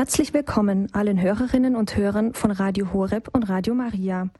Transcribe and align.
Herzlich 0.00 0.32
willkommen 0.32 0.88
allen 0.94 1.20
Hörerinnen 1.20 1.76
und 1.76 1.94
Hörern 1.94 2.32
von 2.32 2.50
Radio 2.52 2.94
Horeb 2.94 3.28
und 3.34 3.50
Radio 3.50 3.74
Maria. 3.74 4.30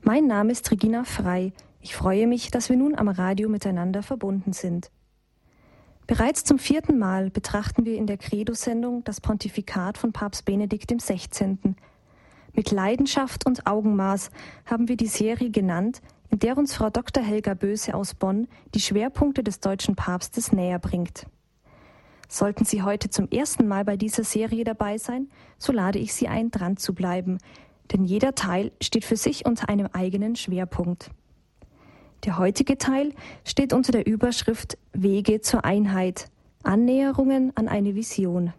Mein 0.00 0.26
Name 0.26 0.50
ist 0.50 0.70
Regina 0.70 1.04
Frei. 1.04 1.52
Ich 1.82 1.94
freue 1.94 2.26
mich, 2.26 2.50
dass 2.50 2.70
wir 2.70 2.78
nun 2.78 2.94
am 2.96 3.08
Radio 3.08 3.50
miteinander 3.50 4.02
verbunden 4.02 4.54
sind. 4.54 4.90
Bereits 6.06 6.44
zum 6.44 6.58
vierten 6.58 6.96
Mal 6.96 7.28
betrachten 7.28 7.84
wir 7.84 7.96
in 7.96 8.06
der 8.06 8.16
Credo-Sendung 8.16 9.04
das 9.04 9.20
Pontifikat 9.20 9.98
von 9.98 10.12
Papst 10.12 10.46
Benedikt 10.46 10.90
XVI. 10.90 11.58
Mit 12.54 12.70
Leidenschaft 12.70 13.44
und 13.44 13.66
Augenmaß 13.66 14.30
haben 14.64 14.88
wir 14.88 14.96
die 14.96 15.06
Serie 15.06 15.50
genannt, 15.50 16.00
in 16.30 16.38
der 16.38 16.56
uns 16.56 16.74
Frau 16.74 16.88
Dr. 16.88 17.22
Helga 17.22 17.52
Böse 17.52 17.92
aus 17.94 18.14
Bonn 18.14 18.48
die 18.74 18.80
Schwerpunkte 18.80 19.42
des 19.42 19.60
deutschen 19.60 19.96
Papstes 19.96 20.50
näher 20.50 20.78
bringt. 20.78 21.26
Sollten 22.32 22.64
Sie 22.64 22.84
heute 22.84 23.10
zum 23.10 23.28
ersten 23.28 23.66
Mal 23.66 23.84
bei 23.84 23.96
dieser 23.96 24.22
Serie 24.22 24.62
dabei 24.62 24.98
sein, 24.98 25.28
so 25.58 25.72
lade 25.72 25.98
ich 25.98 26.14
Sie 26.14 26.28
ein, 26.28 26.52
dran 26.52 26.76
zu 26.76 26.94
bleiben, 26.94 27.38
denn 27.90 28.04
jeder 28.04 28.36
Teil 28.36 28.70
steht 28.80 29.04
für 29.04 29.16
sich 29.16 29.46
unter 29.46 29.68
einem 29.68 29.88
eigenen 29.92 30.36
Schwerpunkt. 30.36 31.10
Der 32.24 32.38
heutige 32.38 32.78
Teil 32.78 33.14
steht 33.44 33.72
unter 33.72 33.90
der 33.90 34.06
Überschrift 34.06 34.78
Wege 34.92 35.40
zur 35.40 35.64
Einheit, 35.64 36.30
Annäherungen 36.62 37.50
an 37.56 37.66
eine 37.66 37.96
Vision. 37.96 38.52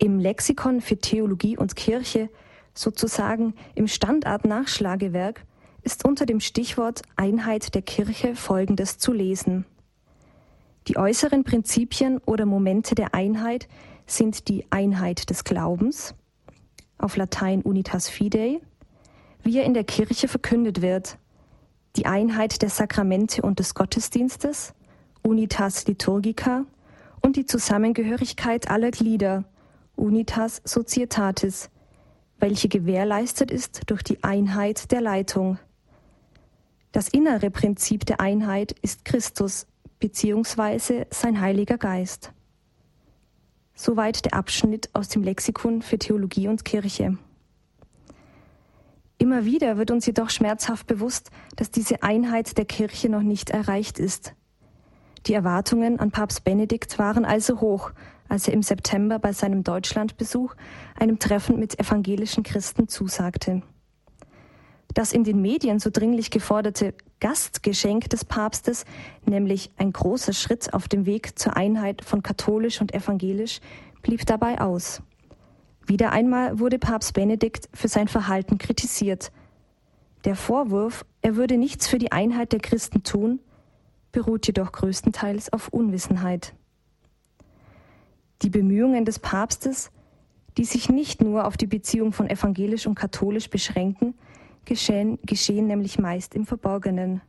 Im 0.00 0.18
Lexikon 0.18 0.80
für 0.80 0.96
Theologie 0.96 1.56
und 1.56 1.76
Kirche, 1.76 2.28
sozusagen 2.74 3.54
im 3.76 3.86
Standard-Nachschlagewerk, 3.86 5.44
ist 5.82 6.04
unter 6.04 6.26
dem 6.26 6.40
Stichwort 6.40 7.02
Einheit 7.14 7.72
der 7.76 7.82
Kirche 7.82 8.34
Folgendes 8.34 8.98
zu 8.98 9.12
lesen. 9.12 9.64
Die 10.90 10.96
äußeren 10.96 11.44
Prinzipien 11.44 12.18
oder 12.26 12.46
Momente 12.46 12.96
der 12.96 13.14
Einheit 13.14 13.68
sind 14.06 14.48
die 14.48 14.66
Einheit 14.70 15.30
des 15.30 15.44
Glaubens, 15.44 16.16
auf 16.98 17.16
Latein 17.16 17.62
Unitas 17.62 18.08
Fidei, 18.08 18.60
wie 19.44 19.58
er 19.58 19.64
in 19.66 19.74
der 19.74 19.84
Kirche 19.84 20.26
verkündet 20.26 20.82
wird, 20.82 21.16
die 21.94 22.06
Einheit 22.06 22.60
der 22.60 22.70
Sakramente 22.70 23.42
und 23.42 23.60
des 23.60 23.76
Gottesdienstes, 23.76 24.74
Unitas 25.22 25.86
Liturgica, 25.86 26.64
und 27.20 27.36
die 27.36 27.46
Zusammengehörigkeit 27.46 28.68
aller 28.68 28.90
Glieder, 28.90 29.44
Unitas 29.94 30.60
Societatis, 30.64 31.70
welche 32.40 32.68
gewährleistet 32.68 33.52
ist 33.52 33.82
durch 33.86 34.02
die 34.02 34.24
Einheit 34.24 34.90
der 34.90 35.02
Leitung. 35.02 35.56
Das 36.90 37.08
innere 37.08 37.52
Prinzip 37.52 38.06
der 38.06 38.18
Einheit 38.18 38.72
ist 38.82 39.04
Christus 39.04 39.68
beziehungsweise 40.00 41.06
sein 41.10 41.40
Heiliger 41.40 41.78
Geist. 41.78 42.32
Soweit 43.74 44.24
der 44.24 44.34
Abschnitt 44.34 44.90
aus 44.94 45.08
dem 45.08 45.22
Lexikon 45.22 45.82
für 45.82 45.98
Theologie 45.98 46.48
und 46.48 46.64
Kirche. 46.64 47.16
Immer 49.18 49.44
wieder 49.44 49.76
wird 49.76 49.90
uns 49.90 50.06
jedoch 50.06 50.30
schmerzhaft 50.30 50.86
bewusst, 50.86 51.30
dass 51.56 51.70
diese 51.70 52.02
Einheit 52.02 52.56
der 52.56 52.64
Kirche 52.64 53.10
noch 53.10 53.22
nicht 53.22 53.50
erreicht 53.50 53.98
ist. 53.98 54.34
Die 55.26 55.34
Erwartungen 55.34 56.00
an 56.00 56.10
Papst 56.10 56.44
Benedikt 56.44 56.98
waren 56.98 57.26
also 57.26 57.60
hoch, 57.60 57.92
als 58.30 58.48
er 58.48 58.54
im 58.54 58.62
September 58.62 59.18
bei 59.18 59.34
seinem 59.34 59.62
Deutschlandbesuch 59.62 60.54
einem 60.98 61.18
Treffen 61.18 61.58
mit 61.58 61.78
evangelischen 61.78 62.44
Christen 62.44 62.88
zusagte. 62.88 63.62
Das 64.94 65.12
in 65.12 65.24
den 65.24 65.40
Medien 65.40 65.78
so 65.78 65.90
dringlich 65.90 66.30
geforderte 66.30 66.94
Gastgeschenk 67.20 68.10
des 68.10 68.24
Papstes, 68.24 68.84
nämlich 69.24 69.70
ein 69.76 69.92
großer 69.92 70.32
Schritt 70.32 70.74
auf 70.74 70.88
dem 70.88 71.06
Weg 71.06 71.38
zur 71.38 71.56
Einheit 71.56 72.04
von 72.04 72.22
katholisch 72.22 72.80
und 72.80 72.92
evangelisch, 72.92 73.60
blieb 74.02 74.26
dabei 74.26 74.60
aus. 74.60 75.02
Wieder 75.86 76.12
einmal 76.12 76.58
wurde 76.58 76.78
Papst 76.78 77.14
Benedikt 77.14 77.68
für 77.74 77.88
sein 77.88 78.08
Verhalten 78.08 78.58
kritisiert. 78.58 79.32
Der 80.24 80.34
Vorwurf, 80.34 81.04
er 81.22 81.36
würde 81.36 81.56
nichts 81.56 81.88
für 81.88 81.98
die 81.98 82.12
Einheit 82.12 82.52
der 82.52 82.60
Christen 82.60 83.02
tun, 83.02 83.40
beruht 84.12 84.46
jedoch 84.46 84.72
größtenteils 84.72 85.52
auf 85.52 85.68
Unwissenheit. 85.68 86.54
Die 88.42 88.50
Bemühungen 88.50 89.04
des 89.04 89.18
Papstes, 89.18 89.90
die 90.56 90.64
sich 90.64 90.88
nicht 90.88 91.22
nur 91.22 91.46
auf 91.46 91.56
die 91.56 91.66
Beziehung 91.66 92.12
von 92.12 92.28
evangelisch 92.28 92.86
und 92.86 92.94
katholisch 92.94 93.50
beschränken, 93.50 94.14
geschehen, 94.64 95.18
geschehen 95.24 95.66
nämlich 95.66 95.98
meist 95.98 96.34
im 96.34 96.46
Verborgenen. 96.46 97.22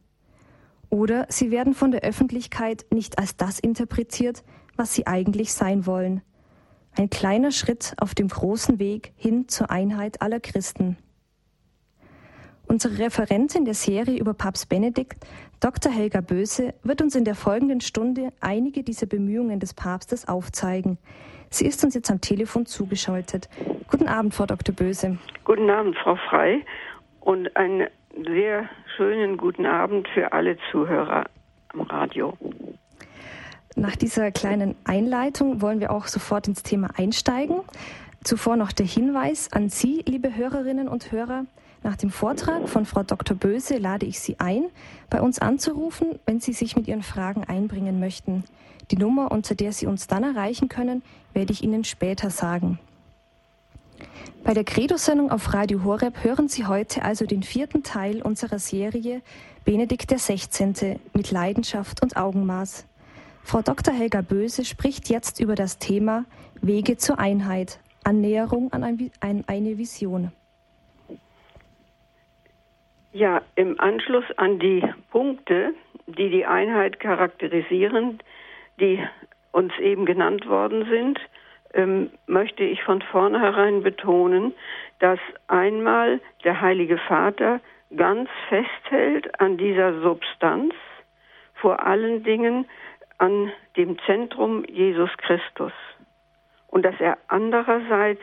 Oder 0.90 1.26
sie 1.30 1.52
werden 1.52 1.74
von 1.74 1.92
der 1.92 2.02
Öffentlichkeit 2.02 2.86
nicht 2.92 3.18
als 3.18 3.38
das 3.38 3.60
interpretiert, 3.60 4.44
was 4.76 4.94
sie 4.94 5.08
eigentlich 5.08 5.54
sein 5.54 5.86
wollen. 5.86 6.22
Ein 6.98 7.10
kleiner 7.10 7.52
Schritt 7.52 7.94
auf 7.98 8.14
dem 8.14 8.28
großen 8.28 8.78
Weg 8.78 9.14
hin 9.16 9.48
zur 9.48 9.72
Einheit 9.72 10.22
aller 10.22 10.42
Christen. 10.42 10.98
Unsere 12.68 13.00
Referentin 13.00 13.66
der 13.66 13.74
Serie 13.74 14.18
über 14.18 14.34
Papst 14.34 14.70
Benedikt, 14.70 15.26
Dr. 15.60 15.92
Helga 15.92 16.22
Böse, 16.22 16.74
wird 16.84 17.02
uns 17.02 17.16
in 17.16 17.26
der 17.26 17.36
folgenden 17.36 17.82
Stunde 17.82 18.32
einige 18.40 18.84
dieser 18.84 19.08
Bemühungen 19.08 19.60
des 19.60 19.74
Papstes 19.74 20.28
aufzeigen. 20.28 20.98
Sie 21.50 21.66
ist 21.66 21.84
uns 21.84 21.96
jetzt 21.96 22.10
am 22.10 22.22
Telefon 22.22 22.66
zugeschaltet. 22.66 23.50
Guten 23.90 24.08
Abend, 24.08 24.34
Frau 24.34 24.46
Dr. 24.46 24.74
Böse. 24.74 25.18
Guten 25.44 25.70
Abend, 25.70 25.98
Frau 26.02 26.18
Frei 26.30 26.66
und 27.22 27.56
einen 27.56 27.88
sehr 28.26 28.70
schönen 28.98 29.38
guten 29.38 29.66
Abend 29.66 30.08
für 30.10 30.34
alle 30.34 30.58
Zuhörer 30.72 31.26
am 31.70 31.82
Radio. 31.82 32.38
Nach 33.76 33.96
dieser 33.96 34.32
kleinen 34.32 34.76
Einleitung 34.84 35.62
wollen 35.62 35.80
wir 35.80 35.92
auch 35.92 36.08
sofort 36.08 36.48
ins 36.48 36.62
Thema 36.62 36.90
einsteigen. 36.98 37.62
Zuvor 38.24 38.58
noch 38.58 38.72
der 38.72 38.86
Hinweis 38.86 39.52
an 39.54 39.70
Sie, 39.70 40.04
liebe 40.06 40.36
Hörerinnen 40.36 40.88
und 40.88 41.12
Hörer. 41.12 41.46
Nach 41.84 41.96
dem 41.96 42.12
Vortrag 42.12 42.70
von 42.70 42.86
Frau 42.86 43.02
Dr. 43.02 43.36
Böse 43.36 43.78
lade 43.78 44.06
ich 44.06 44.20
Sie 44.20 44.40
ein, 44.40 44.66
bei 45.10 45.22
uns 45.22 45.40
anzurufen, 45.40 46.20
wenn 46.26 46.40
Sie 46.40 46.54
sich 46.54 46.76
mit 46.76 46.88
Ihren 46.88 47.02
Fragen 47.02 47.44
einbringen 47.44 48.00
möchten. 48.00 48.44
Die 48.92 48.98
Nummer, 48.98 49.32
unter 49.32 49.56
der 49.56 49.72
Sie 49.72 49.88
uns 49.88 50.06
dann 50.08 50.24
erreichen 50.24 50.70
können, 50.70 51.02
werde 51.34 51.54
ich 51.54 51.64
Ihnen 51.64 51.84
später 51.84 52.30
sagen. 52.30 52.78
Bei 54.44 54.54
der 54.54 54.64
Credo-Sendung 54.64 55.32
auf 55.32 55.54
Radio 55.54 55.84
Horeb 55.84 56.24
hören 56.24 56.48
Sie 56.48 56.66
heute 56.66 57.04
also 57.04 57.26
den 57.26 57.44
vierten 57.44 57.84
Teil 57.84 58.22
unserer 58.22 58.60
Serie 58.60 59.22
Benedikt 59.66 60.12
XVI. 60.12 61.00
mit 61.14 61.32
Leidenschaft 61.32 62.02
und 62.02 62.18
Augenmaß. 62.18 62.88
Frau 63.44 63.62
Dr. 63.62 63.94
Helga 63.94 64.22
Böse 64.22 64.66
spricht 64.66 65.10
jetzt 65.10 65.40
über 65.40 65.56
das 65.56 65.78
Thema 65.78 66.26
Wege 66.62 66.98
zur 66.98 67.20
Einheit, 67.20 67.80
Annäherung 68.04 68.72
an, 68.74 68.84
ein, 68.84 69.12
an 69.20 69.44
eine 69.48 69.78
Vision. 69.78 70.32
Ja, 73.14 73.42
im 73.56 73.80
Anschluss 73.80 74.26
an 74.38 74.60
die 74.60 74.84
Punkte, 75.12 75.74
die 76.08 76.30
die 76.30 76.46
Einheit 76.46 77.00
charakterisieren, 77.00 78.20
die 78.80 79.04
uns 79.52 79.74
eben 79.80 80.06
genannt 80.06 80.48
worden 80.48 80.88
sind, 80.90 81.20
ähm, 81.74 82.12
möchte 82.28 82.64
ich 82.64 82.84
von 82.84 83.02
vornherein 83.02 83.84
betonen, 83.84 84.54
dass 85.00 85.20
einmal 85.48 86.20
der 86.44 86.62
Heilige 86.62 86.98
Vater 86.98 87.60
ganz 87.96 88.30
festhält 88.50 89.40
an 89.40 89.58
dieser 89.58 90.02
Substanz, 90.02 90.74
vor 91.56 91.86
allen 91.86 92.24
Dingen 92.24 92.66
an 93.18 93.52
dem 93.78 93.98
Zentrum 94.06 94.64
Jesus 94.66 95.10
Christus. 95.18 95.74
Und 96.68 96.84
dass 96.84 97.00
er 97.00 97.18
andererseits 97.28 98.22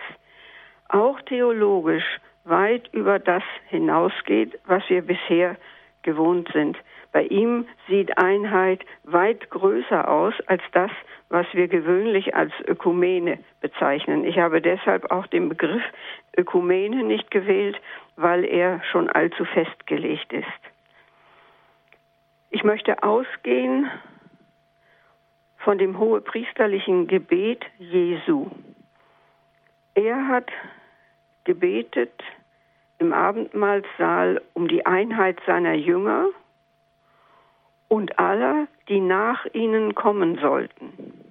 auch 0.88 1.20
theologisch 1.22 2.18
weit 2.44 2.88
über 2.92 3.18
das 3.18 3.42
hinausgeht, 3.68 4.58
was 4.66 4.82
wir 4.88 5.02
bisher 5.02 5.56
gewohnt 6.02 6.48
sind. 6.52 6.76
Bei 7.12 7.22
ihm 7.22 7.66
sieht 7.88 8.18
Einheit 8.18 8.84
weit 9.04 9.50
größer 9.50 10.08
aus 10.08 10.34
als 10.46 10.62
das, 10.72 10.90
was 11.30 11.46
wir 11.52 11.68
gewöhnlich 11.68 12.34
als 12.34 12.52
Ökumene 12.66 13.38
bezeichnen. 13.60 14.24
Ich 14.24 14.38
habe 14.38 14.60
deshalb 14.60 15.10
auch 15.10 15.26
den 15.26 15.48
Begriff 15.48 15.82
Ökumene 16.36 17.02
nicht 17.02 17.30
gewählt, 17.30 17.80
weil 18.16 18.44
er 18.44 18.82
schon 18.90 19.08
allzu 19.10 19.44
festgelegt 19.44 20.32
ist. 20.32 20.46
Ich 22.50 22.64
möchte 22.64 23.02
ausgehen 23.02 23.90
von 25.58 25.78
dem 25.78 25.98
hohepriesterlichen 25.98 27.06
Gebet 27.08 27.64
Jesu. 27.78 28.50
Er 29.94 30.28
hat 30.28 30.50
gebetet 31.44 32.22
im 32.98 33.12
Abendmahlsaal 33.12 34.42
um 34.54 34.68
die 34.68 34.86
Einheit 34.86 35.38
seiner 35.46 35.74
Jünger 35.74 36.28
und 37.88 38.18
aller, 38.18 38.66
die 38.88 39.00
nach 39.00 39.46
ihnen 39.52 39.94
kommen 39.94 40.38
sollten. 40.38 41.24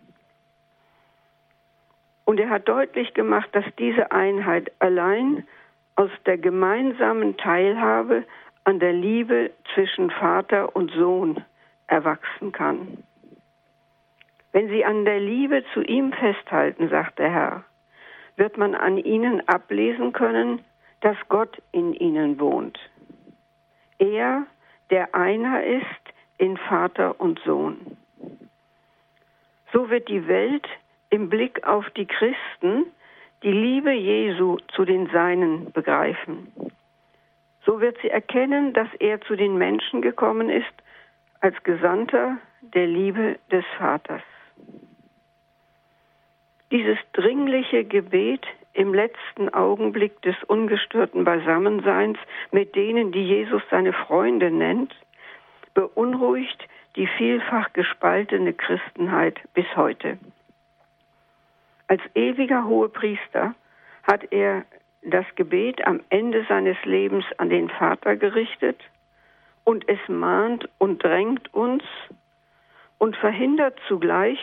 Und 2.26 2.40
er 2.40 2.50
hat 2.50 2.68
deutlich 2.68 3.14
gemacht, 3.14 3.50
dass 3.54 3.66
diese 3.78 4.12
Einheit 4.12 4.72
allein 4.80 5.48
aus 5.96 6.12
der 6.26 6.38
gemeinsamen 6.38 7.38
Teilhabe 7.38 8.24
an 8.64 8.80
der 8.80 8.94
Liebe 8.94 9.52
zwischen 9.74 10.12
Vater 10.12 10.76
und 10.76 10.92
Sohn 10.92 11.44
erwachsen 11.88 12.52
kann. 12.52 13.04
Wenn 14.52 14.70
sie 14.70 14.84
an 14.84 15.06
der 15.06 15.20
Liebe 15.20 15.64
zu 15.74 15.82
ihm 15.82 16.12
festhalten, 16.12 16.90
sagt 16.90 17.20
der 17.20 17.32
Herr, 17.32 17.64
wird 18.36 18.58
man 18.58 18.76
an 18.76 18.98
ihnen 18.98 19.48
ablesen 19.48 20.14
können, 20.14 20.60
dass 21.02 21.18
Gott 21.30 21.62
in 21.72 21.94
ihnen 21.94 22.40
wohnt. 22.40 22.80
Er, 24.00 24.46
der 24.90 25.14
einer 25.16 25.64
ist 25.64 25.86
in 26.38 26.58
Vater 26.58 27.20
und 27.20 27.40
Sohn. 27.46 27.98
So 29.74 29.90
wird 29.90 30.08
die 30.08 30.28
Welt 30.28 30.68
im 31.10 31.30
Blick 31.30 31.66
auf 31.66 31.90
die 31.92 32.06
Christen 32.06 32.86
die 33.44 33.52
Liebe 33.52 33.92
Jesu 33.92 34.58
zu 34.74 34.86
den 34.86 35.08
Seinen 35.10 35.72
begreifen. 35.72 36.52
So 37.66 37.82
wird 37.82 37.98
sie 38.02 38.10
erkennen, 38.10 38.74
dass 38.74 38.88
er 39.00 39.22
zu 39.22 39.36
den 39.36 39.58
Menschen 39.58 40.02
gekommen 40.02 40.50
ist 40.50 40.66
als 41.42 41.62
Gesandter 41.64 42.38
der 42.62 42.88
Liebe 42.88 43.38
des 43.52 43.66
Vaters. 43.78 44.24
Dieses 46.72 46.98
dringliche 47.14 47.86
Gebet 47.86 48.46
im 48.78 48.94
letzten 48.94 49.50
Augenblick 49.50 50.22
des 50.22 50.36
ungestörten 50.44 51.24
Beisammenseins 51.24 52.20
mit 52.52 52.76
denen, 52.76 53.12
die 53.12 53.24
Jesus 53.24 53.64
seine 53.72 53.92
Freunde 53.92 54.52
nennt, 54.52 54.94
beunruhigt 55.74 56.64
die 56.96 57.08
vielfach 57.08 57.74
gespaltene 57.74 58.54
Christenheit 58.54 59.40
bis 59.56 59.66
heute. 59.76 60.20
Als 61.88 62.02
ewiger 62.14 62.66
Hohepriester 62.66 63.56
hat 64.04 64.32
er 64.32 64.64
das 65.02 65.26
Gebet 65.36 65.86
am 65.88 66.02
Ende 66.10 66.46
seines 66.48 66.78
Lebens 66.84 67.26
an 67.38 67.50
den 67.50 67.70
Vater 67.70 68.16
gerichtet 68.16 68.80
und 69.64 69.90
es 69.90 70.00
mahnt 70.08 70.70
und 70.78 71.04
drängt 71.04 71.52
uns 71.52 71.84
und 73.00 73.16
verhindert 73.16 73.80
zugleich, 73.88 74.38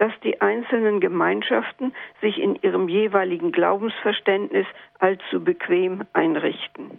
dass 0.00 0.18
die 0.24 0.40
einzelnen 0.40 0.98
Gemeinschaften 0.98 1.92
sich 2.22 2.38
in 2.38 2.56
ihrem 2.62 2.88
jeweiligen 2.88 3.52
Glaubensverständnis 3.52 4.66
allzu 4.98 5.44
bequem 5.44 6.04
einrichten. 6.14 6.90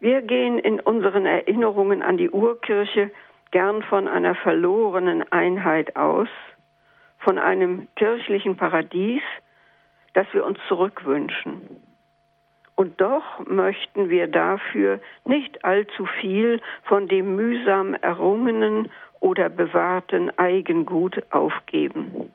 Wir 0.00 0.22
gehen 0.22 0.58
in 0.58 0.80
unseren 0.80 1.26
Erinnerungen 1.26 2.00
an 2.00 2.16
die 2.16 2.30
Urkirche 2.30 3.10
gern 3.50 3.82
von 3.82 4.08
einer 4.08 4.34
verlorenen 4.34 5.30
Einheit 5.30 5.96
aus, 5.96 6.28
von 7.18 7.38
einem 7.38 7.86
kirchlichen 7.96 8.56
Paradies, 8.56 9.22
das 10.14 10.26
wir 10.32 10.46
uns 10.46 10.58
zurückwünschen. 10.66 11.60
Und 12.74 12.98
doch 13.02 13.46
möchten 13.46 14.08
wir 14.08 14.28
dafür 14.28 14.98
nicht 15.26 15.62
allzu 15.62 16.06
viel 16.22 16.62
von 16.84 17.06
dem 17.06 17.36
mühsam 17.36 17.92
errungenen 17.92 18.88
oder 19.20 19.48
bewahrten 19.48 20.36
Eigengut 20.38 21.22
aufgeben. 21.30 22.32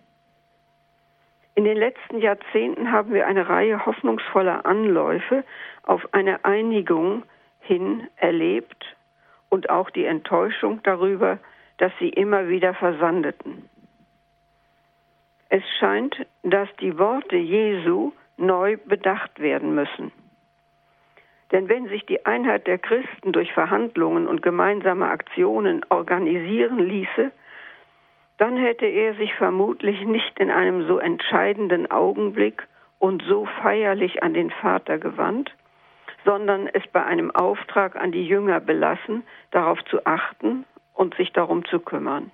In 1.56 1.64
den 1.64 1.78
letzten 1.78 2.20
Jahrzehnten 2.20 2.92
haben 2.92 3.14
wir 3.14 3.28
eine 3.28 3.48
Reihe 3.48 3.86
hoffnungsvoller 3.86 4.66
Anläufe 4.66 5.44
auf 5.84 6.14
eine 6.14 6.44
Einigung 6.44 7.24
hin 7.62 8.08
erlebt 8.18 8.96
und 9.50 9.70
auch 9.70 9.90
die 9.90 10.06
Enttäuschung 10.06 10.82
darüber, 10.84 11.40
dass 11.78 11.92
sie 12.00 12.10
immer 12.10 12.50
wieder 12.50 12.74
versandeten. 12.74 13.70
Es 15.50 15.64
scheint, 15.80 16.26
dass 16.44 16.68
die 16.82 16.98
Worte 16.98 17.38
Jesu 17.38 18.12
neu 18.38 18.78
bedacht 18.78 19.40
werden 19.40 19.76
müssen. 19.76 20.12
Denn 21.52 21.70
wenn 21.70 21.88
sich 21.88 22.06
die 22.06 22.26
Einheit 22.26 22.68
der 22.68 22.80
Christen 22.80 23.32
durch 23.32 23.54
Verhandlungen 23.54 24.28
und 24.28 24.42
gemeinsame 24.42 25.08
Aktionen 25.08 25.86
organisieren 25.90 26.80
ließe, 26.80 27.32
dann 28.38 28.58
hätte 28.58 28.86
er 28.86 29.14
sich 29.16 29.34
vermutlich 29.36 30.02
nicht 30.02 30.40
in 30.40 30.52
einem 30.52 30.88
so 30.88 30.98
entscheidenden 30.98 31.90
Augenblick 31.90 32.68
und 33.00 33.24
so 33.24 33.46
feierlich 33.62 34.24
an 34.24 34.34
den 34.34 34.50
Vater 34.50 34.98
gewandt, 34.98 35.54
sondern 36.26 36.68
es 36.68 36.84
bei 36.92 37.04
einem 37.04 37.32
Auftrag 37.32 37.96
an 37.96 38.12
die 38.12 38.26
Jünger 38.26 38.60
belassen, 38.60 39.24
darauf 39.52 39.84
zu 39.86 40.06
achten 40.06 40.66
und 40.94 41.16
sich 41.16 41.32
darum 41.32 41.66
zu 41.66 41.80
kümmern. 41.80 42.32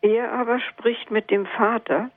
Er 0.00 0.32
aber 0.32 0.60
spricht 0.60 1.10
mit 1.10 1.30
dem 1.30 1.44
Vater, 1.46 2.10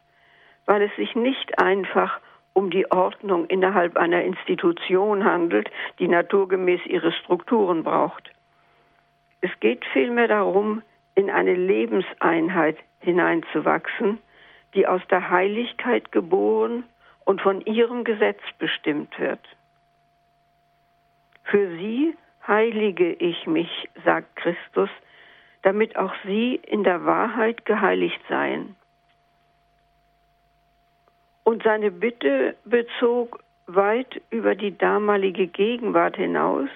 weil 0.65 0.83
es 0.83 0.95
sich 0.95 1.15
nicht 1.15 1.59
einfach 1.59 2.19
um 2.53 2.69
die 2.69 2.89
Ordnung 2.91 3.45
innerhalb 3.47 3.97
einer 3.97 4.23
Institution 4.23 5.23
handelt, 5.23 5.69
die 5.99 6.07
naturgemäß 6.07 6.81
ihre 6.85 7.11
Strukturen 7.11 7.83
braucht. 7.83 8.31
Es 9.41 9.51
geht 9.59 9.85
vielmehr 9.93 10.27
darum, 10.27 10.81
in 11.15 11.29
eine 11.29 11.55
Lebenseinheit 11.55 12.77
hineinzuwachsen, 12.99 14.19
die 14.73 14.87
aus 14.87 15.01
der 15.09 15.29
Heiligkeit 15.29 16.11
geboren 16.11 16.83
und 17.25 17.41
von 17.41 17.61
ihrem 17.61 18.03
Gesetz 18.03 18.41
bestimmt 18.59 19.17
wird. 19.19 19.39
Für 21.43 21.69
sie 21.77 22.15
heilige 22.47 23.13
ich 23.13 23.45
mich, 23.47 23.89
sagt 24.05 24.35
Christus, 24.35 24.89
damit 25.63 25.95
auch 25.95 26.13
sie 26.25 26.55
in 26.55 26.83
der 26.83 27.05
Wahrheit 27.05 27.65
geheiligt 27.65 28.21
seien. 28.29 28.75
Und 31.51 31.63
seine 31.63 31.91
Bitte 31.91 32.55
bezog 32.63 33.43
weit 33.67 34.21
über 34.29 34.55
die 34.55 34.77
damalige 34.77 35.47
Gegenwart 35.47 36.15
hinaus 36.15 36.69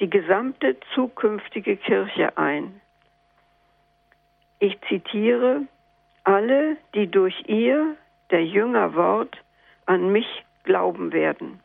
die 0.00 0.08
gesamte 0.08 0.78
zukünftige 0.94 1.76
Kirche 1.76 2.38
ein. 2.38 2.80
Ich 4.60 4.80
zitiere, 4.88 5.66
alle, 6.22 6.78
die 6.94 7.06
durch 7.06 7.34
ihr, 7.48 7.96
der 8.30 8.46
Jüngerwort, 8.46 9.36
an 9.84 10.10
mich 10.10 10.46
glauben 10.62 11.12
werden. 11.12 11.60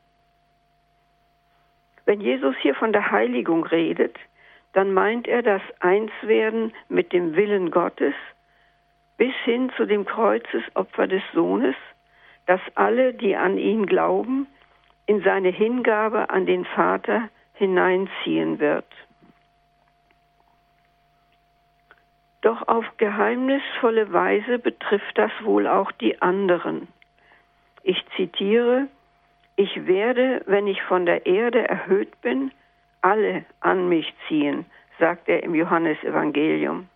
Wenn 2.03 2.19
Jesus 2.19 2.57
hier 2.61 2.75
von 2.75 2.91
der 2.91 3.09
Heiligung 3.09 3.65
redet, 3.65 4.17
dann 4.73 4.91
meint 4.91 5.29
er 5.29 5.43
das 5.43 5.61
Einswerden 5.79 6.73
mit 6.89 7.13
dem 7.13 7.37
Willen 7.37 7.71
Gottes 7.71 8.15
bis 9.15 9.33
hin 9.45 9.71
zu 9.77 9.85
dem 9.85 10.03
Kreuzesopfer 10.03 11.07
des 11.07 11.23
Sohnes, 11.33 11.75
das 12.49 12.61
alle, 12.73 13.13
die 13.13 13.35
an 13.35 13.59
ihn 13.59 13.85
glauben, 13.85 14.47
in 15.05 15.21
seine 15.21 15.49
Hingabe 15.49 16.31
an 16.31 16.47
den 16.47 16.65
Vater 16.65 17.29
hineinziehen 17.53 18.57
wird. 18.57 18.87
Doch 22.41 22.67
auf 22.67 22.85
geheimnisvolle 22.97 24.11
Weise 24.11 24.57
betrifft 24.57 25.15
das 25.15 25.31
wohl 25.43 25.67
auch 25.67 25.91
die 25.91 26.23
anderen. 26.23 26.87
Ich 27.83 28.03
zitiere, 28.15 28.87
ich 29.55 29.85
werde, 29.85 30.41
wenn 30.47 30.65
ich 30.65 30.81
von 30.81 31.05
der 31.05 31.27
Erde 31.27 31.69
erhöht 31.69 32.19
bin, 32.21 32.51
alle 33.01 33.45
an 33.59 33.89
mich 33.89 34.11
ziehen, 34.27 34.65
sagt 34.97 35.29
er 35.29 35.43
im 35.43 35.53
Johannesevangelium. 35.53 36.89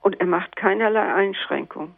Und 0.00 0.18
er 0.20 0.26
macht 0.26 0.56
keinerlei 0.56 1.12
Einschränkung. 1.12 1.94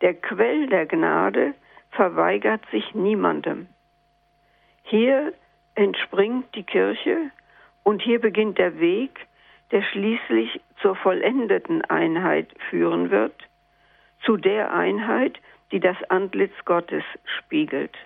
Der 0.00 0.14
Quell 0.14 0.66
der 0.66 0.86
Gnade 0.86 1.52
verweigert 1.90 2.62
sich 2.70 2.94
niemandem. 2.94 3.68
Hier 4.82 5.32
entspringt 5.74 6.54
die 6.54 6.64
Kirche 6.64 7.30
und 7.82 8.02
hier 8.02 8.20
beginnt 8.20 8.58
der 8.58 8.78
Weg, 8.80 9.26
der 9.70 9.82
schließlich 9.82 10.60
zur 10.80 10.96
vollendeten 10.96 11.82
Einheit 11.84 12.48
führen 12.68 13.10
wird, 13.10 13.34
zu 14.24 14.36
der 14.36 14.72
Einheit, 14.72 15.38
die 15.72 15.80
das 15.80 15.96
Antlitz 16.08 16.52
Gottes 16.64 17.04
spiegelt. 17.38 17.96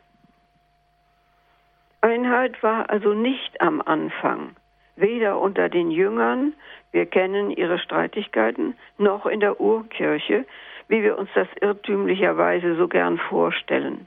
Einheit 2.03 2.63
war 2.63 2.91
also 2.91 3.15
nicht 3.15 3.61
am 3.63 3.81
Anfang, 3.81 4.57
weder 4.97 5.41
unter 5.41 5.71
den 5.71 5.91
Jüngern, 5.91 6.53
wir 6.93 7.07
kennen 7.07 7.51
ihre 7.51 7.79
Streitigkeiten, 7.79 8.77
noch 8.99 9.25
in 9.27 9.41
der 9.41 9.59
Urkirche, 9.59 10.45
wie 10.89 11.03
wir 11.03 11.19
uns 11.19 11.31
das 11.35 11.49
irrtümlicherweise 11.61 12.77
so 12.77 12.89
gern 12.89 13.19
vorstellen. 13.19 14.07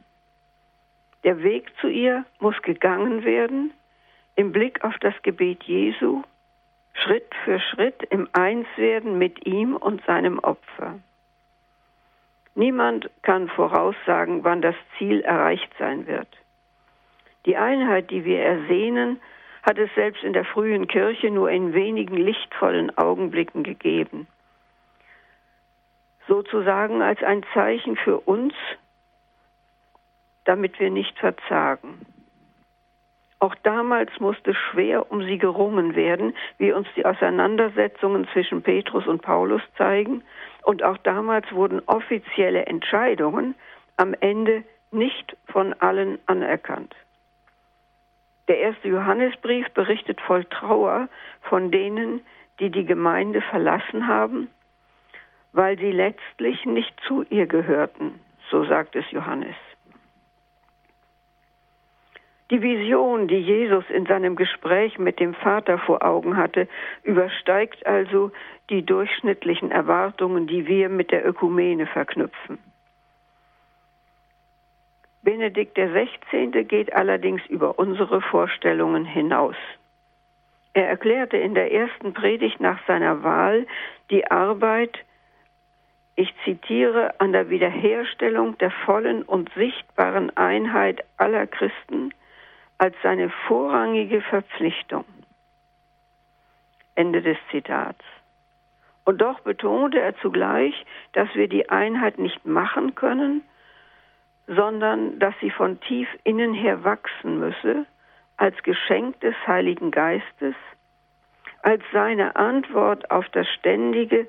Der 1.24 1.42
Weg 1.44 1.72
zu 1.82 1.88
ihr 1.88 2.26
muss 2.40 2.62
gegangen 2.62 3.24
werden 3.24 3.74
im 4.36 4.52
Blick 4.52 4.84
auf 4.84 4.98
das 5.00 5.16
Gebet 5.24 5.64
Jesu, 5.64 6.22
Schritt 6.94 7.34
für 7.44 7.60
Schritt 7.60 8.04
im 8.10 8.30
Einswerden 8.34 9.18
mit 9.18 9.46
ihm 9.46 9.76
und 9.76 10.04
seinem 10.06 10.40
Opfer. 10.40 11.00
Niemand 12.56 13.10
kann 13.22 13.50
voraussagen, 13.50 14.44
wann 14.44 14.62
das 14.62 14.76
Ziel 14.98 15.22
erreicht 15.22 15.72
sein 15.78 16.08
wird. 16.08 16.28
Die 17.46 17.56
Einheit, 17.56 18.10
die 18.10 18.26
wir 18.26 18.42
ersehnen, 18.42 19.20
hat 19.64 19.78
es 19.78 19.94
selbst 19.96 20.24
in 20.24 20.34
der 20.34 20.46
frühen 20.46 20.88
Kirche 20.88 21.30
nur 21.30 21.52
in 21.52 21.74
wenigen 21.74 22.18
lichtvollen 22.18 22.98
Augenblicken 22.98 23.64
gegeben. 23.64 24.28
Sozusagen 26.28 27.02
als 27.02 27.24
ein 27.24 27.44
Zeichen 27.54 27.96
für 27.96 28.20
uns, 28.20 28.54
damit 30.46 30.80
wir 30.80 30.90
nicht 30.90 31.18
verzagen. 31.20 32.06
Auch 33.40 33.54
damals 33.64 34.10
musste 34.20 34.56
schwer 34.56 35.12
um 35.12 35.22
sie 35.24 35.38
gerungen 35.38 35.96
werden, 35.96 36.36
wie 36.58 36.72
uns 36.72 36.88
die 36.96 37.06
Auseinandersetzungen 37.06 38.28
zwischen 38.34 38.64
Petrus 38.64 39.06
und 39.06 39.22
Paulus 39.22 39.62
zeigen. 39.78 40.24
Und 40.64 40.82
auch 40.82 40.98
damals 40.98 41.52
wurden 41.52 41.82
offizielle 41.86 42.66
Entscheidungen 42.66 43.54
am 43.96 44.16
Ende 44.20 44.64
nicht 44.92 45.38
von 45.46 45.74
allen 45.74 46.18
anerkannt. 46.26 46.96
Der 48.48 48.60
erste 48.60 48.88
Johannesbrief 48.88 49.70
berichtet 49.72 50.20
voll 50.22 50.46
Trauer 50.46 51.10
von 51.42 51.70
denen, 51.70 52.22
die 52.60 52.72
die 52.72 52.86
Gemeinde 52.86 53.42
verlassen 53.42 54.08
haben, 54.08 54.50
weil 55.58 55.76
sie 55.80 55.92
letztlich 55.92 56.68
nicht 56.68 56.94
zu 57.08 57.24
ihr 57.32 57.48
gehörten, 57.48 58.20
so 58.52 58.64
sagt 58.66 58.96
es 58.96 59.10
Johannes. 59.10 59.56
Die 62.52 62.62
Vision, 62.62 63.28
die 63.28 63.40
Jesus 63.40 63.84
in 63.90 64.06
seinem 64.06 64.36
Gespräch 64.36 65.00
mit 65.00 65.20
dem 65.20 65.34
Vater 65.34 65.80
vor 65.80 66.06
Augen 66.06 66.38
hatte, 66.38 66.68
übersteigt 67.04 67.88
also 67.88 68.32
die 68.70 68.86
durchschnittlichen 68.86 69.72
Erwartungen, 69.72 70.46
die 70.46 70.68
wir 70.68 70.90
mit 70.90 71.12
der 71.12 71.28
Ökumene 71.28 71.88
verknüpfen. 71.88 72.60
Benedikt 75.24 75.76
XVI. 75.76 76.66
geht 76.66 76.94
allerdings 76.94 77.42
über 77.48 77.80
unsere 77.80 78.22
Vorstellungen 78.22 79.06
hinaus. 79.06 79.58
Er 80.74 80.88
erklärte 80.88 81.38
in 81.38 81.56
der 81.56 81.74
ersten 81.74 82.14
Predigt 82.14 82.60
nach 82.60 82.80
seiner 82.86 83.24
Wahl 83.24 83.66
die 84.12 84.30
Arbeit, 84.30 85.00
ich 86.18 86.34
zitiere, 86.44 87.14
an 87.20 87.32
der 87.32 87.50
Wiederherstellung 87.50 88.58
der 88.58 88.72
vollen 88.72 89.22
und 89.22 89.54
sichtbaren 89.54 90.36
Einheit 90.36 91.06
aller 91.18 91.46
Christen 91.46 92.12
als 92.80 92.96
seine 93.04 93.30
vorrangige 93.48 94.22
Verpflichtung. 94.22 95.06
Ende 96.96 97.22
des 97.22 97.38
Zitats. 97.52 98.04
Und 99.06 99.22
doch 99.22 99.42
betonte 99.42 100.00
er 100.00 100.18
zugleich, 100.18 100.86
dass 101.14 101.34
wir 101.36 101.48
die 101.48 101.70
Einheit 101.70 102.18
nicht 102.18 102.44
machen 102.46 102.96
können, 102.96 103.44
sondern 104.48 105.20
dass 105.20 105.36
sie 105.40 105.52
von 105.52 105.80
tief 105.82 106.10
innen 106.24 106.56
her 106.56 106.84
wachsen 106.84 107.40
müsse, 107.40 107.86
als 108.38 108.56
Geschenk 108.64 109.20
des 109.20 109.36
Heiligen 109.46 109.92
Geistes, 109.92 110.56
als 111.62 111.84
seine 111.94 112.36
Antwort 112.36 113.12
auf 113.12 113.30
das 113.30 113.48
ständige 113.50 114.28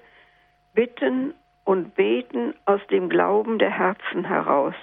Bitten 0.75 1.33
und 1.69 1.97
Beten 1.97 2.55
aus 2.65 2.81
dem 2.87 3.11
Glauben 3.11 3.59
der 3.59 3.69
Herzen 3.69 4.25
heraus. 4.25 4.75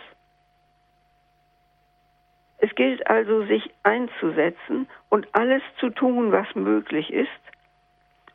Es 2.60 2.76
gilt 2.76 3.08
also, 3.08 3.44
sich 3.46 3.72
einzusetzen 3.82 4.88
und 5.10 5.28
alles 5.34 5.64
zu 5.80 5.90
tun, 5.90 6.32
was 6.32 6.46
möglich 6.54 7.12
ist, 7.12 7.32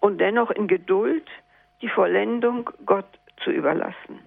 und 0.00 0.18
dennoch 0.18 0.50
in 0.50 0.66
Geduld 0.66 1.28
die 1.80 1.88
Vollendung 1.88 2.68
Gott 2.84 3.06
zu 3.44 3.52
überlassen. 3.52 4.18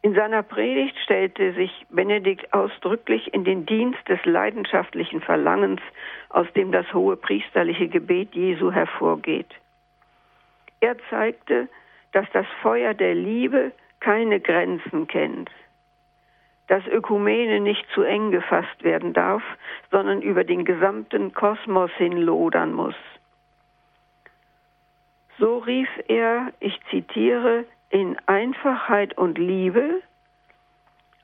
In 0.00 0.14
seiner 0.14 0.42
Predigt 0.42 0.96
stellte 1.04 1.52
sich 1.52 1.84
Benedikt 1.90 2.54
ausdrücklich 2.54 3.34
in 3.34 3.44
den 3.44 3.66
Dienst 3.66 4.08
des 4.08 4.24
leidenschaftlichen 4.24 5.20
Verlangens, 5.20 5.82
aus 6.30 6.50
dem 6.54 6.72
das 6.72 6.90
hohe 6.94 7.18
priesterliche 7.18 7.88
Gebet 7.88 8.34
Jesu 8.34 8.72
hervorgeht. 8.72 9.50
Er 10.80 10.96
zeigte, 11.10 11.68
dass 12.12 12.26
das 12.32 12.46
Feuer 12.62 12.94
der 12.94 13.14
Liebe 13.14 13.72
keine 14.00 14.40
Grenzen 14.40 15.06
kennt, 15.06 15.50
dass 16.68 16.86
Ökumene 16.86 17.60
nicht 17.60 17.84
zu 17.94 18.02
eng 18.02 18.30
gefasst 18.30 18.82
werden 18.82 19.12
darf, 19.12 19.42
sondern 19.90 20.22
über 20.22 20.44
den 20.44 20.64
gesamten 20.64 21.32
Kosmos 21.32 21.90
hin 21.92 22.16
lodern 22.16 22.72
muss. 22.72 22.94
So 25.38 25.58
rief 25.58 25.88
er, 26.08 26.52
ich 26.60 26.78
zitiere, 26.90 27.64
in 27.90 28.18
Einfachheit 28.26 29.16
und 29.16 29.38
Liebe 29.38 30.02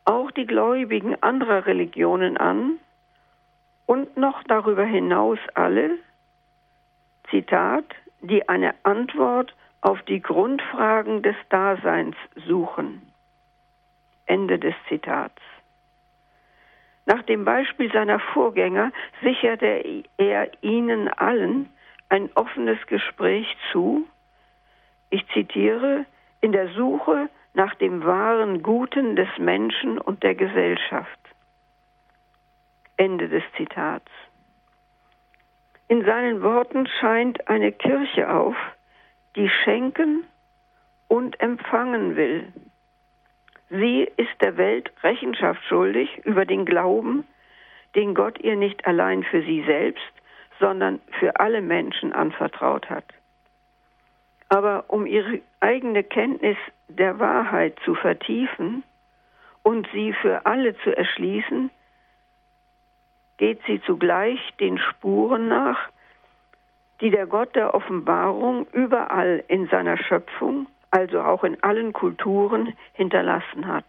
auch 0.04 0.30
die 0.30 0.46
Gläubigen 0.46 1.20
anderer 1.22 1.66
Religionen 1.66 2.36
an 2.36 2.78
und 3.86 4.16
noch 4.16 4.42
darüber 4.44 4.84
hinaus 4.84 5.38
alle, 5.54 5.98
Zitat, 7.30 7.84
die 8.20 8.48
eine 8.48 8.74
Antwort 8.82 9.54
auf 9.84 10.00
die 10.02 10.22
Grundfragen 10.22 11.22
des 11.22 11.36
Daseins 11.50 12.16
suchen. 12.46 13.02
Ende 14.24 14.58
des 14.58 14.74
Zitats. 14.88 15.42
Nach 17.04 17.22
dem 17.24 17.44
Beispiel 17.44 17.92
seiner 17.92 18.18
Vorgänger 18.18 18.92
sicherte 19.22 20.04
er 20.16 20.50
ihnen 20.62 21.08
allen 21.08 21.68
ein 22.08 22.30
offenes 22.34 22.78
Gespräch 22.86 23.46
zu. 23.72 24.08
Ich 25.10 25.26
zitiere, 25.34 26.06
in 26.40 26.52
der 26.52 26.68
Suche 26.68 27.28
nach 27.52 27.74
dem 27.74 28.04
wahren 28.04 28.62
Guten 28.62 29.16
des 29.16 29.28
Menschen 29.36 29.98
und 29.98 30.22
der 30.22 30.34
Gesellschaft. 30.34 31.20
Ende 32.96 33.28
des 33.28 33.42
Zitats. 33.58 34.10
In 35.88 36.06
seinen 36.06 36.42
Worten 36.42 36.86
scheint 36.86 37.48
eine 37.48 37.70
Kirche 37.70 38.32
auf, 38.32 38.56
die 39.36 39.48
schenken 39.48 40.24
und 41.08 41.40
empfangen 41.40 42.16
will. 42.16 42.52
Sie 43.70 44.08
ist 44.16 44.40
der 44.40 44.56
Welt 44.56 44.92
Rechenschaft 45.02 45.62
schuldig 45.64 46.18
über 46.24 46.44
den 46.44 46.64
Glauben, 46.64 47.26
den 47.94 48.14
Gott 48.14 48.38
ihr 48.40 48.56
nicht 48.56 48.86
allein 48.86 49.22
für 49.24 49.42
sie 49.42 49.62
selbst, 49.64 50.02
sondern 50.60 51.00
für 51.18 51.38
alle 51.40 51.62
Menschen 51.62 52.12
anvertraut 52.12 52.88
hat. 52.90 53.04
Aber 54.48 54.84
um 54.88 55.06
ihre 55.06 55.40
eigene 55.60 56.04
Kenntnis 56.04 56.56
der 56.88 57.18
Wahrheit 57.18 57.76
zu 57.84 57.94
vertiefen 57.94 58.84
und 59.62 59.88
sie 59.92 60.12
für 60.12 60.46
alle 60.46 60.76
zu 60.78 60.96
erschließen, 60.96 61.70
geht 63.38 63.60
sie 63.66 63.80
zugleich 63.82 64.38
den 64.60 64.78
Spuren 64.78 65.48
nach, 65.48 65.88
die 67.00 67.10
der 67.10 67.26
Gott 67.26 67.54
der 67.54 67.74
Offenbarung 67.74 68.66
überall 68.72 69.42
in 69.48 69.66
seiner 69.68 69.96
Schöpfung, 69.96 70.66
also 70.90 71.20
auch 71.20 71.44
in 71.44 71.62
allen 71.62 71.92
Kulturen, 71.92 72.74
hinterlassen 72.92 73.66
hat. 73.66 73.84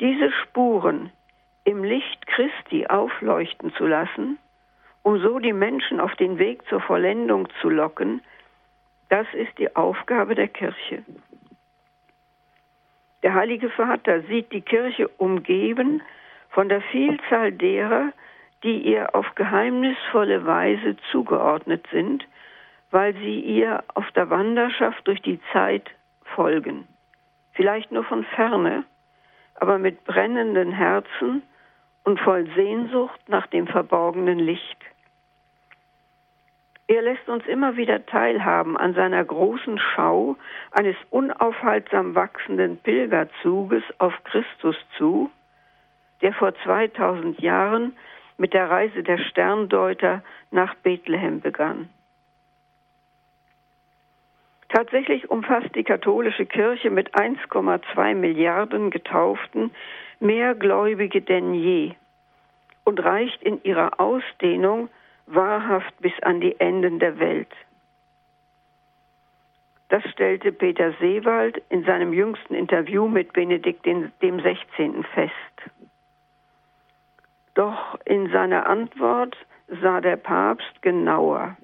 Diese 0.00 0.30
Spuren 0.42 1.10
im 1.64 1.84
Licht 1.84 2.26
Christi 2.26 2.86
aufleuchten 2.86 3.72
zu 3.74 3.86
lassen, 3.86 4.38
um 5.02 5.20
so 5.20 5.38
die 5.38 5.52
Menschen 5.52 6.00
auf 6.00 6.14
den 6.16 6.38
Weg 6.38 6.66
zur 6.68 6.80
Vollendung 6.80 7.48
zu 7.60 7.68
locken, 7.70 8.22
das 9.08 9.26
ist 9.34 9.56
die 9.58 9.74
Aufgabe 9.76 10.34
der 10.34 10.48
Kirche. 10.48 11.04
Der 13.22 13.34
Heilige 13.34 13.70
Vater 13.70 14.22
sieht 14.22 14.52
die 14.52 14.60
Kirche 14.60 15.08
umgeben 15.08 16.02
von 16.50 16.68
der 16.68 16.80
Vielzahl 16.80 17.52
derer, 17.52 18.12
die 18.66 18.80
ihr 18.80 19.14
auf 19.14 19.36
geheimnisvolle 19.36 20.44
Weise 20.44 20.96
zugeordnet 21.12 21.86
sind, 21.92 22.26
weil 22.90 23.14
sie 23.14 23.40
ihr 23.40 23.84
auf 23.94 24.10
der 24.10 24.28
Wanderschaft 24.28 25.06
durch 25.06 25.22
die 25.22 25.40
Zeit 25.52 25.88
folgen. 26.34 26.88
Vielleicht 27.52 27.92
nur 27.92 28.02
von 28.02 28.24
ferne, 28.24 28.82
aber 29.54 29.78
mit 29.78 30.04
brennenden 30.04 30.72
Herzen 30.72 31.42
und 32.02 32.18
voll 32.18 32.48
Sehnsucht 32.56 33.20
nach 33.28 33.46
dem 33.46 33.68
verborgenen 33.68 34.40
Licht. 34.40 34.78
Er 36.88 37.02
lässt 37.02 37.28
uns 37.28 37.46
immer 37.46 37.76
wieder 37.76 38.04
teilhaben 38.06 38.76
an 38.76 38.94
seiner 38.94 39.24
großen 39.24 39.78
Schau 39.78 40.36
eines 40.72 40.96
unaufhaltsam 41.10 42.16
wachsenden 42.16 42.78
Pilgerzuges 42.78 43.84
auf 43.98 44.12
Christus 44.24 44.76
zu, 44.96 45.30
der 46.20 46.32
vor 46.32 46.52
2000 46.64 47.40
Jahren 47.40 47.96
mit 48.38 48.52
der 48.52 48.70
Reise 48.70 49.02
der 49.02 49.18
Sterndeuter 49.18 50.22
nach 50.50 50.74
Bethlehem 50.76 51.40
begann. 51.40 51.88
Tatsächlich 54.68 55.30
umfasst 55.30 55.74
die 55.74 55.84
katholische 55.84 56.44
Kirche 56.44 56.90
mit 56.90 57.14
1,2 57.14 58.14
Milliarden 58.14 58.90
Getauften 58.90 59.70
mehr 60.20 60.54
Gläubige 60.54 61.22
denn 61.22 61.54
je 61.54 61.94
und 62.84 63.02
reicht 63.02 63.42
in 63.42 63.62
ihrer 63.62 64.00
Ausdehnung 64.00 64.88
wahrhaft 65.26 65.96
bis 66.00 66.12
an 66.22 66.40
die 66.40 66.58
Enden 66.60 66.98
der 66.98 67.18
Welt. 67.18 67.52
Das 69.88 70.02
stellte 70.10 70.50
Peter 70.50 70.92
Seewald 71.00 71.62
in 71.68 71.84
seinem 71.84 72.12
jüngsten 72.12 72.54
Interview 72.54 73.06
mit 73.06 73.32
Benedikt 73.32 73.86
dem 73.86 74.40
16. 74.40 75.04
fest. 75.14 75.32
Doch 77.56 77.98
in 78.04 78.30
seiner 78.30 78.66
Antwort 78.66 79.34
sah 79.80 80.02
der 80.02 80.16
Papst 80.16 80.82
genauer. 80.82 81.56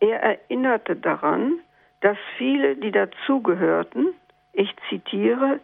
Er 0.00 0.22
erinnerte 0.22 0.94
daran, 0.96 1.60
dass 2.02 2.18
viele, 2.36 2.76
die 2.76 2.92
dazugehörten, 2.92 4.12
ich 4.52 4.70
zitiere, 4.90 5.60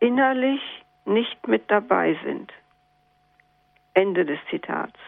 innerlich 0.00 0.60
nicht 1.04 1.46
mit 1.46 1.70
dabei 1.70 2.18
sind. 2.24 2.52
Ende 3.94 4.24
des 4.24 4.40
Zitats. 4.50 4.98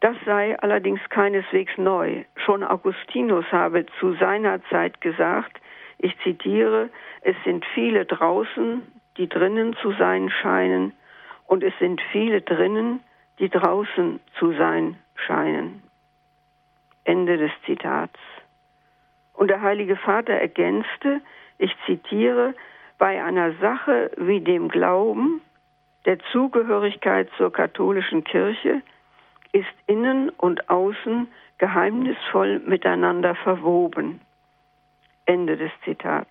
Das 0.00 0.16
sei 0.24 0.58
allerdings 0.58 1.00
keineswegs 1.10 1.78
neu. 1.78 2.24
Schon 2.44 2.64
Augustinus 2.64 3.44
habe 3.52 3.86
zu 4.00 4.14
seiner 4.14 4.62
Zeit 4.64 5.00
gesagt, 5.00 5.60
Ich 5.98 6.18
zitiere, 6.22 6.88
es 7.20 7.36
sind 7.44 7.64
viele 7.74 8.06
draußen, 8.06 8.82
die 9.18 9.28
drinnen 9.28 9.76
zu 9.76 9.92
sein 9.92 10.30
scheinen, 10.30 10.94
und 11.50 11.64
es 11.64 11.76
sind 11.80 12.00
viele 12.12 12.42
drinnen, 12.42 13.00
die 13.40 13.48
draußen 13.48 14.20
zu 14.38 14.52
sein 14.52 14.96
scheinen. 15.16 15.82
Ende 17.02 17.38
des 17.38 17.50
Zitats. 17.66 18.20
Und 19.32 19.48
der 19.48 19.60
Heilige 19.60 19.96
Vater 19.96 20.34
ergänzte, 20.34 21.20
ich 21.58 21.74
zitiere, 21.86 22.54
bei 22.98 23.20
einer 23.24 23.52
Sache 23.54 24.12
wie 24.16 24.40
dem 24.40 24.68
Glauben, 24.68 25.40
der 26.04 26.20
Zugehörigkeit 26.30 27.28
zur 27.36 27.52
katholischen 27.52 28.22
Kirche, 28.22 28.80
ist 29.50 29.74
innen 29.88 30.28
und 30.28 30.70
außen 30.70 31.26
geheimnisvoll 31.58 32.60
miteinander 32.60 33.34
verwoben. 33.34 34.20
Ende 35.26 35.56
des 35.56 35.72
Zitats. 35.84 36.30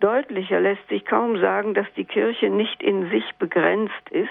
Deutlicher 0.00 0.60
lässt 0.60 0.86
sich 0.88 1.04
kaum 1.04 1.38
sagen, 1.40 1.74
dass 1.74 1.86
die 1.96 2.04
Kirche 2.04 2.50
nicht 2.50 2.82
in 2.82 3.08
sich 3.10 3.24
begrenzt 3.38 4.10
ist, 4.10 4.28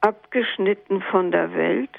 abgeschnitten 0.00 1.02
von 1.02 1.30
der 1.30 1.54
Welt, 1.54 1.96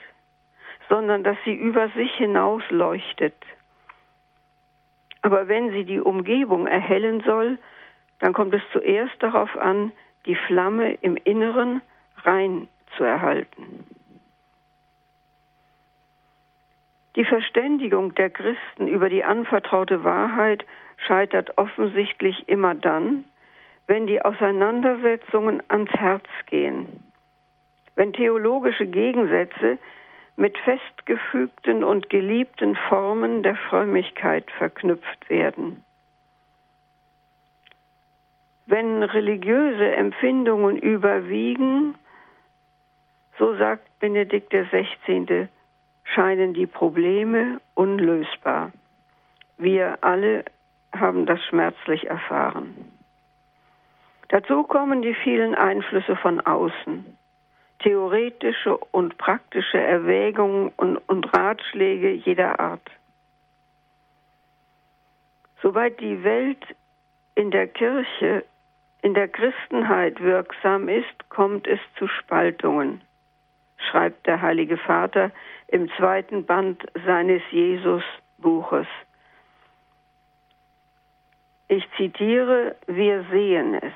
sondern 0.90 1.24
dass 1.24 1.38
sie 1.46 1.54
über 1.54 1.90
sich 1.90 2.14
hinaus 2.16 2.64
leuchtet. 2.70 3.36
Aber 5.22 5.48
wenn 5.48 5.72
sie 5.72 5.86
die 5.86 6.00
Umgebung 6.00 6.68
erhellen 6.68 7.22
soll, 7.22 7.58
dann 8.20 8.34
kommt 8.34 8.54
es 8.54 8.62
zuerst 8.72 9.22
darauf 9.22 9.56
an, 9.58 9.92
die 10.26 10.36
Flamme 10.36 10.94
im 10.96 11.18
Inneren 11.18 11.82
rein 12.24 12.68
zu 12.96 13.04
erhalten. 13.04 13.86
Die 17.16 17.26
Verständigung 17.26 18.14
der 18.16 18.30
Christen 18.30 18.88
über 18.88 19.10
die 19.10 19.24
anvertraute 19.24 20.04
Wahrheit 20.04 20.66
scheitert 20.98 21.58
offensichtlich 21.58 22.48
immer 22.50 22.75
dann, 22.75 23.25
wenn 23.88 24.08
die 24.08 24.22
Auseinandersetzungen 24.22 25.63
ans 25.70 25.92
Herz 25.92 26.25
gehen, 26.48 27.04
wenn 27.96 28.13
theologische 28.13 28.86
Gegensätze 28.86 29.77
mit 30.36 30.58
festgefügten 30.60 31.84
und 31.84 32.10
geliebten 32.10 32.75
Formen 32.89 33.42
der 33.44 33.56
Frömmigkeit 33.56 34.50
verknüpft 34.51 35.30
werden. 35.30 35.84
Wenn 38.68 39.01
religiöse 39.01 39.96
Empfindungen 39.96 40.77
überwiegen, 40.77 41.96
so 43.39 43.56
sagt 43.56 43.88
Benedikt 44.00 44.51
XVI., 44.51 45.48
scheinen 46.04 46.54
die 46.54 46.68
Probleme 46.68 47.60
unlösbar. 47.74 48.72
Wir 49.58 49.98
alle 50.01 50.44
haben 50.94 51.25
das 51.25 51.44
schmerzlich 51.46 52.08
erfahren. 52.08 52.75
Dazu 54.29 54.63
kommen 54.63 55.01
die 55.01 55.13
vielen 55.13 55.56
Einflüsse 55.56 56.15
von 56.17 56.41
außen, 56.41 57.17
theoretische 57.79 58.77
und 58.77 59.17
praktische 59.17 59.79
Erwägungen 59.79 60.72
und, 60.75 60.98
und 61.08 61.34
Ratschläge 61.34 62.12
jeder 62.12 62.60
Art. 62.60 62.89
Soweit 65.62 66.00
die 66.00 66.24
Welt 66.24 66.63
in 67.36 67.51
der 67.51 67.67
Kirche, 67.67 68.44
in 69.01 69.13
der 69.13 69.27
Christenheit 69.27 70.20
wirksam 70.20 70.89
ist, 70.89 71.29
kommt 71.29 71.67
es 71.67 71.79
zu 71.98 72.08
Spaltungen, 72.08 73.01
schreibt 73.77 74.27
der 74.27 74.41
Heilige 74.41 74.77
Vater 74.77 75.32
im 75.67 75.89
zweiten 75.98 76.46
Band 76.46 76.84
seines 77.06 77.41
Jesus-Buches. 77.51 78.88
Ich 81.70 81.86
zitiere, 81.98 82.76
wir 82.88 83.26
sehen 83.32 83.76
es. 83.76 83.94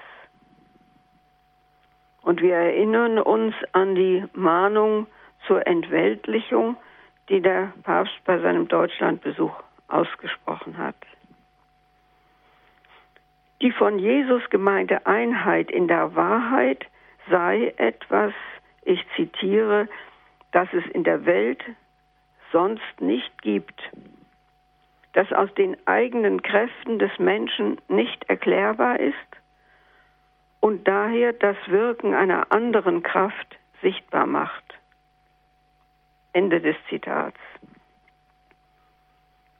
Und 2.21 2.41
wir 2.41 2.55
erinnern 2.55 3.17
uns 3.17 3.55
an 3.71 3.95
die 3.95 4.25
Mahnung 4.33 5.07
zur 5.47 5.65
Entweltlichung, 5.65 6.77
die 7.29 7.41
der 7.41 7.73
Papst 7.83 8.13
bei 8.25 8.39
seinem 8.39 8.67
Deutschlandbesuch 8.67 9.53
ausgesprochen 9.87 10.77
hat. 10.77 10.95
Die 13.61 13.71
von 13.71 13.99
Jesus 13.99 14.41
gemeinte 14.49 15.05
Einheit 15.05 15.71
in 15.71 15.87
der 15.87 16.15
Wahrheit 16.15 16.85
sei 17.29 17.73
etwas, 17.77 18.33
ich 18.83 19.05
zitiere, 19.15 19.87
das 20.51 20.67
es 20.73 20.85
in 20.87 21.03
der 21.03 21.25
Welt 21.25 21.63
sonst 22.51 22.99
nicht 22.99 23.41
gibt, 23.41 23.79
das 25.13 25.31
aus 25.33 25.53
den 25.55 25.75
eigenen 25.87 26.41
Kräften 26.41 26.99
des 26.99 27.11
Menschen 27.19 27.79
nicht 27.87 28.23
erklärbar 28.29 28.99
ist 28.99 29.15
und 30.61 30.87
daher 30.87 31.33
das 31.33 31.57
Wirken 31.67 32.13
einer 32.13 32.51
anderen 32.51 33.03
Kraft 33.03 33.57
sichtbar 33.81 34.25
macht. 34.25 34.63
Ende 36.33 36.61
des 36.61 36.75
Zitats. 36.87 37.39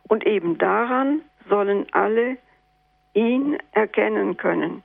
Und 0.08 0.26
eben 0.26 0.58
daran 0.58 1.22
sollen 1.50 1.88
alle 1.92 2.38
ihn 3.14 3.58
erkennen 3.72 4.38
können. 4.38 4.84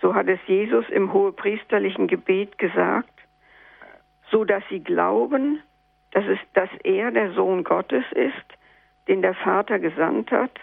So 0.00 0.14
hat 0.14 0.28
es 0.28 0.38
Jesus 0.46 0.88
im 0.90 1.12
hohepriesterlichen 1.12 2.06
Gebet 2.06 2.58
gesagt, 2.58 3.10
so 4.30 4.44
dass 4.44 4.62
sie 4.68 4.80
glauben, 4.80 5.60
dass, 6.10 6.24
es, 6.26 6.38
dass 6.52 6.68
er 6.84 7.10
der 7.10 7.32
Sohn 7.32 7.64
Gottes 7.64 8.04
ist, 8.12 8.58
den 9.08 9.22
der 9.22 9.34
Vater 9.34 9.78
gesandt 9.78 10.30
hat, 10.30 10.58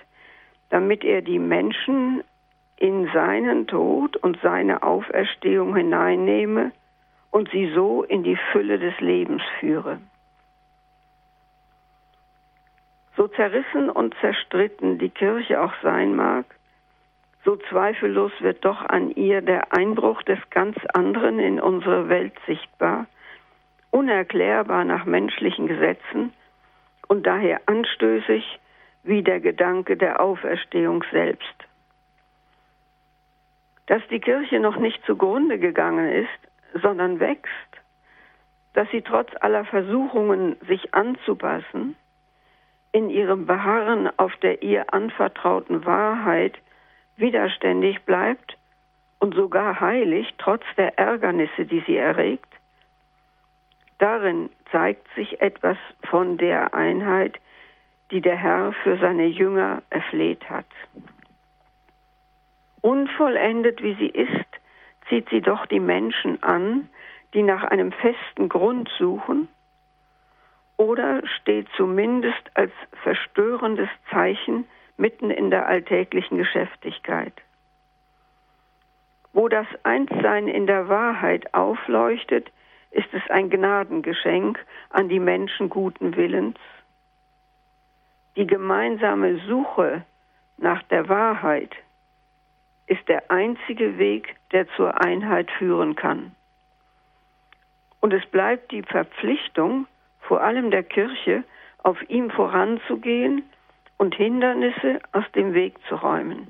damit 0.70 1.04
er 1.04 1.22
die 1.22 1.40
Menschen 1.40 2.24
in 2.78 3.10
seinen 3.14 3.68
Tod 3.68 4.18
und 4.18 4.40
seine 4.42 4.82
Auferstehung 4.82 5.76
hineinnehme 5.76 6.72
und 7.30 7.50
sie 7.52 7.72
so 7.74 8.04
in 8.04 8.24
die 8.24 8.38
Fülle 8.52 8.80
des 8.80 9.00
Lebens 9.00 9.44
führe. 9.60 10.00
So 13.16 13.28
zerrissen 13.28 13.90
und 13.90 14.16
zerstritten 14.22 14.98
die 14.98 15.10
Kirche 15.10 15.62
auch 15.62 15.74
sein 15.84 16.16
mag, 16.16 16.46
so 17.44 17.56
zweifellos 17.70 18.32
wird 18.40 18.64
doch 18.64 18.82
an 18.88 19.12
ihr 19.12 19.42
der 19.42 19.74
Einbruch 19.74 20.22
des 20.24 20.40
ganz 20.50 20.78
anderen 20.94 21.40
in 21.40 21.60
unsere 21.60 22.08
Welt 22.08 22.34
sichtbar, 22.46 23.08
unerklärbar 23.90 24.86
nach 24.86 25.06
menschlichen 25.06 25.68
Gesetzen 25.68 26.34
und 27.12 27.28
daher 27.28 27.60
anstößig 27.66 28.58
wie 29.04 29.22
der 29.22 29.42
Gedanke 29.42 29.98
der 29.98 30.22
Auferstehung 30.22 31.04
selbst. 31.12 31.58
Dass 33.88 34.02
die 34.10 34.22
Kirche 34.22 34.62
noch 34.62 34.78
nicht 34.78 35.06
zugrunde 35.06 35.60
gegangen 35.60 36.08
ist, 36.08 36.82
sondern 36.82 37.20
wächst, 37.20 37.72
dass 38.76 38.90
sie 38.92 39.02
trotz 39.02 39.30
aller 39.42 39.66
Versuchungen, 39.66 40.56
sich 40.70 40.94
anzupassen, 40.94 41.98
in 42.94 43.10
ihrem 43.10 43.46
Beharren 43.46 44.10
auf 44.18 44.34
der 44.38 44.64
ihr 44.64 44.94
anvertrauten 44.94 45.86
Wahrheit 45.86 46.58
widerständig 47.18 48.04
bleibt 48.04 48.58
und 49.20 49.36
sogar 49.36 49.82
heilig 49.82 50.34
trotz 50.38 50.64
der 50.78 50.98
Ärgernisse, 50.98 51.66
die 51.66 51.84
sie 51.86 51.98
erregt, 51.98 52.54
darin 54.02 54.50
zeigt 54.72 55.08
sich 55.16 55.42
etwas 55.42 55.78
von 56.10 56.38
der 56.38 56.74
Einheit, 56.74 57.40
die 58.10 58.22
der 58.22 58.36
Herr 58.36 58.74
für 58.84 58.98
seine 58.98 59.28
Jünger 59.28 59.84
erfleht 59.90 60.50
hat. 60.50 60.66
Unvollendet 62.82 63.82
wie 63.84 63.94
sie 63.96 64.10
ist, 64.10 64.48
zieht 65.08 65.30
sie 65.30 65.42
doch 65.42 65.66
die 65.68 65.80
Menschen 65.80 66.42
an, 66.42 66.90
die 67.34 67.44
nach 67.44 67.64
einem 67.64 67.92
festen 67.92 68.50
Grund 68.50 68.90
suchen, 68.98 69.48
oder 70.78 71.22
steht 71.28 71.68
zumindest 71.78 72.42
als 72.56 72.72
verstörendes 73.04 73.90
Zeichen 74.10 74.66
mitten 74.98 75.30
in 75.30 75.52
der 75.52 75.68
alltäglichen 75.68 76.40
Geschäftigkeit. 76.40 77.34
Wo 79.32 79.48
das 79.48 79.68
Einssein 79.84 80.48
in 80.48 80.66
der 80.66 80.90
Wahrheit 80.90 81.54
aufleuchtet, 81.54 82.52
ist 82.92 83.14
es 83.14 83.22
ein 83.30 83.50
Gnadengeschenk 83.50 84.60
an 84.90 85.10
die 85.10 85.20
Menschen 85.20 85.70
guten 85.70 86.16
Willens. 86.16 86.58
Die 88.36 88.48
gemeinsame 88.48 89.40
Suche 89.48 90.04
nach 90.58 90.84
der 90.84 91.10
Wahrheit 91.10 91.72
ist 92.88 93.08
der 93.08 93.32
einzige 93.32 93.98
Weg, 93.98 94.36
der 94.52 94.68
zur 94.76 95.02
Einheit 95.02 95.50
führen 95.52 95.96
kann. 95.96 96.36
Und 98.02 98.14
es 98.14 98.26
bleibt 98.26 98.72
die 98.72 98.84
Verpflichtung, 98.84 99.88
vor 100.20 100.42
allem 100.42 100.72
der 100.72 100.84
Kirche, 100.84 101.44
auf 101.84 101.98
ihm 102.10 102.30
voranzugehen 102.30 103.44
und 103.98 104.16
Hindernisse 104.16 105.00
aus 105.12 105.26
dem 105.36 105.54
Weg 105.54 105.76
zu 105.88 105.96
räumen. 105.96 106.48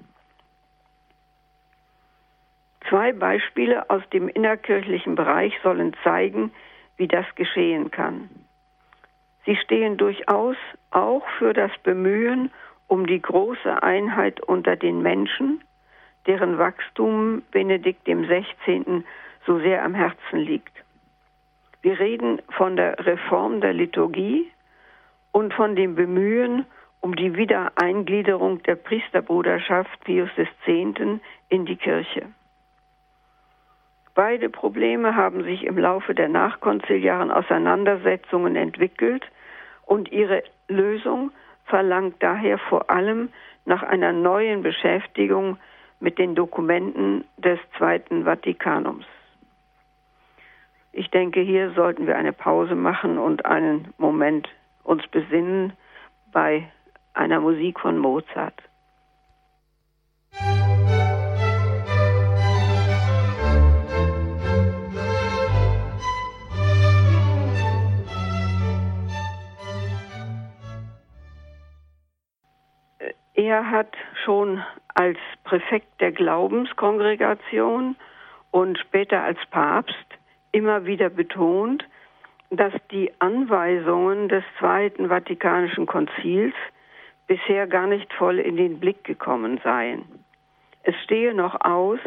Zwei 2.89 3.13
Beispiele 3.13 3.89
aus 3.89 4.01
dem 4.09 4.27
innerkirchlichen 4.27 5.15
Bereich 5.15 5.53
sollen 5.63 5.95
zeigen, 6.03 6.51
wie 6.97 7.07
das 7.07 7.25
geschehen 7.35 7.91
kann. 7.91 8.29
Sie 9.45 9.55
stehen 9.55 9.97
durchaus 9.97 10.57
auch 10.91 11.27
für 11.37 11.53
das 11.53 11.71
Bemühen 11.83 12.51
um 12.87 13.07
die 13.07 13.21
große 13.21 13.81
Einheit 13.81 14.41
unter 14.41 14.75
den 14.75 15.01
Menschen, 15.01 15.63
deren 16.27 16.57
Wachstum 16.57 17.41
Benedikt 17.51 18.05
XVI. 18.05 19.03
so 19.45 19.59
sehr 19.59 19.83
am 19.83 19.95
Herzen 19.95 20.39
liegt. 20.39 20.73
Wir 21.81 21.99
reden 21.99 22.41
von 22.49 22.75
der 22.75 23.03
Reform 23.03 23.61
der 23.61 23.73
Liturgie 23.73 24.51
und 25.31 25.53
von 25.53 25.75
dem 25.75 25.95
Bemühen 25.95 26.65
um 26.99 27.15
die 27.15 27.35
Wiedereingliederung 27.35 28.61
der 28.63 28.75
Priesterbruderschaft 28.75 30.03
Pius 30.03 30.29
X. 30.37 30.51
in 31.49 31.65
die 31.65 31.77
Kirche. 31.77 32.27
Beide 34.13 34.49
Probleme 34.49 35.15
haben 35.15 35.43
sich 35.43 35.63
im 35.63 35.77
Laufe 35.77 36.13
der 36.13 36.27
nachkonziliaren 36.27 37.31
Auseinandersetzungen 37.31 38.55
entwickelt 38.55 39.23
und 39.85 40.11
ihre 40.11 40.43
Lösung 40.67 41.31
verlangt 41.65 42.15
daher 42.19 42.57
vor 42.57 42.89
allem 42.89 43.29
nach 43.65 43.83
einer 43.83 44.11
neuen 44.11 44.63
Beschäftigung 44.63 45.57
mit 45.99 46.17
den 46.17 46.35
Dokumenten 46.35 47.23
des 47.37 47.59
Zweiten 47.77 48.25
Vatikanums. 48.25 49.05
Ich 50.91 51.09
denke, 51.09 51.39
hier 51.39 51.71
sollten 51.71 52.05
wir 52.05 52.17
eine 52.17 52.33
Pause 52.33 52.75
machen 52.75 53.17
und 53.17 53.45
einen 53.45 53.93
Moment 53.97 54.49
uns 54.83 55.07
besinnen 55.07 55.73
bei 56.33 56.67
einer 57.13 57.39
Musik 57.39 57.79
von 57.79 57.97
Mozart. 57.97 58.61
Er 73.43 73.71
hat 73.71 73.97
schon 74.23 74.63
als 74.93 75.17
Präfekt 75.43 75.99
der 75.99 76.11
Glaubenskongregation 76.11 77.95
und 78.51 78.77
später 78.77 79.23
als 79.23 79.39
Papst 79.49 79.95
immer 80.51 80.85
wieder 80.85 81.09
betont, 81.09 81.83
dass 82.51 82.71
die 82.91 83.11
Anweisungen 83.17 84.29
des 84.29 84.43
Zweiten 84.59 85.07
Vatikanischen 85.07 85.87
Konzils 85.87 86.53
bisher 87.25 87.65
gar 87.65 87.87
nicht 87.87 88.13
voll 88.13 88.37
in 88.37 88.57
den 88.57 88.79
Blick 88.79 89.03
gekommen 89.05 89.59
seien. 89.63 90.03
Es 90.83 90.93
stehe 91.03 91.33
noch 91.33 91.59
aus, 91.61 91.99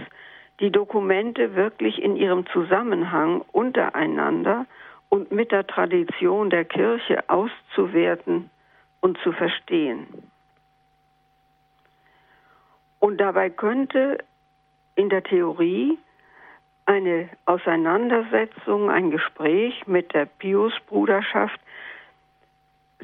die 0.61 0.71
Dokumente 0.71 1.57
wirklich 1.57 2.01
in 2.01 2.15
ihrem 2.15 2.47
Zusammenhang 2.47 3.43
untereinander 3.51 4.67
und 5.09 5.33
mit 5.33 5.51
der 5.51 5.67
Tradition 5.67 6.49
der 6.49 6.65
Kirche 6.65 7.25
auszuwerten 7.29 8.51
und 9.01 9.19
zu 9.19 9.33
verstehen. 9.33 10.07
Und 13.05 13.19
dabei 13.19 13.51
könnte 13.51 14.17
in 14.95 15.11
der 15.11 15.23
Theorie 15.23 15.99
eine 16.87 17.29
Auseinandersetzung, 17.45 18.91
ein 18.91 19.11
Gespräch 19.11 19.87
mit 19.87 20.15
der 20.15 20.25
Pius-Bruderschaft 20.25 21.61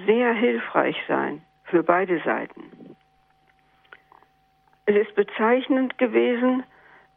sehr 0.07 0.33
hilfreich 0.33 0.97
sein 1.07 1.43
für 1.65 1.83
beide 1.83 2.19
Seiten. 2.23 2.97
Es 4.87 4.97
ist 4.97 5.15
bezeichnend 5.17 5.99
gewesen, 5.99 6.63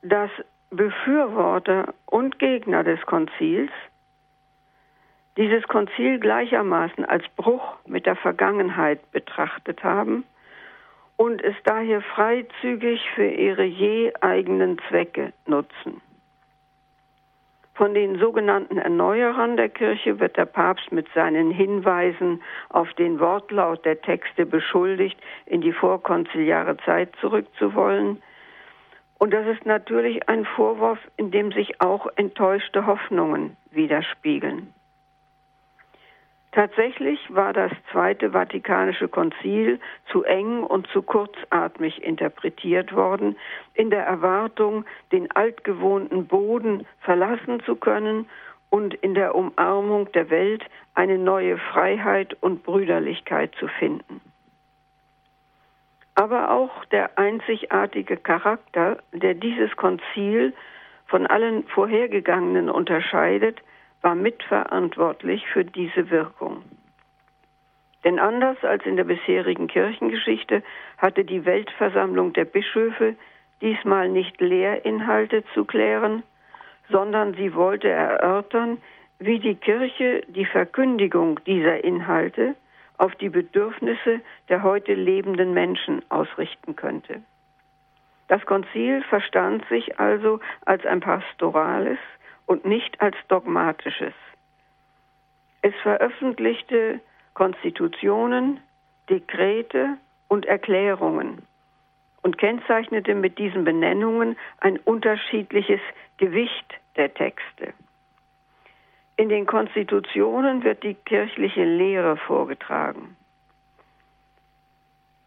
dass 0.01 0.29
Befürworter 0.69 1.93
und 2.07 2.37
Gegner 2.37 2.83
des 2.83 2.99
Konzils 3.05 3.71
dieses 5.37 5.63
Konzil 5.69 6.19
gleichermaßen 6.19 7.05
als 7.05 7.23
Bruch 7.37 7.77
mit 7.87 8.05
der 8.05 8.17
Vergangenheit 8.17 9.09
betrachtet 9.13 9.85
haben 9.85 10.25
und 11.23 11.41
es 11.41 11.55
daher 11.63 12.01
freizügig 12.01 12.99
für 13.15 13.25
ihre 13.25 13.63
je 13.63 14.11
eigenen 14.19 14.77
Zwecke 14.89 15.31
nutzen. 15.45 16.01
Von 17.75 17.93
den 17.93 18.19
sogenannten 18.19 18.77
Erneuerern 18.77 19.55
der 19.55 19.69
Kirche 19.69 20.19
wird 20.19 20.35
der 20.35 20.45
Papst 20.45 20.91
mit 20.91 21.07
seinen 21.15 21.49
Hinweisen 21.49 22.43
auf 22.67 22.93
den 22.95 23.21
Wortlaut 23.21 23.85
der 23.85 24.01
Texte 24.01 24.45
beschuldigt, 24.45 25.17
in 25.45 25.61
die 25.61 25.71
vorkonziliare 25.71 26.75
Zeit 26.83 27.15
zurückzuwollen. 27.21 28.21
Und 29.17 29.31
das 29.33 29.47
ist 29.47 29.65
natürlich 29.65 30.27
ein 30.27 30.43
Vorwurf, 30.43 30.99
in 31.15 31.31
dem 31.31 31.53
sich 31.53 31.79
auch 31.79 32.05
enttäuschte 32.17 32.85
Hoffnungen 32.85 33.55
widerspiegeln. 33.71 34.73
Tatsächlich 36.53 37.19
war 37.33 37.51
das 37.51 37.71
Zweite 37.91 38.33
Vatikanische 38.33 39.07
Konzil 39.07 39.79
zu 40.11 40.23
eng 40.23 40.61
und 40.61 40.85
zu 40.87 41.01
kurzatmig 41.01 42.03
interpretiert 42.03 42.93
worden, 42.93 43.35
in 43.73 43.89
der 43.89 44.05
Erwartung, 44.05 44.85
den 45.11 45.31
altgewohnten 45.31 46.27
Boden 46.27 46.85
verlassen 47.01 47.59
zu 47.65 47.75
können 47.75 48.29
und 48.69 48.93
in 48.93 49.15
der 49.15 49.33
Umarmung 49.33 50.11
der 50.11 50.29
Welt 50.29 50.63
eine 50.93 51.17
neue 51.17 51.57
Freiheit 51.57 52.37
und 52.41 52.61
Brüderlichkeit 52.61 53.55
zu 53.55 53.67
finden. 53.67 54.21
Aber 56.13 56.51
auch 56.51 56.85
der 56.85 57.17
einzigartige 57.17 58.17
Charakter, 58.17 58.99
der 59.11 59.33
dieses 59.33 59.75
Konzil 59.75 60.53
von 61.07 61.25
allen 61.25 61.63
vorhergegangenen 61.63 62.69
unterscheidet, 62.69 63.59
war 64.03 64.15
mitverantwortlich 64.15 65.47
für 65.47 65.65
diese 65.65 66.11
Wirkung. 66.11 66.61
Denn 68.03 68.19
anders 68.19 68.57
als 68.63 68.85
in 68.85 68.97
der 68.97 69.05
bisherigen 69.05 69.67
Kirchengeschichte 69.67 70.61
hatte 70.97 71.23
die 71.23 71.45
Weltversammlung 71.45 72.33
der 72.33 72.45
Bischöfe 72.45 73.15
diesmal 73.61 74.09
nicht 74.09 74.39
Lehrinhalte 74.41 75.43
zu 75.53 75.63
klären, 75.63 76.21
sondern 76.89 77.33
sie 77.35 77.55
wollte 77.55 77.89
erörtern, 77.89 78.77
wie 79.19 79.39
die 79.39 79.55
Kirche 79.55 80.21
die 80.27 80.45
Verkündigung 80.45 81.39
dieser 81.45 81.81
Inhalte 81.83 82.55
auf 82.97 83.15
die 83.15 83.29
Bedürfnisse 83.29 84.19
der 84.49 84.63
heute 84.63 84.93
lebenden 84.93 85.53
Menschen 85.53 86.01
ausrichten 86.09 86.75
könnte. 86.75 87.21
Das 88.27 88.45
Konzil 88.45 89.01
verstand 89.03 89.65
sich 89.69 89.99
also 89.99 90.41
als 90.65 90.85
ein 90.85 90.99
pastorales, 90.99 91.99
und 92.45 92.65
nicht 92.65 92.99
als 93.01 93.15
dogmatisches. 93.27 94.13
Es 95.61 95.73
veröffentlichte 95.81 96.99
Konstitutionen, 97.33 98.59
Dekrete 99.09 99.97
und 100.27 100.45
Erklärungen 100.45 101.41
und 102.21 102.37
kennzeichnete 102.37 103.15
mit 103.15 103.37
diesen 103.37 103.63
Benennungen 103.63 104.37
ein 104.59 104.77
unterschiedliches 104.77 105.81
Gewicht 106.17 106.73
der 106.95 107.13
Texte. 107.13 107.73
In 109.15 109.29
den 109.29 109.45
Konstitutionen 109.45 110.63
wird 110.63 110.83
die 110.83 110.95
kirchliche 110.95 111.63
Lehre 111.63 112.17
vorgetragen. 112.17 113.15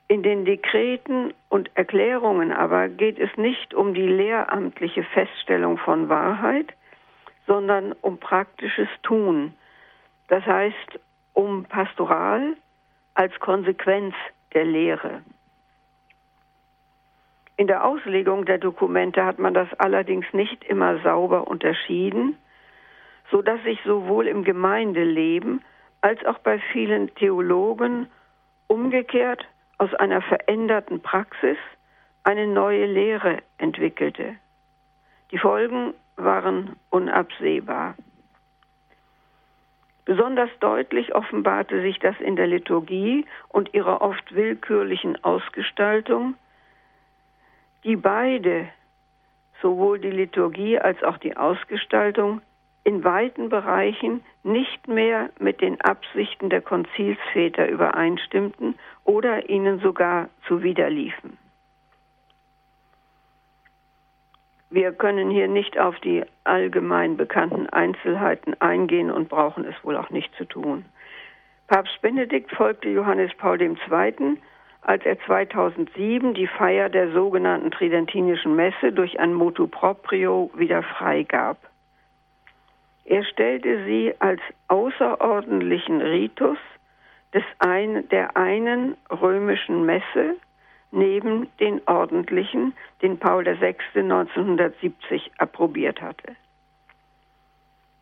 In 0.09 0.23
den 0.23 0.45
Dekreten 0.45 1.35
und 1.49 1.71
Erklärungen 1.75 2.53
aber 2.53 2.89
geht 2.89 3.19
es 3.19 3.37
nicht 3.37 3.75
um 3.75 3.95
die 3.95 4.07
lehramtliche 4.07 5.03
Feststellung 5.03 5.79
von 5.79 6.09
Wahrheit, 6.09 6.73
sondern 7.47 7.93
um 8.01 8.19
praktisches 8.19 8.89
Tun. 9.03 9.55
Das 10.29 10.45
heißt, 10.45 10.99
um 11.33 11.65
Pastoral 11.65 12.57
als 13.15 13.39
Konsequenz 13.41 14.15
der 14.55 14.65
Lehre. 14.65 15.23
In 17.57 17.67
der 17.67 17.85
Auslegung 17.85 18.45
der 18.45 18.59
Dokumente 18.59 19.25
hat 19.25 19.39
man 19.39 19.55
das 19.55 19.69
allerdings 19.79 20.27
nicht 20.33 20.63
immer 20.65 20.99
sauber 21.01 21.49
unterschieden, 21.49 22.37
so 23.31 23.41
dass 23.41 23.63
sich 23.63 23.81
sowohl 23.85 24.27
im 24.27 24.45
Gemeindeleben 24.45 25.65
als 26.03 26.25
auch 26.27 26.39
bei 26.39 26.59
vielen 26.73 27.15
Theologen 27.15 28.09
umgekehrt 28.67 29.47
aus 29.79 29.93
einer 29.95 30.21
veränderten 30.23 31.01
Praxis 31.01 31.57
eine 32.25 32.47
neue 32.47 32.87
Lehre 32.87 33.39
entwickelte. 33.59 34.37
Die 35.31 35.39
Folgen 35.39 35.95
waren 36.17 36.77
unabsehbar. 36.91 37.95
Besonders 40.05 40.51
deutlich 40.61 41.15
offenbarte 41.15 41.83
sich 41.83 41.99
das 41.99 42.15
in 42.21 42.37
der 42.37 42.47
Liturgie 42.47 43.27
und 43.49 43.75
ihrer 43.75 44.03
oft 44.03 44.35
willkürlichen 44.35 45.23
Ausgestaltung, 45.25 46.35
die 47.83 47.97
beide, 47.97 48.69
sowohl 49.61 49.99
die 49.99 50.11
Liturgie 50.11 50.79
als 50.79 51.03
auch 51.03 51.19
die 51.19 51.37
Ausgestaltung, 51.37 52.41
in 52.85 53.03
weiten 53.03 53.49
Bereichen 53.49 54.25
nicht 54.45 54.87
mehr 54.87 55.31
mit 55.41 55.61
den 55.61 55.81
Absichten 55.81 56.51
der 56.51 56.61
Konzilsväter 56.61 57.69
übereinstimmten 57.69 58.77
oder 59.03 59.49
ihnen 59.49 59.81
sogar 59.81 60.29
zuwiderliefen. 60.47 61.37
Wir 64.77 64.93
können 64.93 65.31
hier 65.31 65.49
nicht 65.49 65.79
auf 65.79 65.99
die 66.01 66.23
allgemein 66.45 67.17
bekannten 67.17 67.67
Einzelheiten 67.67 68.61
eingehen 68.61 69.11
und 69.11 69.31
brauchen 69.31 69.65
es 69.65 69.75
wohl 69.83 69.97
auch 69.97 70.11
nicht 70.11 70.35
zu 70.35 70.45
tun. 70.45 70.85
Papst 71.67 71.99
Benedikt 72.03 72.51
folgte 72.53 72.91
Johannes 72.91 73.33
Paul 73.39 73.59
II., 73.59 73.75
als 74.83 75.07
er 75.07 75.19
2007 75.21 76.35
die 76.35 76.47
Feier 76.47 76.91
der 76.91 77.11
sogenannten 77.13 77.71
Tridentinischen 77.71 78.55
Messe 78.55 78.93
durch 78.93 79.19
ein 79.19 79.33
Motu 79.33 79.67
proprio 79.67 80.51
wieder 80.55 80.83
freigab. 80.83 81.57
Er 83.07 83.25
stellte 83.25 83.83
sie 83.87 84.13
als 84.19 84.43
außerordentlichen 84.69 86.03
Ritus 86.03 86.59
des 87.33 87.45
ein, 87.61 88.07
der 88.11 88.37
einen 88.37 88.95
römischen 89.11 89.87
Messe 89.87 90.37
neben 90.97 91.49
den 91.61 91.81
ordentlichen, 91.87 92.75
den 93.03 93.19
Paul 93.19 93.45
VI. 93.45 93.77
1970 93.95 95.31
approbiert 95.39 96.01
hatte. 96.01 96.35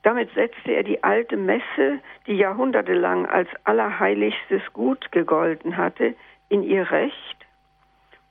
Damit 0.02 0.32
setzte 0.34 0.72
er 0.72 0.82
die 0.82 1.02
alte 1.02 1.36
Messe, 1.36 1.98
die 2.26 2.36
jahrhundertelang 2.36 3.26
als 3.26 3.48
allerheiligstes 3.64 4.62
Gut 4.72 5.10
gegolten 5.12 5.76
hatte, 5.76 6.14
in 6.48 6.62
ihr 6.62 6.90
Recht, 6.90 7.36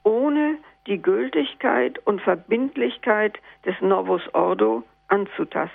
ohne 0.04 0.58
die 0.88 1.02
Gültigkeit 1.02 2.00
und 2.06 2.22
Verbindlichkeit 2.22 3.40
des 3.66 3.76
Novus 3.82 4.22
Ordo 4.34 4.84
anzutasten. 5.08 5.74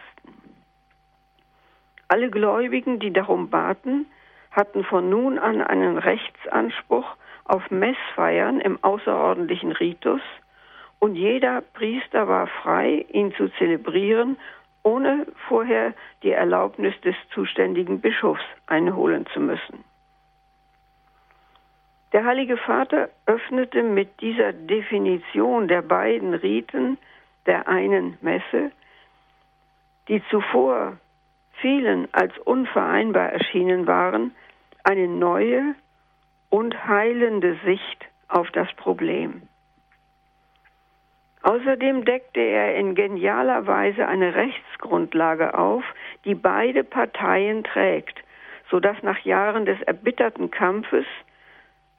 Alle 2.06 2.30
Gläubigen, 2.30 3.00
die 3.00 3.12
darum 3.12 3.50
baten, 3.50 4.06
hatten 4.50 4.84
von 4.84 5.10
nun 5.10 5.38
an 5.38 5.60
einen 5.60 5.98
Rechtsanspruch 5.98 7.16
auf 7.48 7.70
Messfeiern 7.70 8.60
im 8.60 8.82
außerordentlichen 8.82 9.72
Ritus 9.72 10.20
und 11.00 11.14
jeder 11.14 11.60
Priester 11.60 12.28
war 12.28 12.46
frei, 12.46 13.06
ihn 13.12 13.32
zu 13.34 13.48
zelebrieren, 13.58 14.36
ohne 14.82 15.26
vorher 15.48 15.94
die 16.22 16.30
Erlaubnis 16.30 16.98
des 17.02 17.14
zuständigen 17.32 18.00
Bischofs 18.00 18.42
einholen 18.66 19.26
zu 19.32 19.40
müssen. 19.40 19.84
Der 22.12 22.24
Heilige 22.24 22.56
Vater 22.56 23.10
öffnete 23.26 23.82
mit 23.82 24.20
dieser 24.20 24.52
Definition 24.52 25.68
der 25.68 25.82
beiden 25.82 26.32
Riten 26.34 26.96
der 27.46 27.68
einen 27.68 28.16
Messe, 28.22 28.72
die 30.08 30.22
zuvor 30.30 30.96
vielen 31.60 32.08
als 32.12 32.36
unvereinbar 32.38 33.30
erschienen 33.30 33.86
waren, 33.86 34.34
eine 34.84 35.06
neue 35.06 35.74
und 36.50 36.86
heilende 36.86 37.58
Sicht 37.64 38.06
auf 38.28 38.50
das 38.50 38.72
Problem. 38.74 39.42
Außerdem 41.42 42.04
deckte 42.04 42.40
er 42.40 42.76
in 42.76 42.94
genialer 42.94 43.66
Weise 43.66 44.06
eine 44.06 44.34
Rechtsgrundlage 44.34 45.56
auf, 45.56 45.84
die 46.24 46.34
beide 46.34 46.84
Parteien 46.84 47.64
trägt, 47.64 48.18
so 48.70 48.80
dass 48.80 49.02
nach 49.02 49.18
Jahren 49.20 49.64
des 49.64 49.80
erbitterten 49.82 50.50
Kampfes 50.50 51.06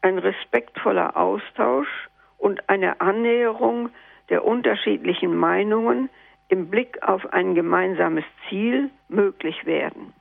ein 0.01 0.17
respektvoller 0.17 1.17
Austausch 1.17 2.09
und 2.37 2.69
eine 2.69 3.01
Annäherung 3.01 3.89
der 4.29 4.45
unterschiedlichen 4.45 5.35
Meinungen 5.35 6.09
im 6.49 6.69
Blick 6.69 7.01
auf 7.03 7.33
ein 7.33 7.55
gemeinsames 7.55 8.25
Ziel 8.47 8.89
möglich 9.07 9.65
werden. 9.65 10.13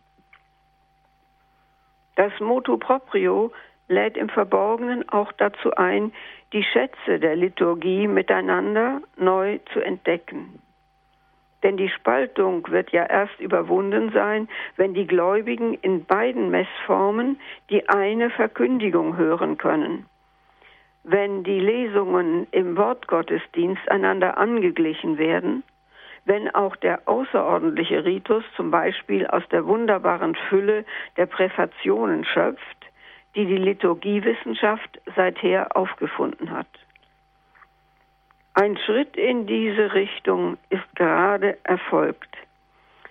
Das 2.16 2.32
Motu 2.40 2.78
proprio 2.78 3.52
lädt 3.88 4.16
im 4.16 4.28
Verborgenen 4.28 5.08
auch 5.08 5.32
dazu 5.32 5.72
ein, 5.72 6.12
die 6.52 6.62
Schätze 6.62 7.18
der 7.18 7.36
Liturgie 7.36 8.06
miteinander 8.06 9.00
neu 9.16 9.58
zu 9.72 9.80
entdecken. 9.80 10.60
Denn 11.62 11.76
die 11.76 11.88
Spaltung 11.88 12.68
wird 12.70 12.90
ja 12.90 13.04
erst 13.04 13.40
überwunden 13.40 14.12
sein, 14.12 14.48
wenn 14.76 14.94
die 14.94 15.06
Gläubigen 15.06 15.74
in 15.74 16.04
beiden 16.04 16.50
Messformen 16.50 17.40
die 17.68 17.88
eine 17.88 18.30
Verkündigung 18.30 19.16
hören 19.16 19.58
können. 19.58 20.06
Wenn 21.02 21.42
die 21.42 21.58
Lesungen 21.58 22.46
im 22.52 22.76
Wortgottesdienst 22.76 23.90
einander 23.90 24.38
angeglichen 24.38 25.18
werden, 25.18 25.64
wenn 26.26 26.54
auch 26.54 26.76
der 26.76 27.08
außerordentliche 27.08 28.04
Ritus 28.04 28.44
zum 28.54 28.70
Beispiel 28.70 29.26
aus 29.26 29.42
der 29.50 29.66
wunderbaren 29.66 30.34
Fülle 30.34 30.84
der 31.16 31.26
Präfationen 31.26 32.24
schöpft, 32.24 32.77
die 33.34 33.46
die 33.46 33.56
Liturgiewissenschaft 33.56 35.00
seither 35.14 35.76
aufgefunden 35.76 36.50
hat. 36.50 36.66
Ein 38.54 38.76
Schritt 38.78 39.16
in 39.16 39.46
diese 39.46 39.94
Richtung 39.94 40.56
ist 40.70 40.96
gerade 40.96 41.58
erfolgt. 41.64 42.36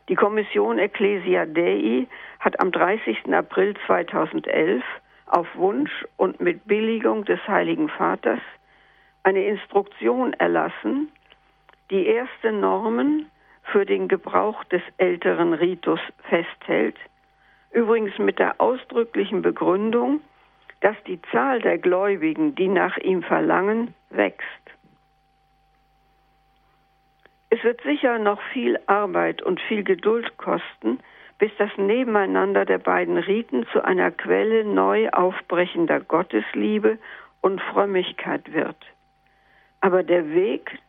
Die 0.09 0.15
Kommission 0.15 0.79
Ecclesia 0.79 1.45
Dei 1.45 2.07
hat 2.39 2.59
am 2.59 2.71
30. 2.71 3.33
April 3.33 3.75
2011 3.85 4.83
auf 5.25 5.47
Wunsch 5.55 6.05
und 6.17 6.39
mit 6.39 6.65
Billigung 6.65 7.25
des 7.25 7.39
Heiligen 7.47 7.89
Vaters 7.89 8.39
eine 9.23 9.43
Instruktion 9.45 10.33
erlassen, 10.33 11.11
die 11.91 12.05
erste 12.05 12.51
Normen 12.51 13.29
für 13.63 13.85
den 13.85 14.07
Gebrauch 14.07 14.63
des 14.65 14.81
älteren 14.97 15.53
Ritus 15.53 15.99
festhält, 16.29 16.95
übrigens 17.77 18.17
mit 18.17 18.39
der 18.39 18.59
ausdrücklichen 18.59 19.43
Begründung, 19.43 20.21
dass 20.81 20.95
die 21.05 21.21
Zahl 21.31 21.61
der 21.61 21.77
Gläubigen, 21.77 22.55
die 22.55 22.67
nach 22.67 22.97
ihm 22.97 23.21
verlangen, 23.21 23.93
wächst. 24.09 24.63
Es 27.51 27.63
wird 27.63 27.79
sicher 27.83 28.17
noch 28.17 28.41
viel 28.51 28.79
Arbeit 28.87 29.43
und 29.43 29.61
viel 29.61 29.83
Geduld 29.83 30.37
kosten, 30.37 30.99
bis 31.37 31.51
das 31.59 31.69
Nebeneinander 31.77 32.65
der 32.65 32.79
beiden 32.79 33.17
Riten 33.17 33.67
zu 33.71 33.85
einer 33.85 34.09
Quelle 34.09 34.65
neu 34.65 35.09
aufbrechender 35.11 35.99
Gottesliebe 35.99 36.97
und 37.41 37.61
Frömmigkeit 37.61 38.53
wird. 38.53 38.77
Aber 39.81 40.01
der 40.01 40.31
Weg 40.31 40.79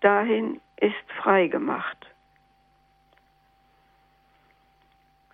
dahin 0.00 0.62
ist 0.80 1.12
freigemacht. 1.22 2.06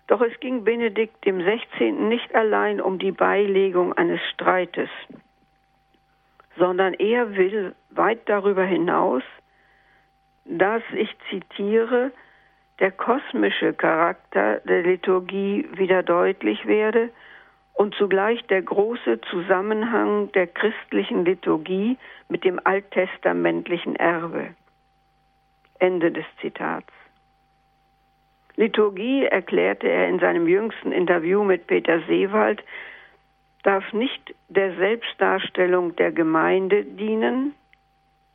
Doch 0.07 0.21
es 0.21 0.39
ging 0.39 0.63
Benedikt 0.63 1.25
dem 1.25 1.41
16. 1.43 2.07
nicht 2.07 2.33
allein 2.35 2.79
um 2.79 2.99
die 2.99 3.11
Beilegung 3.11 3.93
eines 3.93 4.21
Streites, 4.33 4.89
sondern 6.57 6.93
er 6.93 7.35
will 7.35 7.75
weit 7.89 8.29
darüber 8.29 8.63
hinaus 8.63 9.23
dass, 10.45 10.83
ich 10.93 11.09
zitiere, 11.29 12.11
der 12.79 12.91
kosmische 12.91 13.73
Charakter 13.73 14.59
der 14.61 14.83
Liturgie 14.83 15.67
wieder 15.73 16.03
deutlich 16.03 16.65
werde 16.65 17.09
und 17.73 17.95
zugleich 17.95 18.41
der 18.47 18.61
große 18.61 19.21
Zusammenhang 19.29 20.31
der 20.33 20.47
christlichen 20.47 21.25
Liturgie 21.25 21.97
mit 22.29 22.43
dem 22.43 22.59
alttestamentlichen 22.63 23.95
Erbe. 23.95 24.55
Ende 25.79 26.11
des 26.11 26.25
Zitats. 26.41 26.91
Liturgie, 28.55 29.25
erklärte 29.25 29.87
er 29.87 30.07
in 30.07 30.19
seinem 30.19 30.47
jüngsten 30.47 30.91
Interview 30.91 31.43
mit 31.43 31.67
Peter 31.67 32.01
Seewald, 32.07 32.63
darf 33.63 33.91
nicht 33.93 34.33
der 34.47 34.75
Selbstdarstellung 34.75 35.95
der 35.95 36.11
Gemeinde 36.11 36.85
dienen, 36.85 37.53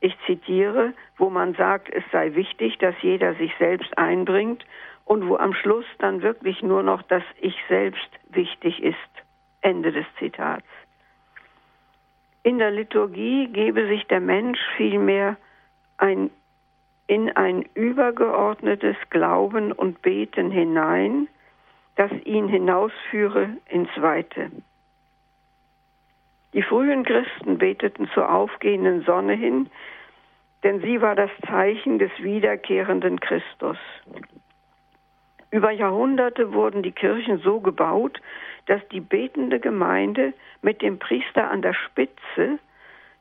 ich 0.00 0.16
zitiere, 0.26 0.94
wo 1.18 1.28
man 1.28 1.54
sagt, 1.54 1.90
es 1.92 2.02
sei 2.10 2.34
wichtig, 2.34 2.78
dass 2.78 2.94
jeder 3.02 3.34
sich 3.34 3.52
selbst 3.58 3.96
einbringt 3.98 4.64
und 5.04 5.28
wo 5.28 5.36
am 5.36 5.52
Schluss 5.52 5.84
dann 5.98 6.22
wirklich 6.22 6.62
nur 6.62 6.82
noch 6.82 7.02
das 7.02 7.22
Ich 7.40 7.56
selbst 7.68 8.08
wichtig 8.30 8.82
ist. 8.82 8.96
Ende 9.60 9.92
des 9.92 10.06
Zitats. 10.18 10.64
In 12.42 12.58
der 12.58 12.70
Liturgie 12.70 13.48
gebe 13.48 13.86
sich 13.88 14.06
der 14.06 14.20
Mensch 14.20 14.58
vielmehr 14.78 15.36
ein, 15.98 16.30
in 17.10 17.28
ein 17.32 17.64
übergeordnetes 17.74 18.94
Glauben 19.10 19.72
und 19.72 20.00
Beten 20.00 20.52
hinein, 20.52 21.26
das 21.96 22.12
ihn 22.24 22.46
hinausführe 22.46 23.48
ins 23.68 23.90
Weite. 23.96 24.52
Die 26.52 26.62
frühen 26.62 27.04
Christen 27.04 27.58
beteten 27.58 28.08
zur 28.14 28.32
aufgehenden 28.32 29.02
Sonne 29.02 29.32
hin, 29.32 29.68
denn 30.62 30.82
sie 30.82 31.02
war 31.02 31.16
das 31.16 31.32
Zeichen 31.48 31.98
des 31.98 32.12
wiederkehrenden 32.20 33.18
Christus. 33.18 33.78
Über 35.50 35.72
Jahrhunderte 35.72 36.52
wurden 36.52 36.84
die 36.84 36.92
Kirchen 36.92 37.38
so 37.38 37.58
gebaut, 37.58 38.20
dass 38.66 38.86
die 38.92 39.00
betende 39.00 39.58
Gemeinde 39.58 40.32
mit 40.62 40.80
dem 40.80 41.00
Priester 41.00 41.50
an 41.50 41.60
der 41.60 41.74
Spitze 41.74 42.60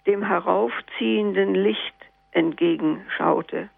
dem 0.06 0.22
heraufziehenden 0.22 1.56
Licht 1.56 1.96
entgegenschaute. 2.34 3.70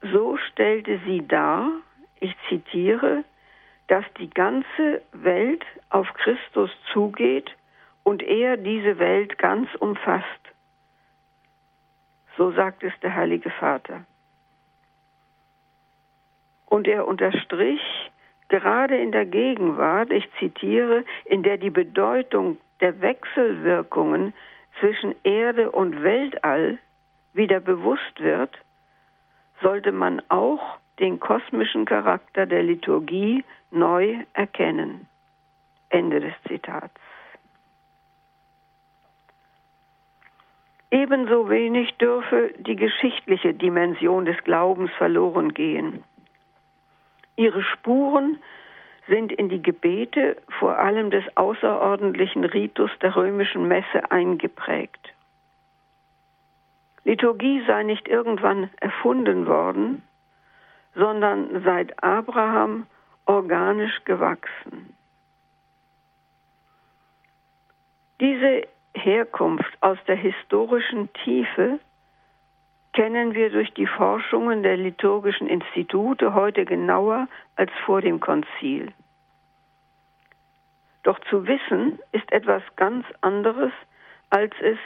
So 0.00 0.36
stellte 0.36 1.00
sie 1.04 1.26
dar, 1.26 1.70
ich 2.20 2.34
zitiere, 2.48 3.24
dass 3.88 4.04
die 4.18 4.30
ganze 4.30 5.02
Welt 5.12 5.64
auf 5.90 6.06
Christus 6.14 6.70
zugeht 6.92 7.50
und 8.04 8.22
er 8.22 8.56
diese 8.56 8.98
Welt 8.98 9.38
ganz 9.38 9.68
umfasst. 9.76 10.24
So 12.36 12.52
sagt 12.52 12.84
es 12.84 12.92
der 13.02 13.14
Heilige 13.14 13.50
Vater. 13.50 14.04
Und 16.66 16.86
er 16.86 17.08
unterstrich, 17.08 17.80
gerade 18.48 18.96
in 18.96 19.10
der 19.10 19.26
Gegenwart, 19.26 20.12
ich 20.12 20.28
zitiere, 20.38 21.04
in 21.24 21.42
der 21.42 21.56
die 21.56 21.70
Bedeutung 21.70 22.58
der 22.80 23.00
Wechselwirkungen 23.00 24.34
zwischen 24.78 25.14
Erde 25.24 25.70
und 25.72 26.02
Weltall 26.02 26.78
wieder 27.32 27.58
bewusst 27.60 28.20
wird, 28.20 28.56
sollte 29.62 29.92
man 29.92 30.22
auch 30.28 30.78
den 30.98 31.20
kosmischen 31.20 31.84
Charakter 31.84 32.46
der 32.46 32.62
Liturgie 32.62 33.44
neu 33.70 34.16
erkennen. 34.32 35.06
Ende 35.90 36.20
des 36.20 36.34
Zitats. 36.46 36.94
Ebenso 40.90 41.50
wenig 41.50 41.94
dürfe 41.98 42.54
die 42.58 42.76
geschichtliche 42.76 43.52
Dimension 43.52 44.24
des 44.24 44.42
Glaubens 44.44 44.90
verloren 44.92 45.52
gehen. 45.52 46.02
Ihre 47.36 47.62
Spuren 47.62 48.38
sind 49.06 49.32
in 49.32 49.48
die 49.48 49.62
Gebete, 49.62 50.36
vor 50.58 50.78
allem 50.78 51.10
des 51.10 51.24
außerordentlichen 51.36 52.44
Ritus 52.44 52.90
der 53.00 53.16
römischen 53.16 53.68
Messe, 53.68 54.10
eingeprägt. 54.10 55.14
Liturgie 57.08 57.64
sei 57.66 57.84
nicht 57.84 58.06
irgendwann 58.06 58.68
erfunden 58.80 59.46
worden, 59.46 60.02
sondern 60.94 61.62
seit 61.64 62.04
Abraham 62.04 62.86
organisch 63.24 64.04
gewachsen. 64.04 64.94
Diese 68.20 68.68
Herkunft 68.92 69.74
aus 69.80 69.96
der 70.06 70.16
historischen 70.16 71.10
Tiefe 71.24 71.80
kennen 72.92 73.32
wir 73.32 73.48
durch 73.48 73.72
die 73.72 73.86
Forschungen 73.86 74.62
der 74.62 74.76
liturgischen 74.76 75.46
Institute 75.46 76.34
heute 76.34 76.66
genauer 76.66 77.26
als 77.56 77.70
vor 77.86 78.02
dem 78.02 78.20
Konzil. 78.20 78.92
Doch 81.04 81.18
zu 81.30 81.46
wissen 81.46 82.00
ist 82.12 82.30
etwas 82.32 82.62
ganz 82.76 83.06
anderes, 83.22 83.72
als 84.28 84.52
es 84.60 84.78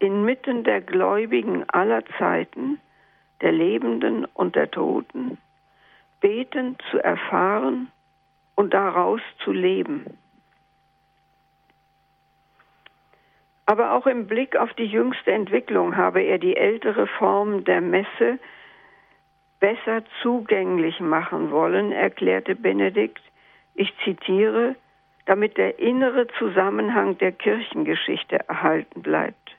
inmitten 0.00 0.64
der 0.64 0.80
Gläubigen 0.80 1.68
aller 1.68 2.02
Zeiten, 2.18 2.80
der 3.40 3.52
Lebenden 3.52 4.24
und 4.24 4.56
der 4.56 4.70
Toten, 4.70 5.38
beten 6.20 6.76
zu 6.90 6.98
erfahren 6.98 7.90
und 8.56 8.74
daraus 8.74 9.20
zu 9.44 9.52
leben. 9.52 10.18
Aber 13.66 13.92
auch 13.92 14.06
im 14.06 14.26
Blick 14.26 14.56
auf 14.56 14.72
die 14.74 14.86
jüngste 14.86 15.30
Entwicklung 15.30 15.96
habe 15.96 16.22
er 16.22 16.38
die 16.38 16.56
ältere 16.56 17.06
Form 17.06 17.62
der 17.64 17.80
Messe 17.80 18.38
besser 19.60 20.02
zugänglich 20.22 20.98
machen 20.98 21.50
wollen, 21.50 21.92
erklärte 21.92 22.56
Benedikt, 22.56 23.22
ich 23.74 23.92
zitiere, 24.02 24.74
damit 25.26 25.56
der 25.56 25.78
innere 25.78 26.26
Zusammenhang 26.38 27.18
der 27.18 27.32
Kirchengeschichte 27.32 28.48
erhalten 28.48 29.02
bleibt. 29.02 29.49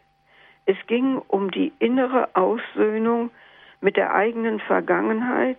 Es 0.71 0.77
ging 0.87 1.17
um 1.27 1.51
die 1.51 1.73
innere 1.79 2.33
Aussöhnung 2.33 3.29
mit 3.81 3.97
der 3.97 4.15
eigenen 4.15 4.61
Vergangenheit, 4.61 5.57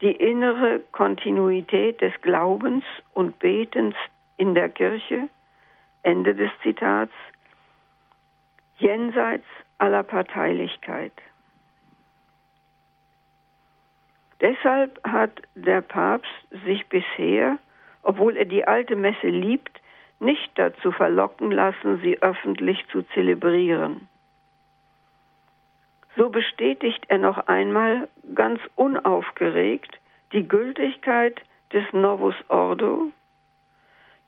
die 0.00 0.12
innere 0.12 0.80
Kontinuität 0.92 2.00
des 2.00 2.14
Glaubens 2.22 2.84
und 3.12 3.38
Betens 3.38 3.94
in 4.38 4.54
der 4.54 4.70
Kirche, 4.70 5.28
Ende 6.04 6.34
des 6.34 6.50
Zitats, 6.62 7.12
jenseits 8.78 9.44
aller 9.76 10.04
Parteilichkeit. 10.04 11.12
Deshalb 14.40 15.06
hat 15.06 15.42
der 15.54 15.82
Papst 15.82 16.32
sich 16.64 16.88
bisher, 16.88 17.58
obwohl 18.02 18.38
er 18.38 18.46
die 18.46 18.66
alte 18.66 18.96
Messe 18.96 19.28
liebt, 19.28 19.81
nicht 20.22 20.52
dazu 20.54 20.92
verlocken 20.92 21.50
lassen, 21.50 22.00
sie 22.00 22.22
öffentlich 22.22 22.86
zu 22.88 23.02
zelebrieren. 23.14 24.08
So 26.16 26.30
bestätigt 26.30 27.04
er 27.08 27.18
noch 27.18 27.46
einmal 27.48 28.08
ganz 28.34 28.60
unaufgeregt 28.76 29.98
die 30.32 30.46
Gültigkeit 30.46 31.40
des 31.72 31.84
Novus 31.92 32.34
Ordo, 32.48 33.10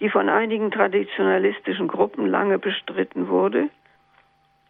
die 0.00 0.08
von 0.10 0.28
einigen 0.28 0.70
traditionalistischen 0.70 1.88
Gruppen 1.88 2.26
lange 2.26 2.58
bestritten 2.58 3.28
wurde, 3.28 3.68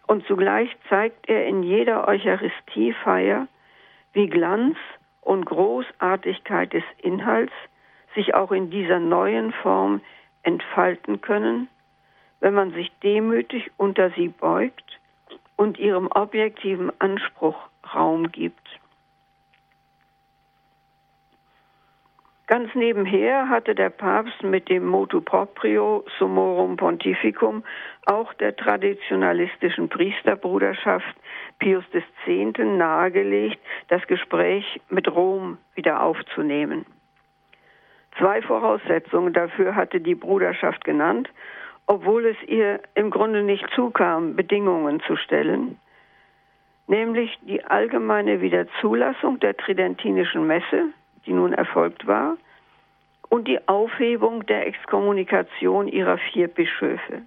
und 0.06 0.26
zugleich 0.26 0.68
zeigt 0.90 1.28
er 1.28 1.46
in 1.46 1.62
jeder 1.62 2.06
Eucharistiefeier, 2.06 3.48
wie 4.12 4.28
Glanz 4.28 4.76
und 5.22 5.46
Großartigkeit 5.46 6.72
des 6.74 6.84
Inhalts 6.98 7.54
sich 8.14 8.34
auch 8.34 8.52
in 8.52 8.70
dieser 8.70 9.00
neuen 9.00 9.52
Form 9.52 10.02
entfalten 10.44 11.20
können, 11.20 11.68
wenn 12.40 12.54
man 12.54 12.72
sich 12.72 12.92
demütig 13.02 13.70
unter 13.76 14.10
sie 14.10 14.28
beugt 14.28 15.00
und 15.56 15.78
ihrem 15.78 16.08
objektiven 16.08 16.92
Anspruch 17.00 17.56
Raum 17.94 18.30
gibt. 18.30 18.80
Ganz 22.46 22.74
nebenher 22.74 23.48
hatte 23.48 23.74
der 23.74 23.88
Papst 23.88 24.42
mit 24.42 24.68
dem 24.68 24.86
Motu 24.86 25.22
Proprio 25.22 26.04
Summorum 26.18 26.76
Pontificum 26.76 27.64
auch 28.04 28.34
der 28.34 28.54
traditionalistischen 28.54 29.88
Priesterbruderschaft 29.88 31.16
Pius 31.58 31.84
X. 31.92 32.58
nahegelegt, 32.58 33.58
das 33.88 34.06
Gespräch 34.06 34.78
mit 34.90 35.10
Rom 35.10 35.56
wieder 35.74 36.02
aufzunehmen. 36.02 36.84
Zwei 38.18 38.42
Voraussetzungen 38.42 39.32
dafür 39.32 39.74
hatte 39.74 40.00
die 40.00 40.14
Bruderschaft 40.14 40.84
genannt, 40.84 41.28
obwohl 41.86 42.26
es 42.26 42.36
ihr 42.46 42.80
im 42.94 43.10
Grunde 43.10 43.42
nicht 43.42 43.66
zukam, 43.74 44.36
Bedingungen 44.36 45.00
zu 45.00 45.16
stellen, 45.16 45.78
nämlich 46.86 47.36
die 47.42 47.64
allgemeine 47.64 48.40
Wiederzulassung 48.40 49.40
der 49.40 49.56
tridentinischen 49.56 50.46
Messe, 50.46 50.90
die 51.26 51.32
nun 51.32 51.52
erfolgt 51.52 52.06
war, 52.06 52.36
und 53.28 53.48
die 53.48 53.66
Aufhebung 53.68 54.46
der 54.46 54.66
Exkommunikation 54.66 55.88
ihrer 55.88 56.18
vier 56.18 56.48
Bischöfe. 56.48 57.22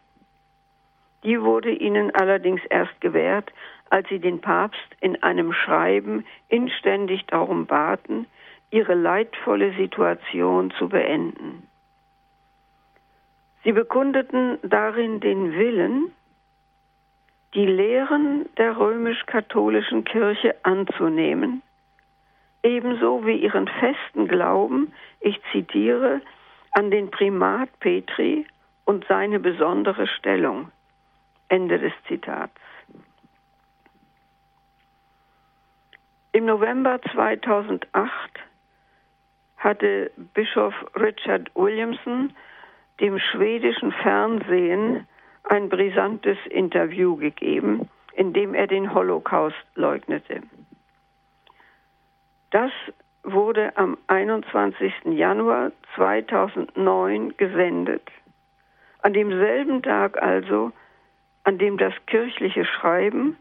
Die 1.24 1.42
wurde 1.42 1.72
ihnen 1.72 2.16
allerdings 2.16 2.62
erst 2.70 3.00
gewährt, 3.02 3.52
als 3.90 4.08
sie 4.10 4.20
den 4.20 4.40
Papst 4.40 4.96
in 5.02 5.22
einem 5.24 5.52
Schreiben 5.52 6.26
inständig 6.48 7.26
darum 7.26 7.66
baten, 7.66 8.28
ihre 8.72 8.94
leidvolle 8.94 9.74
Situation 9.74 10.72
zu 10.72 10.90
beenden. 10.90 11.68
Sie 13.64 13.72
bekundeten 13.72 14.60
darin 14.64 15.20
den 15.20 15.54
Willen, 15.54 16.12
die 17.54 17.66
Lehren 17.66 18.48
der 18.58 18.78
römisch-katholischen 18.78 20.04
Kirche 20.04 20.56
anzunehmen 20.64 21.62
ebenso 22.68 23.26
wie 23.26 23.38
ihren 23.38 23.68
festen 23.68 24.28
Glauben, 24.28 24.94
ich 25.20 25.40
zitiere, 25.52 26.22
an 26.72 26.92
den 26.92 27.10
Primat 27.10 27.70
Petri 27.80 28.46
und 28.86 29.06
seine 29.08 29.40
besondere 29.40 30.08
Stellung. 30.08 30.72
Ende 31.50 31.80
des 31.80 31.94
Zitats. 32.08 32.60
Im 36.34 36.46
November 36.46 37.00
2008 37.14 38.12
hatte 39.58 40.12
Bischof 40.34 40.74
Richard 40.96 41.50
Williamson 41.56 42.34
dem 43.00 43.20
schwedischen 43.20 43.92
Fernsehen 43.92 45.08
ein 45.44 45.70
brisantes 45.70 46.38
Interview 46.50 47.16
gegeben, 47.16 47.90
in 48.14 48.34
dem 48.34 48.54
er 48.54 48.68
den 48.68 48.94
Holocaust 48.94 49.56
leugnete. 49.76 50.42
Das 52.52 52.72
wurde 53.24 53.76
am 53.78 53.98
21. 54.08 54.94
Januar 55.06 55.72
2009 55.96 57.36
gesendet. 57.38 58.10
An 59.02 59.14
demselben 59.14 59.84
Tag 59.84 60.22
also, 60.22 60.72
an 61.44 61.58
dem 61.58 61.78
das 61.78 61.94
kirchliche 62.08 62.66
Schreiben, 62.66 63.38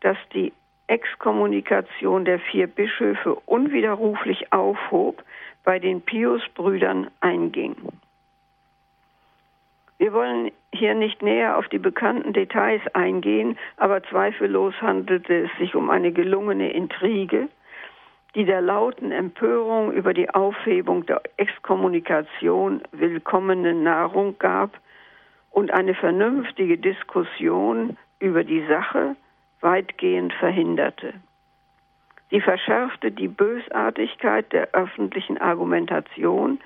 das 0.00 0.16
die 0.32 0.52
Exkommunikation 0.88 2.24
der 2.24 2.38
vier 2.38 2.66
Bischöfe 2.66 3.34
unwiderruflich 3.46 4.52
aufhob, 4.52 5.22
bei 5.64 5.78
den 5.80 6.00
Pius-Brüdern 6.00 7.10
einging. 7.20 7.74
Wir 9.98 10.12
wollen 10.12 10.52
hier 10.72 10.94
nicht 10.94 11.22
näher 11.22 11.58
auf 11.58 11.68
die 11.68 11.78
bekannten 11.78 12.32
Details 12.32 12.82
eingehen, 12.94 13.58
aber 13.76 14.02
zweifellos 14.04 14.74
handelte 14.80 15.44
es 15.44 15.50
sich 15.58 15.74
um 15.74 15.90
eine 15.90 16.12
gelungene 16.12 16.70
Intrige, 16.72 17.48
die 18.34 18.44
der 18.44 18.60
lauten 18.60 19.10
Empörung 19.10 19.92
über 19.92 20.12
die 20.12 20.30
Aufhebung 20.30 21.06
der 21.06 21.22
Exkommunikation 21.38 22.82
willkommene 22.92 23.74
Nahrung 23.74 24.38
gab 24.38 24.78
und 25.50 25.72
eine 25.72 25.94
vernünftige 25.94 26.76
Diskussion 26.76 27.96
über 28.20 28.44
die 28.44 28.64
Sache 28.66 29.16
weitgehend 29.66 30.32
verhinderte. 30.34 31.12
Sie 32.30 32.40
verschärfte 32.40 33.10
die 33.10 33.26
Bösartigkeit 33.26 34.52
der 34.52 34.68
öffentlichen 34.74 35.38
Argumentation, 35.38 36.60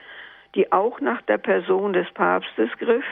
die 0.55 0.70
auch 0.70 1.01
nach 1.01 1.22
der 1.22 1.38
Person 1.38 1.94
des 1.94 2.11
Papstes 2.12 2.70
griff 2.78 3.07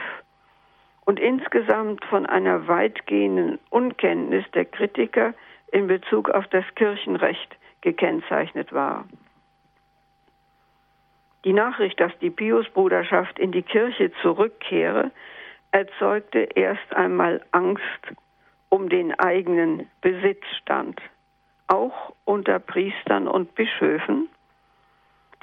und 1.05 1.19
insgesamt 1.19 2.05
von 2.05 2.27
einer 2.27 2.67
weitgehenden 2.67 3.57
Unkenntnis 3.71 4.45
der 4.53 4.65
Kritiker 4.65 5.33
in 5.71 5.87
Bezug 5.87 6.29
auf 6.29 6.45
das 6.49 6.65
Kirchenrecht 6.75 7.55
gekennzeichnet 7.81 8.71
war. 8.71 9.05
Die 11.45 11.53
Nachricht, 11.53 11.99
dass 11.99 12.11
die 12.19 12.29
Piusbruderschaft 12.29 13.39
in 13.39 13.51
die 13.51 13.63
Kirche 13.63 14.11
zurückkehre, 14.21 15.09
erzeugte 15.71 16.41
erst 16.53 16.95
einmal 16.95 17.41
Angst 17.51 18.03
um 18.69 18.89
den 18.89 19.13
eigenen 19.19 19.89
Besitzstand, 20.01 21.01
auch 21.67 22.13
unter 22.25 22.59
Priestern 22.59 23.27
und 23.27 23.55
Bischöfen, 23.55 24.29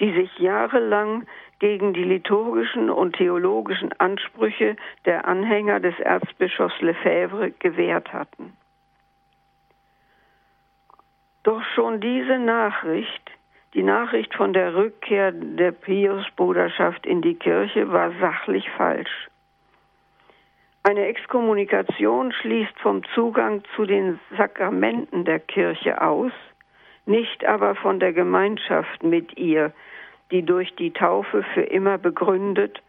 die 0.00 0.12
sich 0.12 0.38
jahrelang 0.38 1.26
gegen 1.58 1.94
die 1.94 2.04
liturgischen 2.04 2.90
und 2.90 3.16
theologischen 3.16 3.92
Ansprüche 3.98 4.76
der 5.04 5.26
Anhänger 5.26 5.80
des 5.80 5.98
Erzbischofs 6.00 6.80
Lefebvre 6.80 7.50
gewehrt 7.52 8.12
hatten. 8.12 8.56
Doch 11.44 11.62
schon 11.74 12.00
diese 12.00 12.38
Nachricht, 12.38 13.30
die 13.72 13.82
Nachricht 13.82 14.34
von 14.34 14.52
der 14.52 14.74
Rückkehr 14.74 15.32
der 15.32 15.70
Pius-Bruderschaft 15.70 17.06
in 17.06 17.22
die 17.22 17.34
Kirche, 17.34 17.90
war 17.90 18.10
sachlich 18.20 18.68
falsch. 18.70 19.28
Eine 20.88 21.06
Exkommunikation 21.06 22.30
schließt 22.30 22.78
vom 22.78 23.02
Zugang 23.12 23.64
zu 23.74 23.86
den 23.86 24.20
Sakramenten 24.36 25.24
der 25.24 25.40
Kirche 25.40 26.00
aus, 26.00 26.30
nicht 27.06 27.44
aber 27.44 27.74
von 27.74 27.98
der 27.98 28.12
Gemeinschaft 28.12 29.02
mit 29.02 29.36
ihr, 29.36 29.72
die 30.30 30.44
durch 30.44 30.76
die 30.76 30.92
Taufe 30.92 31.42
für 31.54 31.62
immer 31.62 31.98
begründet 31.98 32.80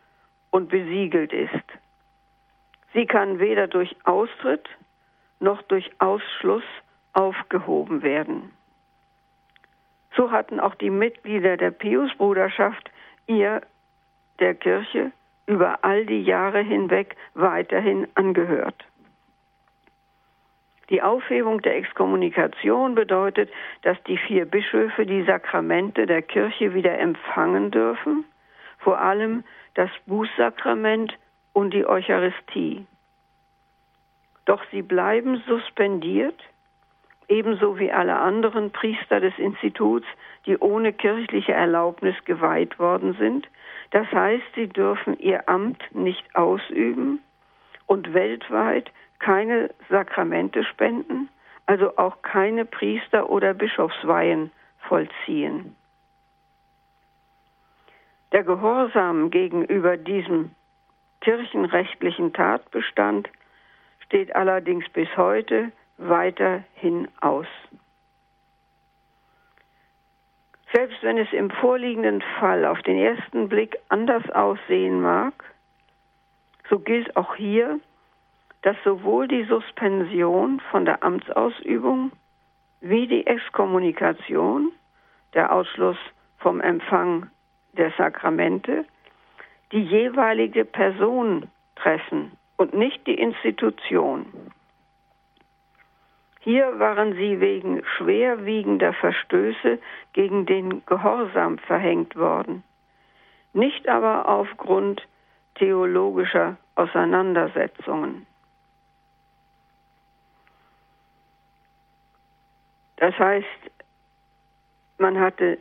und 0.51 0.69
besiegelt 0.69 1.33
ist. 1.33 1.65
Sie 2.93 3.07
kann 3.07 3.39
weder 3.39 3.65
durch 3.65 3.95
Austritt 4.03 4.69
noch 5.39 5.63
durch 5.63 5.89
Ausschluss 5.97 6.65
aufgehoben 7.13 8.03
werden. 8.03 8.51
So 10.15 10.29
hatten 10.29 10.59
auch 10.59 10.75
die 10.75 10.91
Mitglieder 10.91 11.57
der 11.57 11.71
Pius-Bruderschaft 11.71 12.91
ihr 13.25 13.61
der 14.39 14.53
Kirche 14.53 15.11
über 15.47 15.83
all 15.83 16.05
die 16.05 16.21
Jahre 16.21 16.61
hinweg 16.61 17.15
weiterhin 17.33 18.07
angehört. 18.15 18.85
Die 20.89 21.01
Aufhebung 21.01 21.61
der 21.61 21.75
Exkommunikation 21.75 22.95
bedeutet, 22.95 23.49
dass 23.81 24.01
die 24.03 24.17
vier 24.17 24.45
Bischöfe 24.45 25.05
die 25.05 25.23
Sakramente 25.23 26.05
der 26.05 26.21
Kirche 26.21 26.73
wieder 26.73 26.97
empfangen 26.97 27.71
dürfen, 27.71 28.23
vor 28.77 29.01
allem 29.01 29.43
das 29.73 29.89
Bußsakrament 30.05 31.17
und 31.51 31.73
die 31.73 31.85
Eucharistie. 31.85 32.85
Doch 34.45 34.63
sie 34.71 34.81
bleiben 34.81 35.43
suspendiert, 35.45 36.39
ebenso 37.27 37.77
wie 37.77 37.91
alle 37.91 38.15
anderen 38.15 38.71
Priester 38.71 39.19
des 39.19 39.37
Instituts, 39.37 40.07
die 40.45 40.57
ohne 40.57 40.93
kirchliche 40.93 41.53
Erlaubnis 41.53 42.15
geweiht 42.25 42.79
worden 42.79 43.15
sind. 43.19 43.47
Das 43.91 44.07
heißt, 44.11 44.45
sie 44.55 44.67
dürfen 44.67 45.17
ihr 45.19 45.47
Amt 45.49 45.83
nicht 45.93 46.35
ausüben 46.35 47.19
und 47.85 48.13
weltweit 48.13 48.91
keine 49.19 49.69
Sakramente 49.89 50.63
spenden, 50.63 51.29
also 51.65 51.97
auch 51.97 52.21
keine 52.21 52.65
Priester- 52.65 53.29
oder 53.29 53.53
Bischofsweihen 53.53 54.51
vollziehen. 54.87 55.75
Der 58.31 58.43
Gehorsam 58.43 59.31
gegenüber 59.31 59.97
diesem 59.97 60.51
kirchenrechtlichen 61.21 62.33
Tatbestand 62.33 63.29
steht 64.05 64.35
allerdings 64.35 64.87
bis 64.89 65.07
heute 65.17 65.71
weiterhin 65.97 67.07
aus. 67.21 67.47
Selbst 70.73 71.01
wenn 71.01 71.17
es 71.17 71.31
im 71.31 71.49
vorliegenden 71.49 72.21
Fall 72.39 72.65
auf 72.65 72.81
den 72.81 72.97
ersten 72.97 73.49
Blick 73.49 73.77
anders 73.89 74.29
aussehen 74.31 75.01
mag, 75.01 75.33
so 76.69 76.79
gilt 76.79 77.15
auch 77.15 77.35
hier, 77.35 77.79
dass 78.63 78.75
sowohl 78.83 79.27
die 79.27 79.43
Suspension 79.43 80.59
von 80.71 80.85
der 80.85 81.03
Amtsausübung 81.03 82.11
wie 82.81 83.07
die 83.07 83.25
Exkommunikation, 83.25 84.71
der 85.33 85.53
Ausschluss 85.53 85.97
vom 86.39 86.59
Empfang 86.61 87.29
der 87.73 87.91
Sakramente, 87.97 88.85
die 89.71 89.83
jeweilige 89.83 90.65
Person 90.65 91.49
treffen 91.75 92.31
und 92.57 92.73
nicht 92.73 93.05
die 93.07 93.19
Institution. 93.19 94.25
Hier 96.47 96.79
waren 96.79 97.11
sie 97.11 97.41
wegen 97.41 97.83
schwerwiegender 97.97 98.93
Verstöße 98.93 99.79
gegen 100.13 100.45
den 100.45 100.81
Gehorsam 100.85 101.57
verhängt 101.57 102.15
worden, 102.15 102.63
nicht 103.51 103.89
aber 103.89 104.29
aufgrund 104.29 105.05
theologischer 105.55 106.55
Auseinandersetzungen. 106.75 108.25
Das 112.95 113.13
heißt, 113.19 113.71
man 114.99 115.19
hatte 115.19 115.59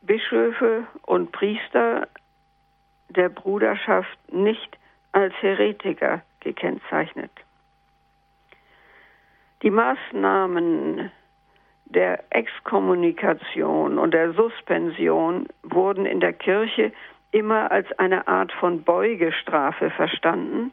Bischöfe 0.00 0.86
und 1.02 1.30
Priester 1.30 2.08
der 3.10 3.28
Bruderschaft 3.28 4.32
nicht 4.32 4.78
als 5.12 5.34
Heretiker 5.42 6.22
gekennzeichnet. 6.40 7.43
Die 9.64 9.70
Maßnahmen 9.70 11.10
der 11.86 12.22
Exkommunikation 12.28 13.96
und 13.96 14.12
der 14.12 14.34
Suspension 14.34 15.46
wurden 15.62 16.04
in 16.04 16.20
der 16.20 16.34
Kirche 16.34 16.92
immer 17.30 17.72
als 17.72 17.90
eine 17.98 18.28
Art 18.28 18.52
von 18.52 18.82
Beugestrafe 18.82 19.88
verstanden, 19.88 20.70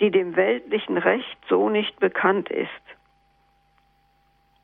die 0.00 0.10
dem 0.10 0.34
weltlichen 0.34 0.98
Recht 0.98 1.38
so 1.48 1.68
nicht 1.68 2.00
bekannt 2.00 2.50
ist 2.50 2.68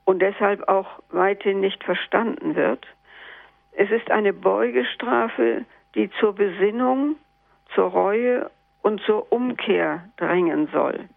und 0.05 0.23
deshalb 0.23 0.69
auch 0.69 1.01
weithin 1.11 1.61
nicht 1.61 1.85
verstanden 1.85 2.57
wird. 2.57 2.85
Es 3.71 3.93
ist 3.93 4.11
eine 4.11 4.33
Beugestrafe, 4.33 5.65
die 5.95 6.11
zur 6.19 6.35
Besinnung, 6.35 7.15
zur 7.77 7.91
Reue 7.91 8.51
und 8.83 9.01
zur 9.03 9.31
Umkehr 9.31 10.03
drängen 10.17 10.67
soll. 10.73 11.09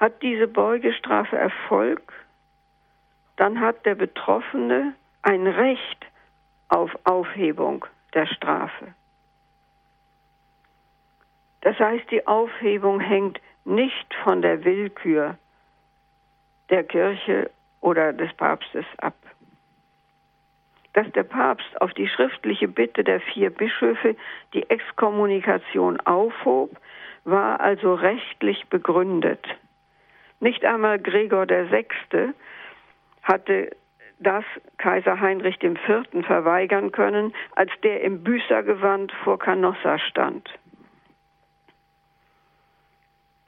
Hat 0.00 0.22
diese 0.22 0.48
Beugestrafe 0.48 1.36
Erfolg, 1.36 2.00
dann 3.36 3.60
hat 3.60 3.84
der 3.84 3.94
Betroffene 3.94 4.94
ein 5.20 5.46
Recht 5.46 6.06
auf 6.68 6.90
Aufhebung 7.04 7.84
der 8.14 8.26
Strafe. 8.26 8.94
Das 11.60 11.78
heißt, 11.78 12.10
die 12.10 12.26
Aufhebung 12.26 13.00
hängt 13.00 13.40
nicht 13.66 14.14
von 14.24 14.40
der 14.40 14.64
Willkür 14.64 15.36
der 16.70 16.84
Kirche 16.84 17.50
oder 17.82 18.14
des 18.14 18.32
Papstes 18.34 18.86
ab. 18.98 19.16
Dass 20.94 21.10
der 21.12 21.24
Papst 21.24 21.78
auf 21.80 21.92
die 21.92 22.08
schriftliche 22.08 22.68
Bitte 22.68 23.04
der 23.04 23.20
vier 23.20 23.50
Bischöfe 23.50 24.16
die 24.54 24.68
Exkommunikation 24.70 26.00
aufhob, 26.00 26.70
war 27.24 27.60
also 27.60 27.92
rechtlich 27.94 28.66
begründet. 28.68 29.46
Nicht 30.40 30.64
einmal 30.64 30.98
Gregor 30.98 31.46
VI. 31.48 32.32
hatte 33.22 33.76
das 34.18 34.44
Kaiser 34.78 35.20
Heinrich 35.20 35.62
IV. 35.62 35.76
verweigern 36.26 36.92
können, 36.92 37.34
als 37.56 37.70
der 37.82 38.02
im 38.02 38.22
Büßergewand 38.22 39.12
vor 39.24 39.38
Canossa 39.38 39.98
stand. 39.98 40.48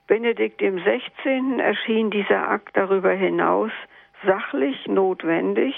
Benedikt 0.06 0.58
XVI. 0.60 1.60
erschien 1.60 2.10
dieser 2.10 2.48
Akt 2.48 2.76
darüber 2.76 3.12
hinaus 3.12 3.72
sachlich 4.24 4.86
notwendig 4.86 5.74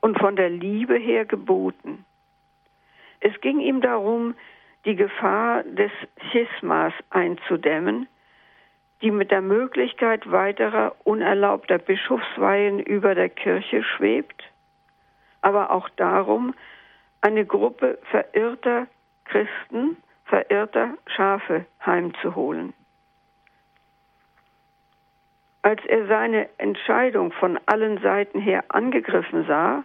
und 0.00 0.18
von 0.18 0.36
der 0.36 0.50
Liebe 0.50 0.96
her 0.96 1.24
geboten. 1.24 2.04
Es 3.20 3.38
ging 3.40 3.60
ihm 3.60 3.80
darum, 3.80 4.34
die 4.84 4.96
Gefahr 4.96 5.62
des 5.64 5.90
Schismas 6.30 6.92
einzudämmen, 7.10 8.08
die 9.02 9.10
mit 9.10 9.30
der 9.30 9.40
Möglichkeit 9.40 10.30
weiterer 10.30 10.94
unerlaubter 11.04 11.78
Bischofsweihen 11.78 12.80
über 12.80 13.14
der 13.14 13.28
Kirche 13.28 13.82
schwebt, 13.82 14.42
aber 15.40 15.70
auch 15.70 15.88
darum, 15.90 16.54
eine 17.22 17.44
Gruppe 17.46 17.98
verirrter 18.10 18.86
Christen, 19.24 19.96
verirrter 20.24 20.94
Schafe 21.06 21.66
heimzuholen. 21.84 22.72
Als 25.62 25.84
er 25.86 26.06
seine 26.06 26.48
Entscheidung 26.58 27.32
von 27.32 27.58
allen 27.66 27.98
Seiten 28.00 28.40
her 28.40 28.64
angegriffen 28.68 29.44
sah, 29.46 29.84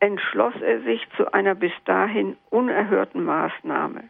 entschloss 0.00 0.54
er 0.60 0.80
sich 0.80 1.06
zu 1.16 1.32
einer 1.32 1.54
bis 1.54 1.72
dahin 1.84 2.36
unerhörten 2.50 3.24
Maßnahme. 3.24 4.04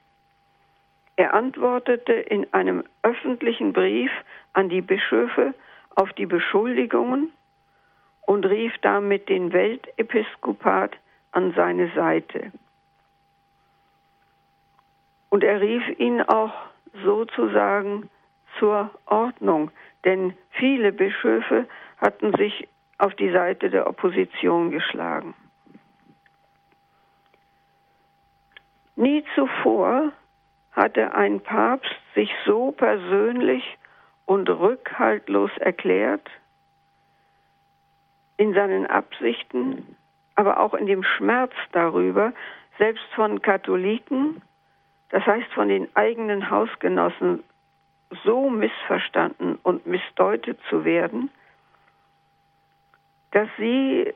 Er 1.16 1.34
antwortete 1.34 2.12
in 2.12 2.52
einem 2.52 2.84
öffentlichen 3.02 3.72
Brief 3.72 4.10
an 4.54 4.68
die 4.68 4.80
Bischöfe 4.80 5.54
auf 5.94 6.12
die 6.14 6.26
Beschuldigungen 6.26 7.32
und 8.22 8.46
rief 8.46 8.72
damit 8.82 9.28
den 9.28 9.52
Weltepiskopat 9.52 10.96
an 11.32 11.52
seine 11.54 11.90
Seite. 11.94 12.52
Und 15.28 15.44
er 15.44 15.60
rief 15.60 15.82
ihn 15.98 16.22
auch 16.22 16.52
sozusagen 17.04 18.08
zur 18.58 18.90
Ordnung, 19.06 19.70
denn 20.04 20.34
viele 20.50 20.92
Bischöfe 20.92 21.66
hatten 21.98 22.34
sich 22.36 22.68
auf 22.98 23.14
die 23.14 23.30
Seite 23.30 23.70
der 23.70 23.86
Opposition 23.86 24.70
geschlagen. 24.70 25.34
Nie 28.94 29.24
zuvor 29.34 30.12
hatte 30.72 31.14
ein 31.14 31.40
Papst 31.40 31.94
sich 32.14 32.30
so 32.46 32.72
persönlich 32.72 33.64
und 34.26 34.48
rückhaltlos 34.48 35.50
erklärt 35.58 36.28
in 38.36 38.54
seinen 38.54 38.86
Absichten, 38.86 39.96
aber 40.34 40.58
auch 40.58 40.74
in 40.74 40.86
dem 40.86 41.04
Schmerz 41.04 41.52
darüber, 41.72 42.32
selbst 42.78 43.04
von 43.14 43.42
Katholiken, 43.42 44.42
das 45.10 45.24
heißt 45.26 45.52
von 45.52 45.68
den 45.68 45.88
eigenen 45.94 46.50
Hausgenossen, 46.50 47.44
so 48.24 48.48
missverstanden 48.50 49.58
und 49.62 49.86
missdeutet 49.86 50.58
zu 50.68 50.84
werden, 50.84 51.30
dass 53.30 53.48
sie, 53.58 54.12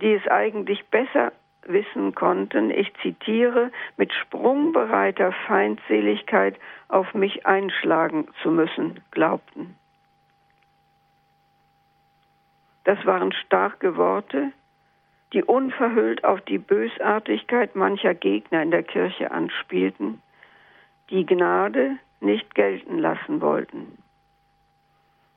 die 0.00 0.14
es 0.14 0.26
eigentlich 0.28 0.84
besser 0.86 1.32
wissen 1.68 2.14
konnten, 2.14 2.70
ich 2.70 2.92
zitiere, 3.02 3.70
mit 3.96 4.12
sprungbereiter 4.12 5.32
Feindseligkeit 5.46 6.56
auf 6.88 7.14
mich 7.14 7.46
einschlagen 7.46 8.28
zu 8.42 8.50
müssen, 8.50 9.00
glaubten. 9.10 9.76
Das 12.84 13.04
waren 13.04 13.32
starke 13.32 13.96
Worte, 13.96 14.52
die 15.32 15.42
unverhüllt 15.42 16.24
auf 16.24 16.40
die 16.42 16.58
Bösartigkeit 16.58 17.74
mancher 17.74 18.14
Gegner 18.14 18.62
in 18.62 18.70
der 18.70 18.84
Kirche 18.84 19.32
anspielten, 19.32 20.22
die 21.10 21.26
Gnade 21.26 21.98
nicht 22.20 22.54
gelten 22.54 22.98
lassen 22.98 23.40
wollten. 23.40 23.98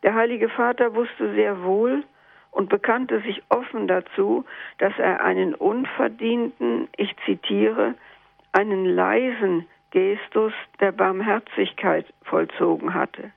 Der 0.04 0.14
Heilige 0.14 0.50
Vater 0.50 0.96
wusste 0.96 1.34
sehr 1.34 1.64
wohl, 1.64 2.04
und 2.52 2.70
bekannte 2.70 3.22
sich 3.22 3.44
offen 3.50 3.88
dazu, 3.88 4.46
dass 4.78 4.94
er 4.98 5.22
einen 5.24 5.54
unverdienten, 5.54 6.88
ich 6.98 7.16
zitiere, 7.26 7.96
einen 8.52 8.86
leisen 8.86 9.68
Gestus 9.92 10.54
der 10.80 10.92
Barmherzigkeit 10.92 12.06
vollzogen 12.24 12.94
hatte. 12.94 13.32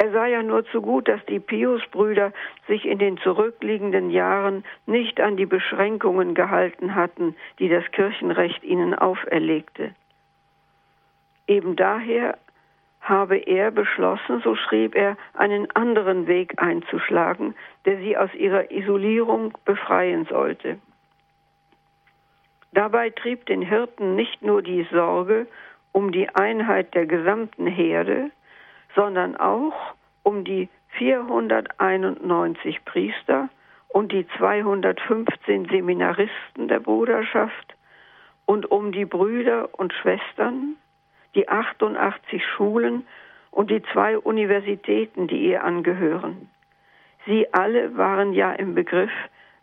Er 0.00 0.12
sah 0.12 0.26
ja 0.26 0.44
nur 0.44 0.64
zu 0.66 0.80
gut, 0.80 1.08
dass 1.08 1.24
die 1.26 1.40
Pius-Brüder 1.40 2.32
sich 2.68 2.84
in 2.84 2.98
den 2.98 3.18
zurückliegenden 3.18 4.10
Jahren 4.10 4.64
nicht 4.86 5.20
an 5.20 5.36
die 5.36 5.46
Beschränkungen 5.46 6.34
gehalten 6.34 6.94
hatten, 6.94 7.34
die 7.58 7.68
das 7.68 7.84
Kirchenrecht 7.90 8.62
ihnen 8.62 8.94
auferlegte. 8.94 9.92
Eben 11.48 11.74
daher 11.74 12.38
habe 13.00 13.36
er 13.36 13.70
beschlossen, 13.70 14.40
so 14.42 14.54
schrieb 14.54 14.94
er, 14.94 15.16
einen 15.34 15.70
anderen 15.72 16.26
Weg 16.26 16.60
einzuschlagen, 16.60 17.54
der 17.84 17.98
sie 17.98 18.16
aus 18.16 18.34
ihrer 18.34 18.70
Isolierung 18.70 19.56
befreien 19.64 20.26
sollte. 20.26 20.78
Dabei 22.72 23.10
trieb 23.10 23.46
den 23.46 23.62
Hirten 23.62 24.14
nicht 24.14 24.42
nur 24.42 24.62
die 24.62 24.86
Sorge 24.92 25.46
um 25.92 26.12
die 26.12 26.28
Einheit 26.28 26.94
der 26.94 27.06
gesamten 27.06 27.66
Herde, 27.66 28.30
sondern 28.94 29.36
auch 29.36 29.94
um 30.22 30.44
die 30.44 30.68
491 30.98 32.84
Priester 32.84 33.48
und 33.88 34.12
die 34.12 34.26
215 34.36 35.66
Seminaristen 35.66 36.68
der 36.68 36.80
Bruderschaft 36.80 37.74
und 38.44 38.70
um 38.70 38.92
die 38.92 39.04
Brüder 39.04 39.68
und 39.78 39.92
Schwestern, 39.92 40.76
die 41.38 41.48
88 41.48 42.44
Schulen 42.44 43.06
und 43.52 43.70
die 43.70 43.80
zwei 43.92 44.18
Universitäten, 44.18 45.28
die 45.28 45.50
ihr 45.50 45.62
angehören. 45.62 46.50
Sie 47.26 47.46
alle 47.54 47.96
waren 47.96 48.32
ja 48.32 48.52
im 48.54 48.74
Begriff, 48.74 49.12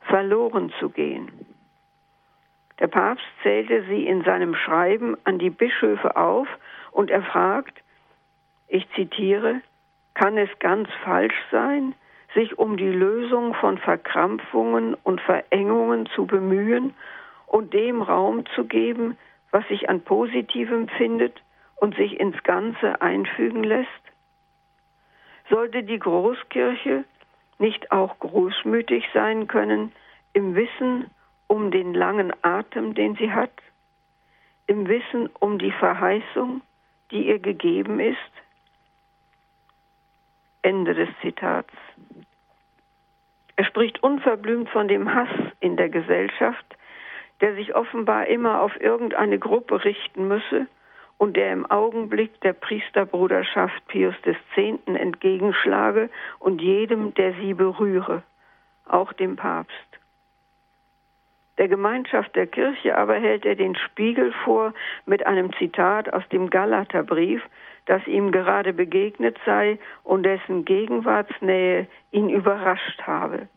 verloren 0.08 0.72
zu 0.80 0.90
gehen. 0.90 1.30
Der 2.80 2.88
Papst 2.88 3.26
zählte 3.44 3.84
sie 3.90 4.08
in 4.08 4.24
seinem 4.24 4.56
Schreiben 4.56 5.18
an 5.26 5.38
die 5.38 5.50
Bischöfe 5.50 6.16
auf 6.16 6.48
und 6.92 7.12
er 7.12 7.24
fragt, 7.24 7.78
ich 8.70 8.88
zitiere, 8.92 9.60
kann 10.14 10.38
es 10.38 10.50
ganz 10.60 10.88
falsch 11.04 11.36
sein, 11.52 11.94
sich 12.34 12.58
um 12.58 12.78
die 12.78 12.92
Lösung 12.92 13.54
von 13.56 13.80
Verkrampfungen 13.80 14.94
und 15.04 15.20
Verengungen 15.20 16.06
zu 16.16 16.26
bemühen 16.26 16.94
und 17.48 17.74
dem 17.74 18.02
Raum 18.02 18.46
zu 18.56 18.64
geben, 18.64 19.18
was 19.52 19.68
sich 19.68 19.90
an 19.90 20.02
Positivem 20.02 20.88
findet 20.88 21.42
und 21.76 21.96
sich 21.96 22.20
ins 22.20 22.42
Ganze 22.44 23.02
einfügen 23.02 23.64
lässt? 23.64 23.90
Sollte 25.50 25.84
die 25.84 26.00
Großkirche 26.00 27.04
nicht 27.60 27.92
auch 27.92 28.18
großmütig 28.20 29.06
sein 29.14 29.48
können 29.48 29.92
im 30.34 30.56
Wissen 30.56 31.10
um 31.48 31.72
den 31.72 31.94
langen 31.94 32.34
Atem, 32.42 32.96
den 32.96 33.16
sie 33.16 33.32
hat, 33.32 33.52
im 34.68 34.88
Wissen 34.88 35.30
um 35.40 35.60
die 35.60 35.72
Verheißung, 35.72 36.62
die 37.12 37.28
ihr 37.28 37.40
gegeben 37.40 38.00
ist? 38.00 38.18
Ende 40.64 40.96
des 40.96 41.10
Zitats. 41.22 41.72
Er 43.56 43.66
spricht 43.66 44.02
unverblümt 44.02 44.70
von 44.70 44.88
dem 44.88 45.14
Hass 45.14 45.30
in 45.60 45.78
der 45.78 45.90
Gesellschaft, 45.90 46.66
der 47.42 47.54
sich 47.56 47.76
offenbar 47.76 48.28
immer 48.28 48.62
auf 48.62 48.80
irgendeine 48.82 49.38
Gruppe 49.38 49.84
richten 49.84 50.28
müsse 50.28 50.68
und 51.18 51.38
der 51.38 51.54
im 51.54 51.66
Augenblick 51.70 52.40
der 52.42 52.54
Priesterbruderschaft 52.54 53.88
Pius 53.88 54.16
X. 54.26 54.40
entgegenschlage 54.86 56.10
und 56.40 56.62
jedem, 56.62 57.14
der 57.14 57.34
sie 57.34 57.54
berühre, 57.54 58.24
auch 58.86 59.14
dem 59.14 59.36
Papst. 59.36 59.74
Der 61.58 61.70
Gemeinschaft 61.70 62.36
der 62.36 62.48
Kirche 62.48 62.98
aber 62.98 63.16
hält 63.16 63.46
er 63.46 63.56
den 63.56 63.76
Spiegel 63.76 64.34
vor 64.44 64.74
mit 65.06 65.26
einem 65.26 65.54
Zitat 65.54 66.12
aus 66.12 66.28
dem 66.30 66.50
Galaterbrief, 66.50 67.42
das 67.86 68.06
ihm 68.08 68.32
gerade 68.32 68.74
begegnet 68.74 69.38
sei 69.46 69.80
und 70.04 70.24
dessen 70.24 70.66
Gegenwartsnähe 70.66 71.88
ihn 72.12 72.30
überrascht 72.30 73.02
habe. 73.04 73.48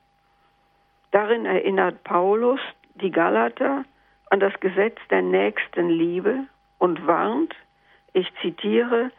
Darin 1.10 1.44
erinnert 1.44 2.04
Paulus 2.04 2.60
die 2.94 3.10
Galater 3.10 3.84
an 4.30 4.40
das 4.40 4.52
Gesetz 4.60 4.98
der 5.10 5.22
nächsten 5.22 5.88
Liebe 5.88 6.44
und 6.78 7.06
warnt, 7.06 7.54
ich 8.12 8.32
zitiere, 8.40 9.10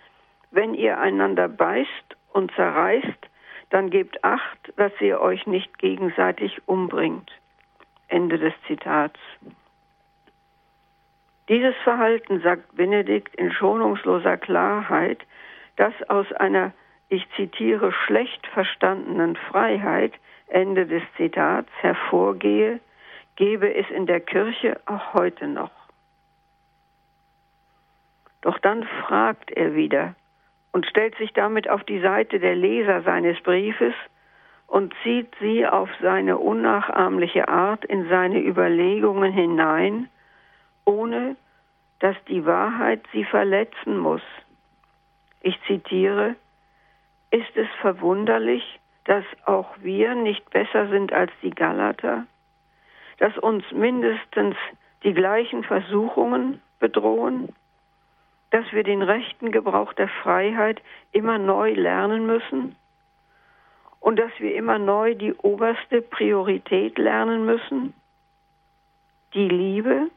wenn 0.52 0.74
ihr 0.74 1.00
einander 1.00 1.48
beißt 1.48 2.18
und 2.34 2.52
zerreißt, 2.56 3.30
dann 3.70 3.90
gebt 3.90 4.24
acht, 4.24 4.74
dass 4.78 4.92
ihr 5.00 5.22
euch 5.22 5.46
nicht 5.46 5.78
gegenseitig 5.78 6.62
umbringt. 6.66 7.32
Ende 8.08 8.40
des 8.40 8.54
Zitats. 8.66 9.20
Dieses 11.48 11.76
Verhalten, 11.84 12.42
sagt 12.42 12.76
Benedikt 12.76 13.36
in 13.36 13.52
schonungsloser 13.52 14.38
Klarheit, 14.38 15.20
das 15.78 15.94
aus 16.08 16.32
einer, 16.34 16.74
ich 17.10 17.28
zitiere, 17.36 17.92
schlecht 17.92 18.46
verstandenen 18.48 19.36
Freiheit, 19.36 20.14
Ende 20.48 20.86
des 20.86 21.04
Zitats, 21.18 21.70
hervorgehe, 21.82 22.80
gebe 23.36 23.74
es 23.74 23.90
in 23.90 24.06
der 24.06 24.20
Kirche 24.20 24.80
auch 24.86 25.14
heute 25.14 25.48
noch. 25.48 25.79
Doch 28.42 28.58
dann 28.60 28.84
fragt 28.84 29.52
er 29.52 29.76
wieder 29.76 30.16
und 30.72 30.86
stellt 30.86 31.16
sich 31.18 31.34
damit 31.34 31.70
auf 31.70 31.84
die 31.84 32.00
Seite 32.00 32.40
der 32.40 32.56
Leser 32.56 33.02
seines 33.02 33.40
Briefes 33.42 33.94
und 34.68 34.94
zieht 35.04 35.34
sie 35.40 35.66
auf 35.66 35.90
seine 36.02 36.38
unnachahmliche 36.38 37.48
Art 37.48 37.84
in 37.86 38.08
seine 38.08 38.40
Überlegungen 38.40 39.34
hinein, 39.34 40.10
ohne 40.86 41.36
dass 42.00 42.16
die 42.28 42.46
Wahrheit 42.46 43.02
sie 43.12 43.26
verletzen 43.26 43.98
muss. 43.98 44.22
Ich 45.42 45.60
zitiere, 45.68 46.36
ist 47.32 47.56
es 47.56 47.68
verwunderlich, 47.82 48.80
dass 49.06 49.26
auch 49.46 49.70
wir 49.82 50.16
nicht 50.16 50.50
besser 50.52 50.88
sind 50.90 51.12
als 51.14 51.32
die 51.42 51.52
Galater, 51.52 52.26
dass 53.18 53.38
uns 53.38 53.64
mindestens 53.72 54.56
die 55.04 55.14
gleichen 55.14 55.64
Versuchungen 55.64 56.62
bedrohen? 56.80 57.50
Dass 58.52 58.72
wir 58.72 58.84
den 58.84 59.02
rechten 59.02 59.52
Gebrauch 59.52 59.94
der 59.94 60.08
Freiheit 60.08 60.82
immer 61.12 61.38
neu 61.38 61.74
lernen 61.74 62.26
müssen 62.26 62.76
und 64.00 64.18
dass 64.18 64.32
wir 64.40 64.56
immer 64.56 64.80
neu 64.80 65.16
die 65.16 65.34
oberste 65.34 66.02
Priorität 66.02 66.98
lernen 66.98 67.46
müssen, 67.46 67.94
die 69.34 69.48
Liebe, 69.48 70.10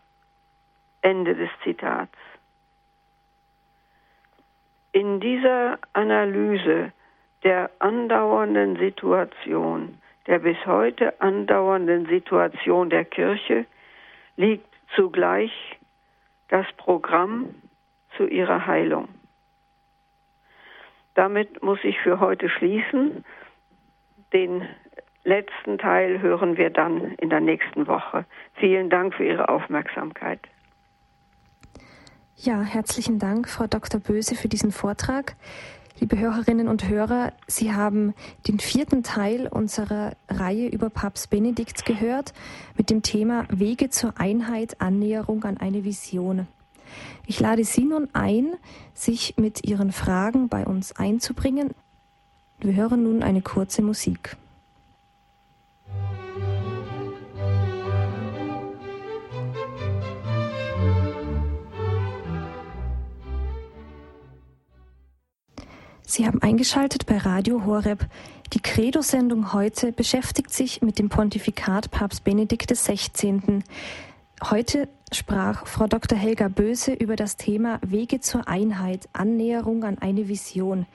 Ende 1.02 1.34
des 1.34 1.50
Zitats. 1.64 2.16
in 4.92 5.20
dieser 5.20 5.78
Analyse 5.94 6.92
der 7.42 7.70
andauernden 7.80 8.76
Situation, 8.76 9.98
der 10.26 10.38
bis 10.38 10.56
heute 10.66 11.20
andauernden 11.20 12.06
Situation 12.06 12.90
der 12.90 13.04
Kirche, 13.04 13.66
liegt 14.36 14.68
zugleich 14.94 15.50
das 16.48 16.66
Programm 16.76 17.54
zu 18.16 18.26
ihrer 18.26 18.66
Heilung. 18.66 19.08
Damit 21.14 21.62
muss 21.62 21.78
ich 21.82 21.98
für 22.00 22.20
heute 22.20 22.48
schließen. 22.48 23.24
Den 24.32 24.66
letzten 25.24 25.78
Teil 25.78 26.20
hören 26.20 26.56
wir 26.56 26.70
dann 26.70 27.12
in 27.16 27.30
der 27.30 27.40
nächsten 27.40 27.86
Woche. 27.86 28.24
Vielen 28.54 28.90
Dank 28.90 29.14
für 29.14 29.24
Ihre 29.24 29.48
Aufmerksamkeit. 29.48 30.40
Ja, 32.36 32.62
herzlichen 32.62 33.18
Dank, 33.18 33.48
Frau 33.48 33.66
Dr. 33.66 34.00
Böse, 34.00 34.34
für 34.34 34.48
diesen 34.48 34.72
Vortrag. 34.72 35.36
Liebe 36.00 36.18
Hörerinnen 36.18 36.66
und 36.66 36.88
Hörer, 36.88 37.32
Sie 37.46 37.72
haben 37.72 38.14
den 38.48 38.58
vierten 38.58 39.04
Teil 39.04 39.46
unserer 39.46 40.16
Reihe 40.28 40.66
über 40.66 40.90
Papst 40.90 41.30
Benedikt 41.30 41.84
gehört 41.84 42.32
mit 42.76 42.90
dem 42.90 43.02
Thema 43.02 43.46
Wege 43.50 43.90
zur 43.90 44.14
Einheit, 44.18 44.80
Annäherung 44.80 45.44
an 45.44 45.58
eine 45.58 45.84
Vision. 45.84 46.48
Ich 47.26 47.40
lade 47.40 47.64
Sie 47.64 47.84
nun 47.84 48.08
ein, 48.12 48.54
sich 48.94 49.34
mit 49.36 49.66
Ihren 49.66 49.92
Fragen 49.92 50.48
bei 50.48 50.66
uns 50.66 50.92
einzubringen. 50.96 51.70
Wir 52.60 52.74
hören 52.74 53.02
nun 53.02 53.22
eine 53.22 53.42
kurze 53.42 53.82
Musik. 53.82 54.36
Sie 66.14 66.26
haben 66.26 66.42
eingeschaltet 66.42 67.06
bei 67.06 67.16
Radio 67.16 67.64
Horeb. 67.64 68.06
Die 68.52 68.60
Credo-Sendung 68.60 69.54
heute 69.54 69.92
beschäftigt 69.92 70.52
sich 70.52 70.82
mit 70.82 70.98
dem 70.98 71.08
Pontifikat 71.08 71.90
Papst 71.90 72.22
Benedikt 72.22 72.70
XVI. 72.70 73.62
Heute 74.50 74.88
sprach 75.14 75.66
Frau 75.66 75.86
Dr. 75.86 76.18
Helga 76.18 76.48
Böse 76.48 76.92
über 76.92 77.16
das 77.16 77.36
Thema 77.36 77.78
Wege 77.82 78.20
zur 78.20 78.48
Einheit, 78.48 79.08
Annäherung 79.12 79.84
an 79.84 79.98
eine 80.00 80.28
Vision. 80.28 80.86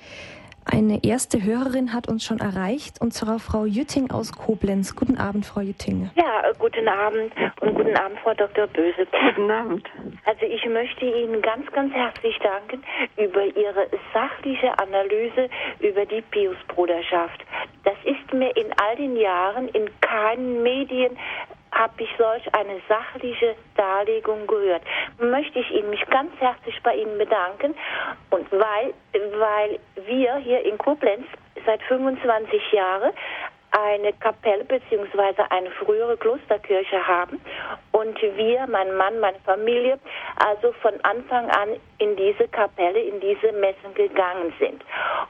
Eine 0.69 1.01
erste 1.03 1.41
Hörerin 1.41 1.93
hat 1.93 2.09
uns 2.09 2.25
schon 2.25 2.39
erreicht, 2.39 2.99
und 2.99 3.13
zwar 3.13 3.39
Frau 3.39 3.63
Jütting 3.63 4.11
aus 4.11 4.33
Koblenz. 4.33 4.95
Guten 4.97 5.17
Abend, 5.17 5.45
Frau 5.45 5.61
Jütting. 5.61 6.09
Ja, 6.15 6.51
guten 6.59 6.89
Abend 6.89 7.31
und 7.61 7.73
guten 7.73 7.95
Abend, 7.95 8.19
Frau 8.19 8.33
Dr. 8.33 8.67
Böse. 8.67 9.07
Guten 9.09 9.49
Abend. 9.49 9.87
Also 10.25 10.45
ich 10.45 10.65
möchte 10.65 11.05
Ihnen 11.05 11.41
ganz, 11.41 11.71
ganz 11.71 11.93
herzlich 11.93 12.37
danken 12.39 12.83
über 13.15 13.45
Ihre 13.45 13.87
sachliche 14.13 14.77
Analyse 14.77 15.49
über 15.79 16.05
die 16.05 16.21
Pius-Bruderschaft. 16.21 17.45
Das 17.85 17.95
ist 18.03 18.33
mir 18.33 18.53
in 18.57 18.67
all 18.77 18.97
den 18.97 19.15
Jahren 19.15 19.69
in 19.69 19.89
keinen 20.01 20.63
Medien 20.63 21.17
habe 21.77 22.03
ich 22.03 22.09
solch 22.17 22.53
eine 22.53 22.81
sachliche 22.89 23.55
Darlegung 23.75 24.47
gehört. 24.47 24.81
Möchte 25.19 25.59
ich 25.59 25.71
Ihnen 25.71 25.89
mich 25.89 26.05
ganz 26.07 26.31
herzlich 26.39 26.81
bei 26.83 26.95
Ihnen 26.95 27.17
bedanken 27.17 27.75
und 28.31 28.51
weil, 28.51 28.93
weil 29.13 29.79
wir 30.07 30.37
hier 30.37 30.65
in 30.65 30.77
Koblenz 30.77 31.25
seit 31.65 31.81
25 31.83 32.71
Jahren 32.71 33.11
eine 33.83 34.13
Kapelle 34.13 34.63
bzw. 34.63 35.43
eine 35.49 35.69
frühere 35.71 36.17
Klosterkirche 36.17 37.05
haben 37.05 37.39
und 37.91 38.19
wir, 38.21 38.65
mein 38.67 38.95
Mann, 38.95 39.19
meine 39.19 39.39
Familie, 39.45 39.99
also 40.37 40.71
von 40.81 40.93
Anfang 41.03 41.49
an 41.51 41.69
in 41.99 42.15
diese 42.15 42.47
Kapelle, 42.47 42.99
in 42.99 43.19
diese 43.19 43.51
Messen 43.53 43.93
gegangen 43.93 44.53
sind. 44.59 44.83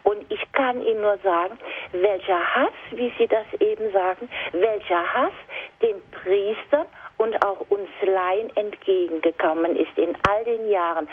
Und 0.03 0.31
ich 0.31 0.41
kann 0.53 0.81
Ihnen 0.81 1.01
nur 1.01 1.17
sagen, 1.17 1.57
welcher 1.91 2.55
Hass, 2.55 2.73
wie 2.91 3.11
Sie 3.17 3.27
das 3.27 3.45
eben 3.59 3.91
sagen, 3.91 4.29
welcher 4.53 5.13
Hass 5.13 5.33
den 5.81 6.01
Priestern 6.11 6.85
und 7.17 7.35
auch 7.45 7.59
uns 7.69 7.89
Laien 8.01 8.55
entgegengekommen 8.55 9.75
ist 9.75 9.97
in 9.97 10.15
all 10.29 10.43
den 10.45 10.69
Jahren 10.69 11.07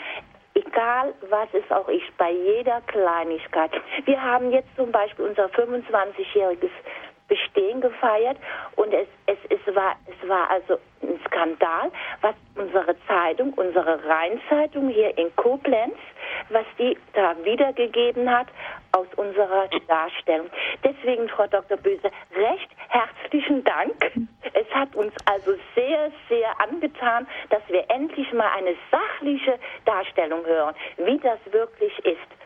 egal 0.55 1.13
was 1.29 1.49
es 1.51 1.69
auch 1.69 1.89
ist, 1.89 2.17
bei 2.17 2.31
jeder 2.31 2.81
Kleinigkeit. 2.87 3.71
Wir 4.05 4.21
haben 4.21 4.51
jetzt 4.51 4.73
zum 4.77 4.89
Beispiel 4.89 5.25
unser 5.25 5.47
25-jähriges 5.47 6.71
Bestehen 7.27 7.81
gefeiert 7.81 8.37
und 8.75 8.93
es, 8.93 9.07
es, 9.25 9.37
es, 9.49 9.75
war, 9.75 9.95
es 10.05 10.29
war 10.29 10.49
also 10.49 10.77
ein 11.01 11.19
Skandal, 11.25 11.91
was 12.21 12.35
unsere 12.55 12.95
Zeitung, 13.07 13.53
unsere 13.53 14.03
Rheinzeitung 14.05 14.89
hier 14.89 15.17
in 15.17 15.35
Koblenz, 15.35 15.95
was 16.49 16.65
die 16.77 16.97
da 17.13 17.35
wiedergegeben 17.43 18.29
hat 18.29 18.47
aus 18.91 19.07
unserer 19.15 19.67
Darstellung. 19.87 20.49
Deswegen, 20.83 21.27
Frau 21.29 21.47
Dr. 21.47 21.77
Böse, 21.77 22.11
recht 22.35 22.69
herzlichen 22.89 23.63
Dank. 23.63 24.11
Es 24.53 24.69
hat 24.73 24.95
uns 24.95 25.13
also 25.25 25.53
sehr, 25.75 26.11
sehr 26.29 26.61
angetan, 26.61 27.27
dass 27.49 27.61
wir 27.67 27.83
endlich 27.89 28.31
mal 28.33 28.49
eine 28.57 28.75
sachliche 28.91 29.59
Darstellung 29.85 30.45
hören, 30.45 30.75
wie 30.97 31.17
das 31.19 31.39
wirklich 31.51 31.97
ist. 32.05 32.44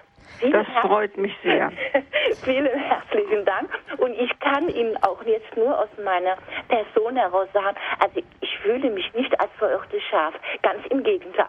Das 0.51 0.67
freut 0.81 1.17
mich 1.17 1.35
sehr. 1.43 1.71
Vielen 2.43 2.79
herzlichen 2.79 3.45
Dank. 3.45 3.69
Und 3.97 4.13
ich 4.13 4.37
kann 4.39 4.69
Ihnen 4.69 4.95
auch 5.03 5.23
jetzt 5.25 5.55
nur 5.57 5.77
aus 5.77 5.89
meiner 6.03 6.37
Person 6.67 7.15
heraus 7.15 7.47
sagen, 7.53 7.77
also 7.99 8.21
ich 8.41 8.57
fühle 8.59 8.89
mich 8.89 9.13
nicht 9.13 9.39
als 9.39 9.51
verirrtes 9.57 10.01
Schaf. 10.09 10.33
Ganz 10.61 10.85
im 10.89 11.03
Gegenteil. 11.03 11.47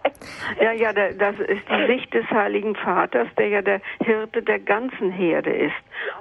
Ja, 0.60 0.72
ja, 0.72 0.92
das 0.92 1.38
ist 1.38 1.62
die 1.68 1.86
Sicht 1.86 2.12
des 2.14 2.28
Heiligen 2.30 2.74
Vaters, 2.74 3.28
der 3.38 3.48
ja 3.48 3.62
der 3.62 3.80
Hirte 4.04 4.42
der 4.42 4.58
ganzen 4.58 5.10
Herde 5.10 5.50
ist. 5.50 5.74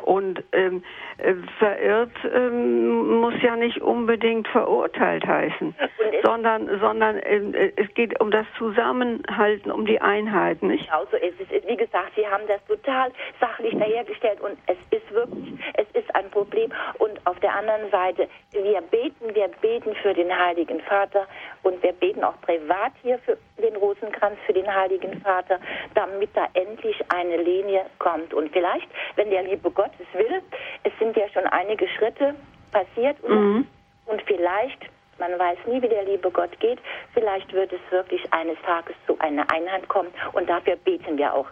Und 0.03 0.43
ähm, 0.51 0.84
äh, 1.17 1.34
verirrt 1.57 2.11
ähm, 2.34 3.19
muss 3.19 3.34
ja 3.41 3.55
nicht 3.55 3.82
unbedingt 3.82 4.47
verurteilt 4.47 5.25
heißen, 5.25 5.75
sondern, 6.23 6.80
sondern 6.80 7.17
äh, 7.17 7.71
es 7.75 7.93
geht 7.93 8.19
um 8.19 8.32
das 8.32 8.45
Zusammenhalten, 8.57 9.71
um 9.71 9.86
die 9.86 10.01
Einheit, 10.01 10.61
nicht? 10.63 10.86
Genau 10.86 11.05
so 11.11 11.17
ist 11.17 11.36
es. 11.39 11.67
Wie 11.67 11.77
gesagt, 11.77 12.11
Sie 12.15 12.27
haben 12.27 12.43
das 12.47 12.63
total 12.65 13.11
sachlich 13.39 13.77
dahergestellt 13.77 14.39
und 14.41 14.57
es 14.67 14.77
ist 14.91 15.11
wirklich, 15.11 15.53
es 15.73 15.88
ist 15.93 16.15
ein 16.15 16.30
Problem. 16.32 16.71
Und 16.97 17.19
auf 17.25 17.39
der 17.39 17.55
anderen 17.55 17.89
Seite, 17.91 18.27
wir 18.51 18.82
beten, 18.82 19.36
wir 19.36 19.49
beten 19.61 19.95
für 20.01 20.13
den 20.13 20.36
Heiligen 20.36 20.80
Vater 20.82 21.27
und 21.63 21.82
wir 21.84 21.93
beten 21.93 22.23
auch 22.23 22.39
privat 22.41 22.93
hier 23.01 23.19
für 23.19 23.38
den 23.61 23.75
Rosenkranz, 23.75 24.38
für 24.45 24.53
den 24.53 24.73
Heiligen 24.73 25.21
Vater, 25.21 25.59
damit 25.95 26.30
da 26.34 26.47
endlich 26.53 26.97
eine 27.09 27.38
Linie 27.38 27.86
kommt. 27.99 28.34
Und 28.34 28.51
vielleicht, 28.51 28.88
wenn 29.15 29.30
der 29.30 29.43
liebe 29.43 29.68
Gott 29.72 29.91
es 29.99 30.17
will, 30.17 30.41
es 30.84 30.91
sind 30.99 31.15
ja 31.15 31.28
schon 31.30 31.45
einige 31.45 31.88
Schritte 31.88 32.36
passiert 32.72 33.20
und, 33.24 33.53
mhm. 33.53 33.67
und 34.05 34.22
vielleicht 34.24 34.89
man 35.20 35.38
weiß 35.38 35.57
nie, 35.67 35.82
wie 35.82 35.89
der 35.89 36.05
liebe 36.05 36.32
Gott 36.32 36.57
geht. 36.59 36.80
Vielleicht 37.13 37.51
wird 37.51 37.74
es 37.74 37.80
wirklich 37.91 38.22
eines 38.32 38.57
Tages 38.65 38.95
zu 39.05 39.20
einer 39.20 39.51
Einheit 39.51 39.88
kommen 39.89 40.09
und 40.32 40.49
dafür 40.49 40.78
beten 40.78 41.17
wir 41.17 41.34
auch. 41.34 41.47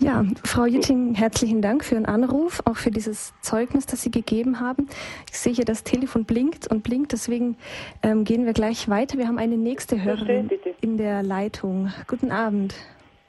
Ja, 0.00 0.24
Frau 0.44 0.64
Jütting, 0.64 1.14
herzlichen 1.14 1.62
Dank 1.62 1.84
für 1.84 1.94
Ihren 1.94 2.06
Anruf, 2.06 2.60
auch 2.64 2.76
für 2.76 2.90
dieses 2.90 3.34
Zeugnis, 3.40 3.86
das 3.86 4.02
Sie 4.02 4.10
gegeben 4.10 4.58
haben. 4.58 4.88
Ich 5.30 5.38
sehe 5.38 5.52
hier, 5.52 5.64
das 5.64 5.84
Telefon 5.84 6.24
blinkt 6.24 6.66
und 6.66 6.82
blinkt, 6.82 7.12
deswegen 7.12 7.56
ähm, 8.02 8.24
gehen 8.24 8.44
wir 8.44 8.52
gleich 8.52 8.88
weiter. 8.88 9.18
Wir 9.18 9.28
haben 9.28 9.38
eine 9.38 9.56
nächste 9.56 10.02
Hörerin 10.02 10.50
in 10.80 10.96
der 10.96 11.22
Leitung. 11.22 11.92
Guten 12.08 12.32
Abend. 12.32 12.74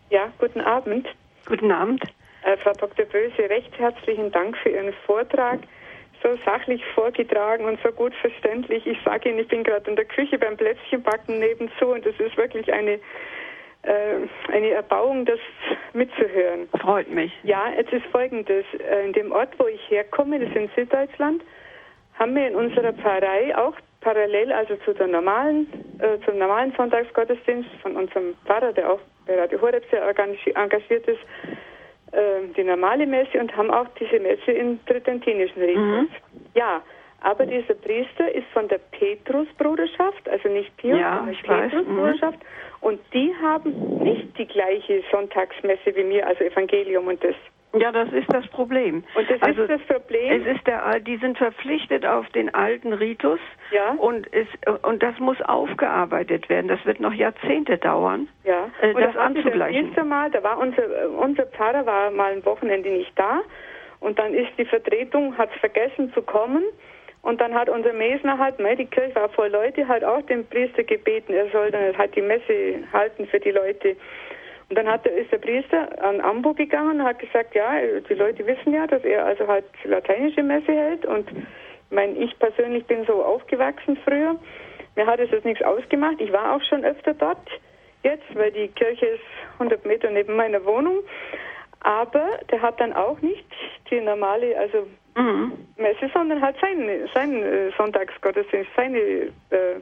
Ja, 0.09 0.29
guten 0.39 0.61
Abend. 0.61 1.07
Guten 1.45 1.71
Abend. 1.71 2.01
Äh, 2.43 2.57
Frau 2.57 2.73
Dr. 2.73 3.05
Böse, 3.05 3.49
recht 3.49 3.77
herzlichen 3.77 4.31
Dank 4.31 4.57
für 4.57 4.69
Ihren 4.69 4.93
Vortrag. 5.05 5.59
So 6.21 6.37
sachlich 6.45 6.83
vorgetragen 6.95 7.65
und 7.65 7.79
so 7.83 7.91
gut 7.91 8.13
verständlich. 8.15 8.85
Ich 8.87 8.97
sage 9.03 9.29
Ihnen, 9.29 9.39
ich 9.39 9.47
bin 9.47 9.63
gerade 9.63 9.89
in 9.89 9.95
der 9.95 10.05
Küche 10.05 10.37
beim 10.37 10.55
Plätzchenbacken 10.55 11.39
nebenzu 11.39 11.87
und 11.87 12.05
das 12.05 12.15
ist 12.17 12.37
wirklich 12.37 12.71
eine 12.71 12.99
äh, 13.83 14.27
eine 14.53 14.69
Erbauung, 14.69 15.25
das 15.25 15.39
mitzuhören. 15.91 16.69
Freut 16.79 17.09
mich. 17.09 17.33
Ja, 17.43 17.65
es 17.77 17.91
ist 17.91 18.05
folgendes. 18.11 18.65
Äh, 18.79 19.05
in 19.05 19.13
dem 19.13 19.31
Ort, 19.33 19.49
wo 19.57 19.67
ich 19.67 19.81
herkomme, 19.89 20.39
das 20.39 20.49
ist 20.49 20.55
in 20.55 20.69
Süddeutschland, 20.75 21.43
haben 22.17 22.35
wir 22.35 22.47
in 22.47 22.55
unserer 22.55 22.93
Pfarrei 22.93 23.55
auch 23.57 23.75
parallel, 23.99 24.53
also 24.53 24.75
zu 24.85 24.93
der 24.93 25.07
normalen, 25.07 25.67
äh, 25.99 26.17
zum 26.25 26.37
normalen 26.37 26.73
Sonntagsgottesdienst 26.77 27.69
von 27.81 27.97
unserem 27.97 28.35
Pfarrer, 28.45 28.71
der 28.71 28.89
auch 28.89 28.99
bei 29.25 29.37
Radio 29.37 29.59
Horeb 29.59 29.83
sehr 29.89 30.01
engagiert 30.07 31.07
ist, 31.07 31.19
die 32.55 32.63
normale 32.63 33.07
Messe 33.07 33.39
und 33.39 33.55
haben 33.57 33.71
auch 33.71 33.87
diese 33.99 34.19
Messe 34.19 34.51
im 34.51 34.79
tridentinischen 34.85 35.61
Ritus. 35.61 35.83
Mhm. 35.83 36.07
Ja, 36.53 36.81
Aber 37.23 37.45
dieser 37.45 37.73
Priester 37.73 38.29
ist 38.35 38.47
von 38.51 38.67
der 38.67 38.79
Petrusbruderschaft, 38.91 40.27
also 40.27 40.49
nicht 40.49 40.75
Pius, 40.77 40.99
ja, 40.99 41.25
sondern 41.25 41.69
Petrusbruderschaft. 41.69 42.37
Mhm. 42.37 42.87
Und 42.87 42.99
die 43.13 43.33
haben 43.41 44.03
nicht 44.03 44.37
die 44.37 44.45
gleiche 44.45 45.01
Sonntagsmesse 45.09 45.95
wie 45.95 46.03
mir, 46.03 46.27
also 46.27 46.43
Evangelium 46.43 47.07
und 47.07 47.23
das. 47.23 47.35
Ja, 47.75 47.91
das 47.91 48.11
ist 48.11 48.31
das 48.31 48.45
Problem. 48.47 49.03
Und 49.15 49.29
das 49.29 49.41
also, 49.41 49.63
ist 49.63 49.69
das 49.71 49.81
Problem. 49.81 50.41
Es 50.41 50.55
ist 50.55 50.67
der, 50.67 50.99
die 50.99 51.17
sind 51.17 51.37
verpflichtet 51.37 52.05
auf 52.05 52.29
den 52.29 52.53
alten 52.53 52.93
Ritus. 52.93 53.39
Ja. 53.71 53.93
Und 53.97 54.27
es, 54.31 54.47
und 54.83 55.01
das 55.01 55.17
muss 55.19 55.41
aufgearbeitet 55.41 56.49
werden. 56.49 56.67
Das 56.67 56.85
wird 56.85 56.99
noch 56.99 57.13
Jahrzehnte 57.13 57.77
dauern. 57.79 58.27
Ja. 58.43 58.69
Äh, 58.81 58.93
das 58.93 59.17
anzugleichen. 59.17 59.91
Das 59.95 60.05
Mal, 60.05 60.29
da 60.29 60.43
war 60.43 60.59
unser, 60.59 60.83
unser 61.17 61.47
Pfarrer 61.47 61.85
war 61.85 62.11
mal 62.11 62.33
ein 62.33 62.45
Wochenende 62.45 62.89
nicht 62.89 63.17
da. 63.17 63.41
Und 63.99 64.19
dann 64.19 64.33
ist 64.33 64.51
die 64.57 64.65
Vertretung, 64.65 65.37
hat 65.37 65.49
vergessen 65.53 66.13
zu 66.13 66.21
kommen. 66.21 66.63
Und 67.23 67.39
dann 67.39 67.53
hat 67.53 67.69
unser 67.69 67.93
Mesner 67.93 68.37
halt, 68.37 68.55
die 68.59 68.85
Kirche 68.85 69.15
war 69.15 69.29
voll 69.29 69.47
Leute, 69.47 69.87
halt 69.87 70.03
auch 70.03 70.21
den 70.23 70.45
Priester 70.45 70.83
gebeten, 70.83 71.33
er 71.33 71.49
soll 71.51 71.71
dann 71.71 71.97
halt 71.97 72.13
die 72.17 72.21
Messe 72.21 72.83
halten 72.91 73.25
für 73.27 73.39
die 73.39 73.51
Leute. 73.51 73.95
Und 74.73 74.77
dann 74.79 74.87
hat 74.87 75.05
ist 75.05 75.31
der 75.31 75.37
Priester 75.37 75.87
an 76.03 76.19
Ambo 76.19 76.51
gegangen 76.55 76.99
und 76.99 77.05
hat 77.05 77.19
gesagt, 77.19 77.53
ja, 77.53 77.73
die 78.09 78.13
Leute 78.15 78.43
wissen 78.47 78.73
ja, 78.73 78.87
dass 78.87 79.03
er 79.03 79.23
also 79.23 79.47
halt 79.47 79.65
lateinische 79.83 80.41
Messe 80.41 80.71
hält. 80.71 81.05
Und 81.05 81.29
ich 81.29 81.91
meine, 81.91 82.13
ich 82.13 82.39
persönlich 82.39 82.83
bin 82.87 83.05
so 83.05 83.23
aufgewachsen 83.23 83.99
früher. 84.03 84.35
Mir 84.95 85.05
hat 85.05 85.19
es 85.19 85.29
jetzt 85.29 85.45
nichts 85.45 85.63
ausgemacht. 85.63 86.15
Ich 86.17 86.33
war 86.33 86.55
auch 86.55 86.61
schon 86.63 86.83
öfter 86.83 87.13
dort 87.13 87.47
jetzt, 88.01 88.23
weil 88.33 88.49
die 88.49 88.67
Kirche 88.69 89.05
ist 89.05 89.23
100 89.59 89.85
Meter 89.85 90.09
neben 90.09 90.35
meiner 90.35 90.65
Wohnung. 90.65 91.03
Aber 91.81 92.39
der 92.49 92.59
hat 92.63 92.79
dann 92.79 92.93
auch 92.93 93.21
nicht 93.21 93.45
die 93.91 94.01
normale, 94.01 94.57
also 94.57 94.87
mhm. 95.15 95.53
Messe, 95.77 96.09
sondern 96.15 96.41
halt 96.41 96.55
seinen, 96.59 97.07
seinen 97.13 97.43
äh, 97.43 97.69
Sonntagsgottesdienst, 97.77 98.71
seine 98.75 98.97
äh, 98.97 99.75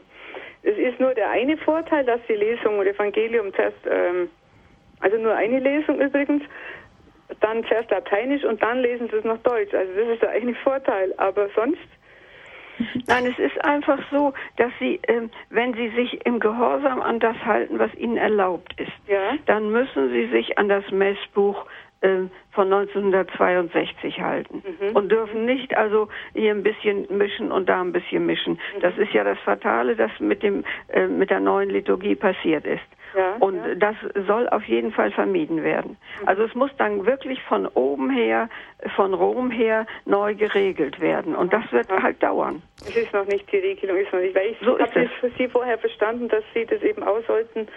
es 0.64 0.78
ist 0.78 1.00
nur 1.00 1.14
der 1.14 1.30
eine 1.30 1.56
Vorteil, 1.56 2.04
dass 2.06 2.20
die 2.28 2.36
Lesung 2.36 2.78
und 2.78 2.86
Evangelium 2.86 3.54
zuerst 3.54 3.78
ähm, 3.89 4.30
also 5.02 5.18
nur 5.18 5.36
eine 5.36 5.60
Lesung 5.60 5.99
übrigens, 5.99 6.43
dann 7.39 7.64
zuerst 7.66 7.89
Lateinisch 7.91 8.43
und 8.43 8.62
dann 8.62 8.80
lesen 8.80 9.10
sie 9.10 9.18
es 9.18 9.24
noch 9.24 9.38
Deutsch. 9.39 9.74
Also 9.74 9.91
das 9.93 10.08
ist 10.10 10.22
der 10.22 10.32
eigene 10.32 10.56
Vorteil. 10.64 11.14
Aber 11.18 11.49
sonst 11.56 11.80
Nein, 13.08 13.26
es 13.28 13.38
ist 13.38 13.64
einfach 13.64 13.99
so, 14.12 14.34
dass 14.58 14.72
Sie, 14.80 14.99
äh, 15.04 15.28
wenn 15.49 15.74
Sie 15.74 15.89
sich 15.89 16.26
im 16.26 16.39
Gehorsam 16.39 17.02
an 17.02 17.20
das 17.20 17.36
halten, 17.45 17.78
was 17.78 17.93
Ihnen 17.95 18.18
erlaubt 18.18 18.74
ist, 18.80 18.91
ja. 19.08 19.38
dann 19.45 19.72
müssen 19.72 20.10
Sie 20.10 20.28
sich 20.28 20.58
an 20.58 20.68
das 20.68 20.89
Messbuch 20.89 21.66
äh, 22.02 22.22
von 22.52 22.74
1962 22.74 24.20
halten 24.20 24.64
mhm. 24.66 24.95
und 24.95 25.12
dürfen 25.12 25.45
nicht 25.45 25.78
also 25.78 26.08
hier 26.34 26.52
ein 26.52 26.64
bisschen 26.64 27.06
mischen 27.16 27.52
und 27.52 27.70
da 27.70 27.82
ein 27.82 27.91
bisschen 27.91 28.26
mischen. 28.26 28.54
Mhm. 28.54 28.82
Das 28.82 28.97
ist 28.97 29.14
ja 29.14 29.24
das 29.24 29.38
Fatale, 29.39 29.95
das 29.95 30.12
mit 30.20 30.41
dem 30.41 30.64
äh, 30.88 31.06
mit 31.06 31.30
der 31.30 31.39
neuen 31.39 31.70
Liturgie 31.70 32.16
passiert 32.16 32.66
ist. 32.66 32.82
Ja, 33.16 33.36
und 33.39 33.55
ja. 33.55 33.76
das 33.76 33.95
soll 34.28 34.47
auf 34.49 34.64
jeden 34.64 34.91
Fall 34.91 35.12
vermieden 35.12 35.64
werden. 35.64 35.97
Mhm. 36.22 36.28
Also 36.28 36.43
es 36.43 36.55
muss 36.55 36.72
dann 36.78 37.05
wirklich 37.05 37.41
von 37.43 37.68
oben 37.68 38.09
her, 38.09 38.49
von 38.95 39.14
Rom 39.14 39.51
her 39.51 39.86
neu 40.05 40.36
geregelt 40.36 40.99
werden. 40.99 41.36
Und 41.36 41.53
das 41.53 41.72
wird 41.72 41.89
halt 41.89 42.22
dauern. 42.24 42.62
Es 42.88 42.95
ist 42.95 43.14
noch 43.14 43.26
nicht 43.26 43.51
die 43.51 43.57
Regelung, 43.57 43.97
ist 43.97 44.12
noch 44.12 44.20
nicht. 44.20 44.36
Weil 44.36 44.51
ich 44.51 44.57
so 44.62 44.80
habe 44.80 45.09
für 45.20 45.30
Sie 45.38 45.47
vorher 45.47 45.78
verstanden, 45.78 46.30
dass 46.30 46.43
Sie 46.53 46.66
das 46.66 46.82
eben 46.82 47.03
aus 47.03 47.26
sollten, 47.28 47.68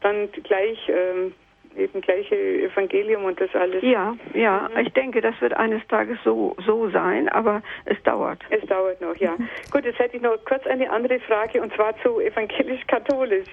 dann 0.00 0.30
gleich 0.32 0.78
ähm, 0.88 1.32
eben 1.76 2.00
gleiche 2.00 2.36
Evangelium 2.36 3.24
und 3.24 3.40
das 3.40 3.54
alles. 3.54 3.82
Ja, 3.82 4.16
ja, 4.34 4.68
mhm. 4.72 4.80
ich 4.80 4.92
denke, 4.92 5.20
das 5.20 5.40
wird 5.40 5.54
eines 5.54 5.86
Tages 5.88 6.18
so, 6.24 6.56
so 6.66 6.90
sein, 6.90 7.28
aber 7.28 7.62
es 7.84 8.00
dauert. 8.02 8.40
Es 8.50 8.64
dauert 8.66 9.00
noch, 9.00 9.16
ja. 9.16 9.36
Gut, 9.70 9.84
jetzt 9.84 9.98
hätte 9.98 10.16
ich 10.16 10.22
noch 10.22 10.36
kurz 10.44 10.66
eine 10.66 10.90
andere 10.90 11.20
Frage 11.20 11.60
und 11.62 11.72
zwar 11.74 11.96
zu 12.02 12.20
evangelisch-katholisch. 12.20 13.48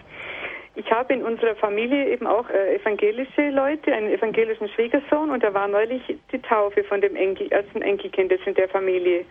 Ich 0.77 0.91
habe 0.91 1.11
in 1.11 1.23
unserer 1.23 1.55
Familie 1.55 2.07
eben 2.07 2.27
auch 2.27 2.47
äh, 2.51 2.75
evangelische 2.75 3.49
Leute, 3.49 3.91
einen 3.91 4.11
evangelischen 4.11 4.69
Schwiegersohn 4.69 5.31
und 5.31 5.43
da 5.43 5.51
war 5.51 5.67
neulich 5.67 6.03
die 6.31 6.39
Taufe 6.39 6.83
von 6.83 7.01
dem 7.01 7.15
Enkel, 7.15 7.51
ersten 7.51 7.81
Enkelkind 7.81 8.31
in 8.31 8.53
der 8.53 8.69
Familie. 8.69 9.25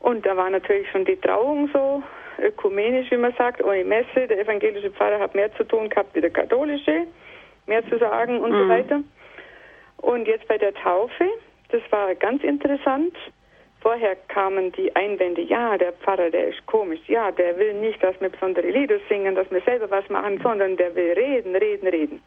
Und 0.00 0.24
da 0.24 0.34
war 0.34 0.48
natürlich 0.48 0.90
schon 0.90 1.04
die 1.04 1.16
Trauung 1.16 1.68
so 1.74 2.02
ökumenisch, 2.38 3.10
wie 3.10 3.18
man 3.18 3.34
sagt, 3.36 3.62
ohne 3.62 3.84
Messe. 3.84 4.26
Der 4.28 4.40
evangelische 4.40 4.90
Pfarrer 4.92 5.18
hat 5.18 5.34
mehr 5.34 5.54
zu 5.56 5.64
tun 5.64 5.90
gehabt 5.90 6.14
wie 6.14 6.22
der 6.22 6.30
katholische, 6.30 7.06
mehr 7.66 7.86
zu 7.90 7.98
sagen 7.98 8.40
und 8.40 8.52
mhm. 8.52 8.62
so 8.62 8.68
weiter. 8.70 9.00
Und 9.98 10.26
jetzt 10.26 10.48
bei 10.48 10.56
der 10.56 10.72
Taufe, 10.72 11.28
das 11.68 11.82
war 11.90 12.14
ganz 12.14 12.42
interessant. 12.42 13.14
Vorher 13.86 14.16
kamen 14.26 14.72
die 14.72 14.96
Einwände, 14.96 15.42
ja, 15.42 15.78
der 15.78 15.92
Pfarrer, 15.92 16.28
der 16.28 16.48
ist 16.48 16.66
komisch, 16.66 16.98
ja, 17.06 17.30
der 17.30 17.56
will 17.56 17.72
nicht, 17.74 18.02
dass 18.02 18.20
wir 18.20 18.30
besondere 18.30 18.68
Lieder 18.68 18.98
singen, 19.08 19.36
dass 19.36 19.48
wir 19.52 19.60
selber 19.60 19.88
was 19.88 20.08
machen, 20.08 20.40
sondern 20.42 20.76
der 20.76 20.92
will 20.96 21.12
reden, 21.12 21.54
reden, 21.54 21.86
reden. 21.86 22.20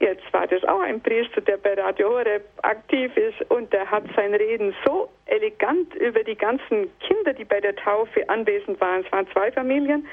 Jetzt 0.00 0.30
war 0.34 0.46
das 0.46 0.62
auch 0.64 0.80
ein 0.80 1.00
Priester, 1.00 1.40
der 1.40 1.56
bei 1.56 1.72
Radio 1.72 2.10
Horeb 2.10 2.44
aktiv 2.60 3.16
ist 3.16 3.50
und 3.50 3.72
der 3.72 3.90
hat 3.90 4.04
sein 4.14 4.34
Reden 4.34 4.74
so 4.84 5.08
elegant 5.24 5.94
über 5.94 6.22
die 6.22 6.36
ganzen 6.36 6.90
Kinder, 6.98 7.32
die 7.32 7.46
bei 7.46 7.62
der 7.62 7.74
Taufe 7.76 8.28
anwesend 8.28 8.78
waren, 8.78 9.06
es 9.06 9.10
waren 9.10 9.26
zwei 9.28 9.50
Familien, 9.52 10.06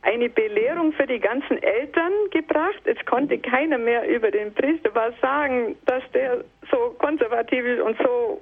eine 0.00 0.30
Belehrung 0.30 0.94
für 0.94 1.06
die 1.06 1.20
ganzen 1.20 1.62
Eltern 1.62 2.12
gebracht. 2.30 2.80
Es 2.84 3.04
konnte 3.04 3.36
keiner 3.36 3.76
mehr 3.76 4.08
über 4.08 4.30
den 4.30 4.54
Priester 4.54 4.88
was 4.94 5.12
sagen, 5.20 5.76
dass 5.84 6.02
der 6.14 6.44
so 6.70 6.96
konservativ 6.98 7.62
ist 7.62 7.82
und 7.82 7.98
so 7.98 8.40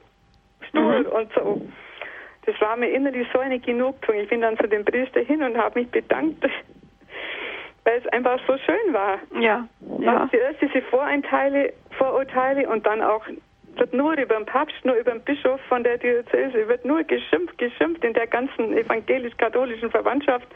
Stuhl 0.68 1.00
mhm. 1.00 1.06
und 1.06 1.32
so. 1.34 1.62
Das 2.46 2.60
war 2.60 2.76
mir 2.76 2.88
innerlich 2.88 3.26
so 3.32 3.40
eine 3.40 3.58
Genugtuung. 3.58 4.18
Ich 4.20 4.28
bin 4.28 4.40
dann 4.40 4.56
zu 4.56 4.68
dem 4.68 4.84
Priester 4.84 5.20
hin 5.20 5.42
und 5.42 5.56
habe 5.56 5.80
mich 5.80 5.90
bedankt, 5.90 6.44
weil 7.84 7.98
es 7.98 8.06
einfach 8.12 8.38
so 8.46 8.56
schön 8.58 8.92
war. 8.94 9.18
Ja. 9.40 9.66
ja. 9.98 10.28
Zuerst 10.30 10.60
diese 10.60 10.82
Voreinteile, 10.82 11.72
Vorurteile 11.98 12.68
und 12.68 12.86
dann 12.86 13.02
auch 13.02 13.26
wird 13.76 13.92
nur 13.92 14.12
über 14.14 14.36
den 14.36 14.46
Papst, 14.46 14.84
nur 14.84 14.94
über 14.94 15.12
den 15.12 15.22
Bischof 15.22 15.60
von 15.68 15.84
der 15.84 15.98
Diözese, 15.98 16.66
wird 16.68 16.84
nur 16.84 17.02
geschimpft, 17.04 17.58
geschimpft 17.58 18.04
in 18.04 18.14
der 18.14 18.26
ganzen 18.26 18.76
evangelisch-katholischen 18.76 19.90
Verwandtschaft. 19.90 20.46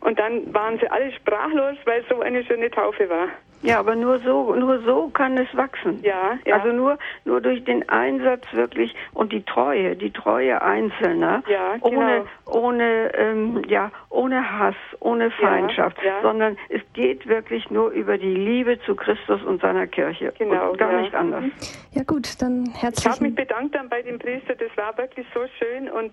Und 0.00 0.18
dann 0.18 0.52
waren 0.52 0.78
sie 0.78 0.88
alle 0.88 1.12
sprachlos, 1.12 1.76
weil 1.84 2.04
so 2.08 2.20
eine 2.20 2.44
schöne 2.44 2.70
Taufe 2.70 3.08
war. 3.08 3.28
Ja, 3.64 3.78
aber 3.80 3.96
nur 3.96 4.20
so, 4.20 4.54
nur 4.54 4.82
so 4.82 5.08
kann 5.08 5.38
es 5.38 5.48
wachsen. 5.56 6.00
Ja, 6.02 6.38
ja. 6.44 6.56
Also 6.56 6.68
nur, 6.68 6.98
nur 7.24 7.40
durch 7.40 7.64
den 7.64 7.88
Einsatz 7.88 8.44
wirklich 8.52 8.94
und 9.14 9.32
die 9.32 9.42
Treue, 9.42 9.96
die 9.96 10.10
Treue 10.10 10.60
Einzelner, 10.60 11.42
ja, 11.48 11.76
genau. 11.78 11.88
ohne, 11.88 12.26
ohne, 12.44 13.14
ähm, 13.14 13.62
ja, 13.66 13.90
ohne 14.10 14.58
Hass, 14.58 14.74
ohne 15.00 15.30
Feindschaft, 15.30 15.96
ja, 16.02 16.16
ja. 16.16 16.22
sondern 16.22 16.58
es 16.68 16.82
geht 16.92 17.26
wirklich 17.26 17.70
nur 17.70 17.88
über 17.88 18.18
die 18.18 18.34
Liebe 18.34 18.78
zu 18.80 18.94
Christus 18.94 19.42
und 19.42 19.62
seiner 19.62 19.86
Kirche. 19.86 20.34
Genau, 20.38 20.72
und 20.72 20.78
gar 20.78 20.92
ja. 20.92 21.00
nicht 21.00 21.14
anders. 21.14 21.44
Ja 21.92 22.02
gut, 22.02 22.42
dann 22.42 22.66
herzlichen 22.66 22.98
Ich 22.98 23.06
habe 23.06 23.24
mich 23.24 23.34
bedankt 23.34 23.74
dann 23.74 23.88
bei 23.88 24.02
dem 24.02 24.18
Priester, 24.18 24.54
das 24.56 24.76
war 24.76 24.96
wirklich 24.98 25.26
so 25.32 25.40
schön 25.58 25.88
und 25.88 26.12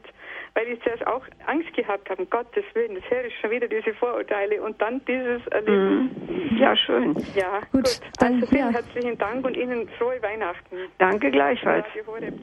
weil 0.53 0.67
ich 0.67 0.81
zuerst 0.83 1.05
auch 1.07 1.23
Angst 1.47 1.73
gehabt 1.73 2.09
habe, 2.09 2.21
um 2.21 2.29
Gottes 2.29 2.63
Willen, 2.73 2.95
das 2.95 3.03
höre 3.09 3.25
ich 3.25 3.37
schon 3.39 3.51
wieder 3.51 3.67
diese 3.71 3.93
Vorurteile 3.95 4.61
und 4.61 4.79
dann 4.81 5.01
dieses 5.07 5.45
Erleben. 5.47 6.11
Mhm. 6.27 6.57
Ja, 6.57 6.75
schön. 6.75 7.15
Ja, 7.35 7.61
gut. 7.71 7.83
gut. 7.83 8.01
Dann, 8.19 8.35
also 8.35 8.47
vielen 8.47 8.67
ja. 8.67 8.69
herzlichen 8.71 9.17
Dank 9.17 9.45
und 9.45 9.55
Ihnen 9.55 9.87
frohe 9.97 10.21
Weihnachten. 10.21 10.77
Danke 10.97 11.31
gleichfalls. 11.31 11.85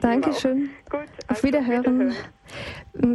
Dankeschön. 0.01 0.71
Gut, 0.89 0.99
also 0.99 1.07
Auf 1.29 1.43
Wiederhören. 1.43 1.99
Wiederhören. 1.99 2.15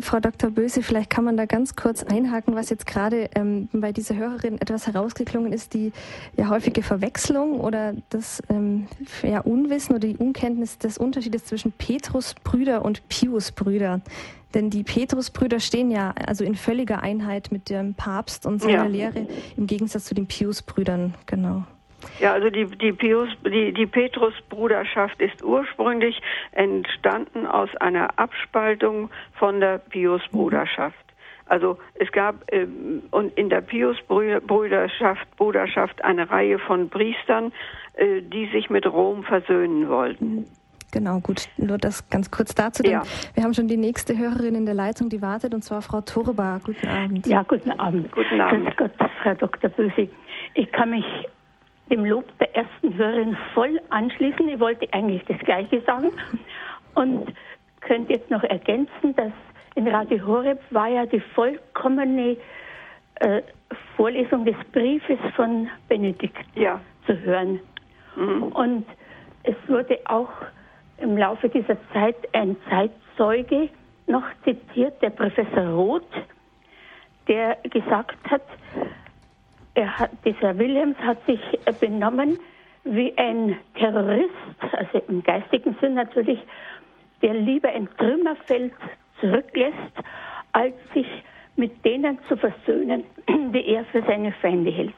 Frau 0.00 0.20
Dr. 0.20 0.50
Böse, 0.50 0.82
vielleicht 0.82 1.10
kann 1.10 1.24
man 1.24 1.36
da 1.36 1.44
ganz 1.46 1.74
kurz 1.74 2.04
einhaken, 2.04 2.54
was 2.54 2.70
jetzt 2.70 2.86
gerade 2.86 3.28
ähm, 3.34 3.68
bei 3.72 3.92
dieser 3.92 4.16
Hörerin 4.16 4.60
etwas 4.60 4.86
herausgeklungen 4.86 5.52
ist, 5.52 5.74
die 5.74 5.92
ja 6.36 6.48
häufige 6.48 6.82
Verwechslung 6.82 7.60
oder 7.60 7.94
das 8.10 8.42
ähm, 8.48 8.86
ja, 9.22 9.40
Unwissen 9.40 9.96
oder 9.96 10.06
die 10.06 10.16
Unkenntnis 10.16 10.78
des 10.78 10.98
Unterschiedes 10.98 11.44
zwischen 11.46 11.72
Petrusbrüder 11.72 12.84
und 12.84 13.08
Piusbrüder. 13.08 14.00
Denn 14.54 14.70
die 14.70 14.84
Petrusbrüder 14.84 15.58
stehen 15.58 15.90
ja 15.90 16.14
also 16.26 16.44
in 16.44 16.54
völliger 16.54 17.02
Einheit 17.02 17.50
mit 17.50 17.70
dem 17.70 17.94
Papst 17.94 18.46
und 18.46 18.62
seiner 18.62 18.84
ja. 18.84 19.10
Lehre 19.10 19.26
im 19.56 19.66
Gegensatz 19.66 20.04
zu 20.04 20.14
den 20.14 20.26
Piusbrüdern, 20.26 21.14
genau. 21.26 21.64
Ja, 22.20 22.34
also 22.34 22.50
die, 22.50 22.66
die, 22.66 22.92
Pius, 22.92 23.28
die, 23.44 23.72
die 23.72 23.86
Petrusbruderschaft 23.86 25.20
ist 25.20 25.42
ursprünglich 25.42 26.20
entstanden 26.52 27.46
aus 27.46 27.70
einer 27.76 28.18
Abspaltung 28.18 29.10
von 29.34 29.60
der 29.60 29.78
Piusbruderschaft. 29.78 30.96
Also 31.46 31.78
es 31.94 32.10
gab 32.12 32.36
ähm, 32.52 33.02
und 33.10 33.36
in 33.36 33.50
der 33.50 33.60
Piusbruderschaft 33.60 35.36
Bruderschaft 35.36 36.04
eine 36.04 36.30
Reihe 36.30 36.58
von 36.58 36.88
Priestern, 36.88 37.52
äh, 37.94 38.22
die 38.22 38.46
sich 38.46 38.70
mit 38.70 38.86
Rom 38.86 39.24
versöhnen 39.24 39.88
wollten. 39.88 40.46
Genau, 40.94 41.18
gut. 41.18 41.48
Nur 41.56 41.76
das 41.76 42.08
ganz 42.08 42.30
kurz 42.30 42.54
dazu. 42.54 42.84
Denn 42.84 42.92
ja. 42.92 43.02
Wir 43.34 43.42
haben 43.42 43.52
schon 43.52 43.66
die 43.66 43.76
nächste 43.76 44.16
Hörerin 44.16 44.54
in 44.54 44.64
der 44.64 44.74
Leitung, 44.74 45.08
die 45.08 45.20
wartet, 45.20 45.52
und 45.52 45.62
zwar 45.64 45.82
Frau 45.82 46.00
Turba. 46.02 46.60
Guten 46.62 46.86
Abend. 46.86 47.26
Ja, 47.26 47.42
guten 47.42 47.72
Abend. 47.72 48.12
Guten 48.12 48.40
Abend. 48.40 48.76
Grüß 48.76 48.76
Gott, 48.76 49.10
Frau 49.20 49.34
Dr. 49.34 49.70
Böse. 49.70 50.08
Ich 50.54 50.70
kann 50.70 50.90
mich 50.90 51.04
dem 51.90 52.04
Lob 52.04 52.26
der 52.38 52.54
ersten 52.54 52.94
Hörerin 52.94 53.36
voll 53.54 53.80
anschließen. 53.90 54.48
Ich 54.48 54.60
wollte 54.60 54.86
eigentlich 54.92 55.24
das 55.26 55.38
Gleiche 55.40 55.80
sagen 55.80 56.12
und 56.94 57.34
könnte 57.80 58.12
jetzt 58.12 58.30
noch 58.30 58.44
ergänzen, 58.44 59.16
dass 59.16 59.32
in 59.74 59.88
Radio 59.88 60.24
Horeb 60.24 60.60
war 60.70 60.86
ja 60.86 61.06
die 61.06 61.20
vollkommene 61.34 62.36
äh, 63.16 63.42
Vorlesung 63.96 64.44
des 64.44 64.56
Briefes 64.70 65.18
von 65.34 65.68
Benedikt 65.88 66.46
ja. 66.54 66.80
zu 67.04 67.18
hören. 67.18 67.58
Mhm. 68.14 68.44
Und 68.44 68.86
es 69.42 69.56
wurde 69.66 69.98
auch 70.04 70.30
im 70.98 71.16
Laufe 71.16 71.48
dieser 71.48 71.76
Zeit 71.92 72.16
ein 72.32 72.56
Zeitzeuge 72.68 73.68
noch 74.06 74.24
zitiert, 74.44 75.00
der 75.02 75.10
Professor 75.10 75.66
Roth, 75.68 76.02
der 77.28 77.56
gesagt 77.64 78.18
hat, 78.30 78.42
hat, 79.76 80.10
dieser 80.24 80.56
Williams 80.58 80.96
hat 80.98 81.24
sich 81.26 81.40
benommen 81.80 82.38
wie 82.84 83.16
ein 83.16 83.56
Terrorist, 83.74 84.30
also 84.72 85.02
im 85.08 85.22
geistigen 85.22 85.76
Sinn 85.80 85.94
natürlich, 85.94 86.38
der 87.22 87.34
lieber 87.34 87.70
ein 87.70 87.88
Trümmerfeld 87.96 88.74
zurücklässt, 89.20 89.74
als 90.52 90.74
sich 90.92 91.06
mit 91.56 91.84
denen 91.84 92.18
zu 92.28 92.36
versöhnen, 92.36 93.04
die 93.28 93.66
er 93.66 93.84
für 93.86 94.02
seine 94.02 94.32
Feinde 94.32 94.70
hält. 94.70 94.92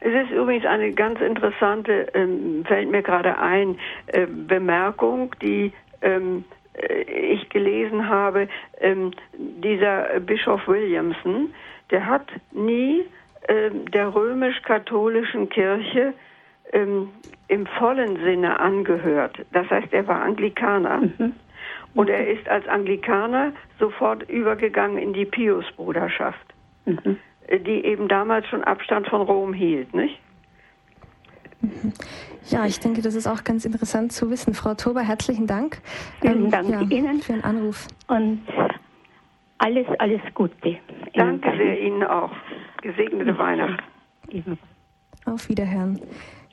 Es 0.00 0.24
ist 0.24 0.30
übrigens 0.30 0.64
eine 0.64 0.92
ganz 0.92 1.20
interessante, 1.20 2.08
ähm, 2.14 2.64
fällt 2.66 2.90
mir 2.90 3.02
gerade 3.02 3.38
ein, 3.38 3.78
äh, 4.06 4.26
Bemerkung, 4.26 5.34
die 5.42 5.72
ähm, 6.00 6.44
äh, 6.74 7.02
ich 7.02 7.48
gelesen 7.50 8.08
habe. 8.08 8.48
Ähm, 8.80 9.12
dieser 9.36 10.20
Bischof 10.20 10.66
Williamson, 10.66 11.52
der 11.90 12.06
hat 12.06 12.26
nie 12.52 13.04
ähm, 13.48 13.90
der 13.90 14.14
römisch-katholischen 14.14 15.48
Kirche 15.48 16.14
ähm, 16.72 17.10
im 17.48 17.66
vollen 17.66 18.16
Sinne 18.22 18.58
angehört. 18.60 19.38
Das 19.52 19.68
heißt, 19.68 19.92
er 19.92 20.06
war 20.06 20.22
Anglikaner. 20.22 20.98
Mhm. 20.98 21.34
Und 21.94 22.08
er 22.08 22.28
ist 22.28 22.48
als 22.48 22.66
Anglikaner 22.68 23.52
sofort 23.78 24.28
übergegangen 24.30 24.98
in 24.98 25.12
die 25.12 25.24
Pius-Bruderschaft, 25.24 26.54
mhm. 26.86 27.18
Die 27.58 27.84
eben 27.84 28.08
damals 28.08 28.46
schon 28.46 28.62
Abstand 28.64 29.08
von 29.08 29.22
Rom 29.22 29.52
hielt, 29.52 29.92
nicht? 29.94 30.18
Ja, 32.48 32.64
ich 32.64 32.80
denke, 32.80 33.02
das 33.02 33.14
ist 33.14 33.26
auch 33.26 33.44
ganz 33.44 33.64
interessant 33.64 34.12
zu 34.12 34.30
wissen. 34.30 34.54
Frau 34.54 34.74
Tober, 34.74 35.02
herzlichen 35.02 35.46
Dank. 35.46 35.78
Vielen 36.20 36.44
ähm, 36.44 36.50
Dank 36.50 36.70
ja, 36.70 36.80
Ihnen 36.80 37.20
für 37.20 37.32
den 37.32 37.44
Anruf. 37.44 37.86
Und 38.08 38.40
alles, 39.58 39.86
alles 39.98 40.20
Gute. 40.34 40.78
Danke 41.14 41.50
sehr 41.56 41.80
Ihnen 41.80 42.02
auch. 42.02 42.32
Gesegnete 42.82 43.36
Weihnachten. 43.36 44.58
Auf 45.26 45.48
Wiederhören. 45.48 46.00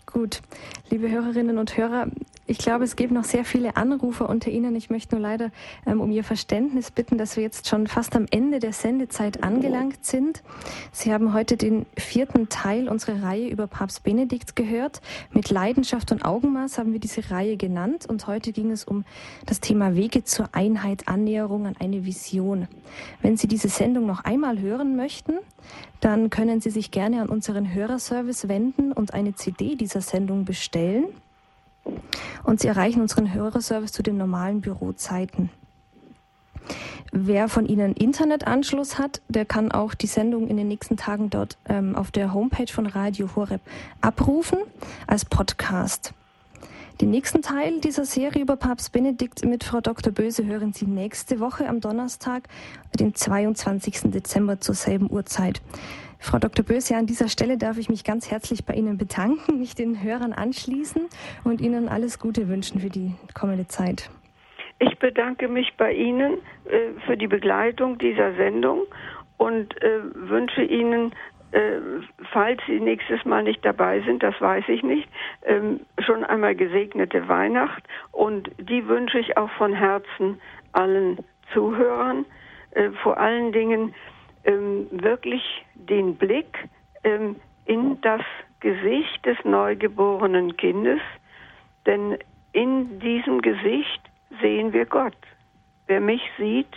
Gut, 0.05 0.41
liebe 0.89 1.09
Hörerinnen 1.09 1.57
und 1.57 1.77
Hörer, 1.77 2.07
ich 2.47 2.57
glaube, 2.57 2.85
es 2.85 2.95
gibt 2.95 3.11
noch 3.11 3.25
sehr 3.25 3.43
viele 3.43 3.75
Anrufer 3.75 4.29
unter 4.29 4.49
Ihnen. 4.49 4.73
Ich 4.75 4.89
möchte 4.89 5.15
nur 5.15 5.21
leider 5.21 5.51
ähm, 5.85 5.99
um 5.99 6.09
Ihr 6.11 6.23
Verständnis 6.23 6.91
bitten, 6.91 7.17
dass 7.17 7.35
wir 7.35 7.43
jetzt 7.43 7.67
schon 7.67 7.87
fast 7.87 8.15
am 8.15 8.25
Ende 8.31 8.59
der 8.59 8.71
Sendezeit 8.71 9.43
angelangt 9.43 10.05
sind. 10.05 10.43
Sie 10.93 11.13
haben 11.13 11.33
heute 11.33 11.57
den 11.57 11.85
vierten 11.97 12.47
Teil 12.47 12.87
unserer 12.87 13.21
Reihe 13.21 13.49
über 13.49 13.67
Papst 13.67 14.03
Benedikt 14.03 14.55
gehört. 14.55 15.01
Mit 15.31 15.49
Leidenschaft 15.49 16.13
und 16.13 16.23
Augenmaß 16.23 16.77
haben 16.77 16.93
wir 16.93 16.99
diese 16.99 17.29
Reihe 17.29 17.57
genannt 17.57 18.05
und 18.07 18.27
heute 18.27 18.53
ging 18.53 18.71
es 18.71 18.85
um 18.85 19.03
das 19.45 19.59
Thema 19.59 19.95
Wege 19.95 20.23
zur 20.23 20.47
Einheit, 20.53 21.09
Annäherung 21.09 21.67
an 21.67 21.75
eine 21.79 22.05
Vision. 22.05 22.69
Wenn 23.21 23.35
Sie 23.35 23.47
diese 23.47 23.67
Sendung 23.67 24.05
noch 24.05 24.23
einmal 24.23 24.59
hören 24.59 24.95
möchten, 24.95 25.33
dann 25.99 26.29
können 26.29 26.61
Sie 26.61 26.69
sich 26.69 26.91
gerne 26.91 27.21
an 27.21 27.27
unseren 27.27 27.73
Hörerservice 27.73 28.47
wenden 28.47 28.93
und 28.93 29.13
eine 29.13 29.35
CD 29.35 29.75
dieser 29.75 29.99
Sendung 29.99 30.45
bestellen. 30.45 31.07
Und 32.43 32.59
Sie 32.59 32.67
erreichen 32.67 33.01
unseren 33.01 33.33
Hörerservice 33.33 33.91
zu 33.91 34.03
den 34.03 34.17
normalen 34.17 34.61
Bürozeiten. 34.61 35.49
Wer 37.11 37.47
von 37.47 37.65
Ihnen 37.65 37.93
Internetanschluss 37.93 38.97
hat, 38.97 39.21
der 39.29 39.45
kann 39.45 39.71
auch 39.71 39.93
die 39.93 40.07
Sendung 40.07 40.47
in 40.47 40.57
den 40.57 40.67
nächsten 40.67 40.97
Tagen 40.97 41.29
dort 41.29 41.57
ähm, 41.69 41.95
auf 41.95 42.11
der 42.11 42.33
Homepage 42.33 42.71
von 42.71 42.85
Radio 42.85 43.29
Horeb 43.35 43.61
abrufen 44.01 44.59
als 45.07 45.23
Podcast. 45.23 46.13
Den 46.99 47.11
nächsten 47.11 47.43
Teil 47.43 47.79
dieser 47.79 48.05
Serie 48.05 48.41
über 48.41 48.55
Papst 48.55 48.91
Benedikt 48.91 49.45
mit 49.45 49.63
Frau 49.63 49.81
Dr. 49.81 50.11
Böse 50.11 50.45
hören 50.45 50.73
Sie 50.73 50.87
nächste 50.87 51.39
Woche 51.39 51.69
am 51.69 51.79
Donnerstag, 51.79 52.49
den 52.99 53.13
22. 53.13 54.11
Dezember 54.11 54.59
zur 54.59 54.73
selben 54.73 55.09
Uhrzeit. 55.09 55.61
Frau 56.19 56.39
Dr. 56.39 56.65
Böse, 56.65 56.95
an 56.95 57.05
dieser 57.05 57.29
Stelle 57.29 57.57
darf 57.57 57.77
ich 57.77 57.89
mich 57.89 58.03
ganz 58.03 58.31
herzlich 58.31 58.65
bei 58.65 58.73
Ihnen 58.73 58.97
bedanken, 58.97 59.59
mich 59.59 59.75
den 59.75 60.01
Hörern 60.03 60.33
anschließen 60.33 61.07
und 61.43 61.61
Ihnen 61.61 61.87
alles 61.87 62.19
Gute 62.19 62.47
wünschen 62.47 62.81
für 62.81 62.89
die 62.89 63.13
kommende 63.33 63.67
Zeit. 63.67 64.09
Ich 64.79 64.97
bedanke 64.99 65.47
mich 65.47 65.73
bei 65.77 65.93
Ihnen 65.93 66.33
äh, 66.65 66.99
für 67.05 67.17
die 67.17 67.27
Begleitung 67.27 67.97
dieser 67.97 68.33
Sendung 68.35 68.83
und 69.37 69.81
äh, 69.81 69.99
wünsche 70.13 70.63
Ihnen, 70.63 71.13
äh, 71.51 71.79
falls 72.31 72.61
Sie 72.67 72.79
nächstes 72.79 73.23
Mal 73.25 73.43
nicht 73.43 73.63
dabei 73.63 74.01
sind, 74.01 74.21
das 74.21 74.39
weiß 74.39 74.65
ich 74.67 74.83
nicht, 74.83 75.07
ähm, 75.45 75.79
schon 75.99 76.23
einmal 76.23 76.55
gesegnete 76.55 77.27
Weihnacht 77.27 77.83
und 78.11 78.51
die 78.59 78.87
wünsche 78.87 79.19
ich 79.19 79.37
auch 79.37 79.49
von 79.51 79.73
Herzen 79.73 80.39
allen 80.73 81.19
Zuhörern, 81.53 82.25
äh, 82.71 82.89
vor 83.03 83.17
allen 83.17 83.51
Dingen 83.51 83.93
ähm, 84.47 84.87
wirklich 84.91 85.43
den 85.75 86.15
Blick 86.15 86.57
ähm, 87.03 87.35
in 87.65 88.01
das 88.01 88.21
Gesicht 88.61 89.23
des 89.25 89.37
neugeborenen 89.43 90.57
Kindes, 90.57 91.01
denn 91.85 92.17
in 92.53 92.99
diesem 92.99 93.41
Gesicht 93.41 94.01
sehen 94.41 94.73
wir 94.73 94.85
Gott. 94.85 95.17
Wer 95.85 96.01
mich 96.01 96.21
sieht, 96.37 96.75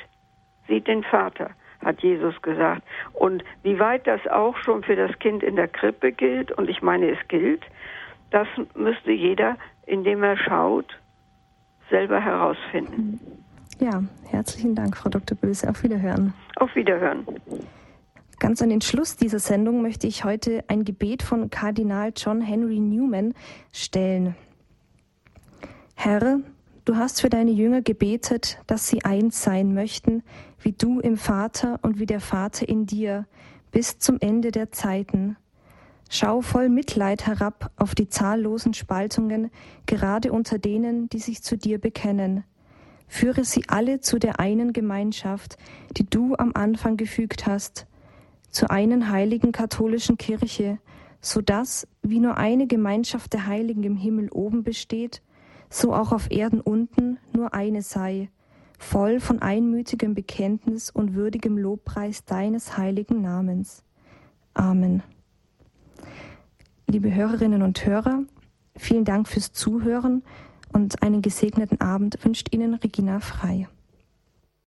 sieht 0.69 0.87
den 0.87 1.03
Vater, 1.05 1.51
hat 1.83 2.03
Jesus 2.03 2.41
gesagt. 2.43 2.83
Und 3.15 3.43
wie 3.63 3.79
weit 3.79 4.07
das 4.07 4.25
auch 4.27 4.57
schon 4.59 4.83
für 4.83 4.97
das 4.97 5.19
Kind 5.21 5.43
in 5.43 5.57
der 5.57 5.69
Krippe 5.69 6.13
gilt, 6.13 6.53
und 6.53 6.69
ich 6.69 6.83
meine, 6.83 7.11
es 7.11 7.29
gilt, 7.29 7.63
das 8.31 8.47
müsste 8.75 9.13
jeder, 9.13 9.57
indem 9.87 10.23
er 10.23 10.37
schaut, 10.37 10.99
selber 11.89 12.21
herausfinden. 12.21 13.19
Ja, 13.81 14.05
herzlichen 14.27 14.75
Dank, 14.75 14.95
Frau 14.95 15.09
Dr. 15.09 15.39
Böse. 15.39 15.67
Auf 15.71 15.83
Wiederhören. 15.83 16.35
Auf 16.57 16.77
Wiederhören. 16.77 17.25
Ganz 18.39 18.61
an 18.61 18.69
den 18.69 18.83
Schluss 18.83 19.17
dieser 19.17 19.39
Sendung 19.39 19.81
möchte 19.81 20.07
ich 20.07 20.23
heute 20.23 20.65
ein 20.69 20.85
Gebet 20.85 21.23
von 21.23 21.49
Kardinal 21.49 22.13
John 22.15 22.43
Henry 22.43 22.79
Newman 22.79 23.33
stellen. 23.73 24.37
Herr, 25.95 26.41
du 26.85 26.97
hast 26.97 27.23
für 27.23 27.31
deine 27.31 27.53
Jünger 27.53 27.81
gebetet, 27.81 28.59
dass 28.67 28.87
sie 28.87 29.03
eins 29.03 29.43
sein 29.43 29.73
möchten, 29.73 30.25
wie 30.61 30.73
du 30.73 31.01
im 31.01 31.17
Vater 31.17 31.79
und 31.81 31.99
wie 31.99 32.07
der 32.07 32.21
Vater 32.21 32.69
in 32.69 32.85
dir, 32.85 33.27
bis 33.73 33.99
zum 33.99 34.19
Ende 34.21 34.51
der 34.51 34.73
Zeiten. 34.73 35.39
Schau 36.11 36.43
voll 36.43 36.69
Mitleid 36.69 37.27
herab 37.27 37.71
auf 37.77 37.95
die 37.95 38.09
zahllosen 38.09 38.75
Spaltungen, 38.75 39.51
gerade 39.87 40.33
unter 40.33 40.59
denen, 40.59 41.09
die 41.09 41.21
sich 41.21 41.43
zu 41.43 41.57
dir 41.57 41.79
bekennen 41.79 42.45
Führe 43.13 43.45
sie 43.45 43.65
alle 43.67 43.99
zu 43.99 44.21
der 44.21 44.39
einen 44.39 44.73
Gemeinschaft, 44.73 45.59
die 45.97 46.09
du 46.09 46.37
am 46.37 46.53
Anfang 46.55 46.97
gefügt 46.97 47.45
hast, 47.45 47.89
zur 48.53 48.71
einen 48.71 49.11
heiligen 49.11 49.51
katholischen 49.51 50.17
Kirche, 50.17 50.79
so 51.21 51.41
dass, 51.41 51.89
wie 52.03 52.21
nur 52.21 52.37
eine 52.37 52.69
Gemeinschaft 52.69 53.33
der 53.33 53.47
Heiligen 53.47 53.83
im 53.83 53.97
Himmel 53.97 54.31
oben 54.31 54.63
besteht, 54.63 55.23
so 55.69 55.93
auch 55.93 56.13
auf 56.13 56.31
Erden 56.31 56.61
unten 56.61 57.19
nur 57.35 57.53
eine 57.53 57.83
sei, 57.83 58.31
voll 58.79 59.19
von 59.19 59.43
einmütigem 59.43 60.15
Bekenntnis 60.15 60.89
und 60.89 61.15
würdigem 61.15 61.59
Lobpreis 61.59 62.25
deines 62.25 62.79
heiligen 62.79 63.23
Namens. 63.23 63.83
Amen. 64.55 65.03
Liebe 66.87 67.13
Hörerinnen 67.13 67.63
und 67.63 67.85
Hörer, 67.85 68.23
vielen 68.77 69.05
Dank 69.05 69.27
fürs 69.27 69.53
Zuhören 69.53 70.23
und 70.73 71.03
einen 71.03 71.23
gesegneten 71.23 71.81
Abend 71.81 72.19
wünscht 72.25 72.49
Ihnen 72.53 72.75
Regina 72.75 73.21
Frei. 73.21 73.69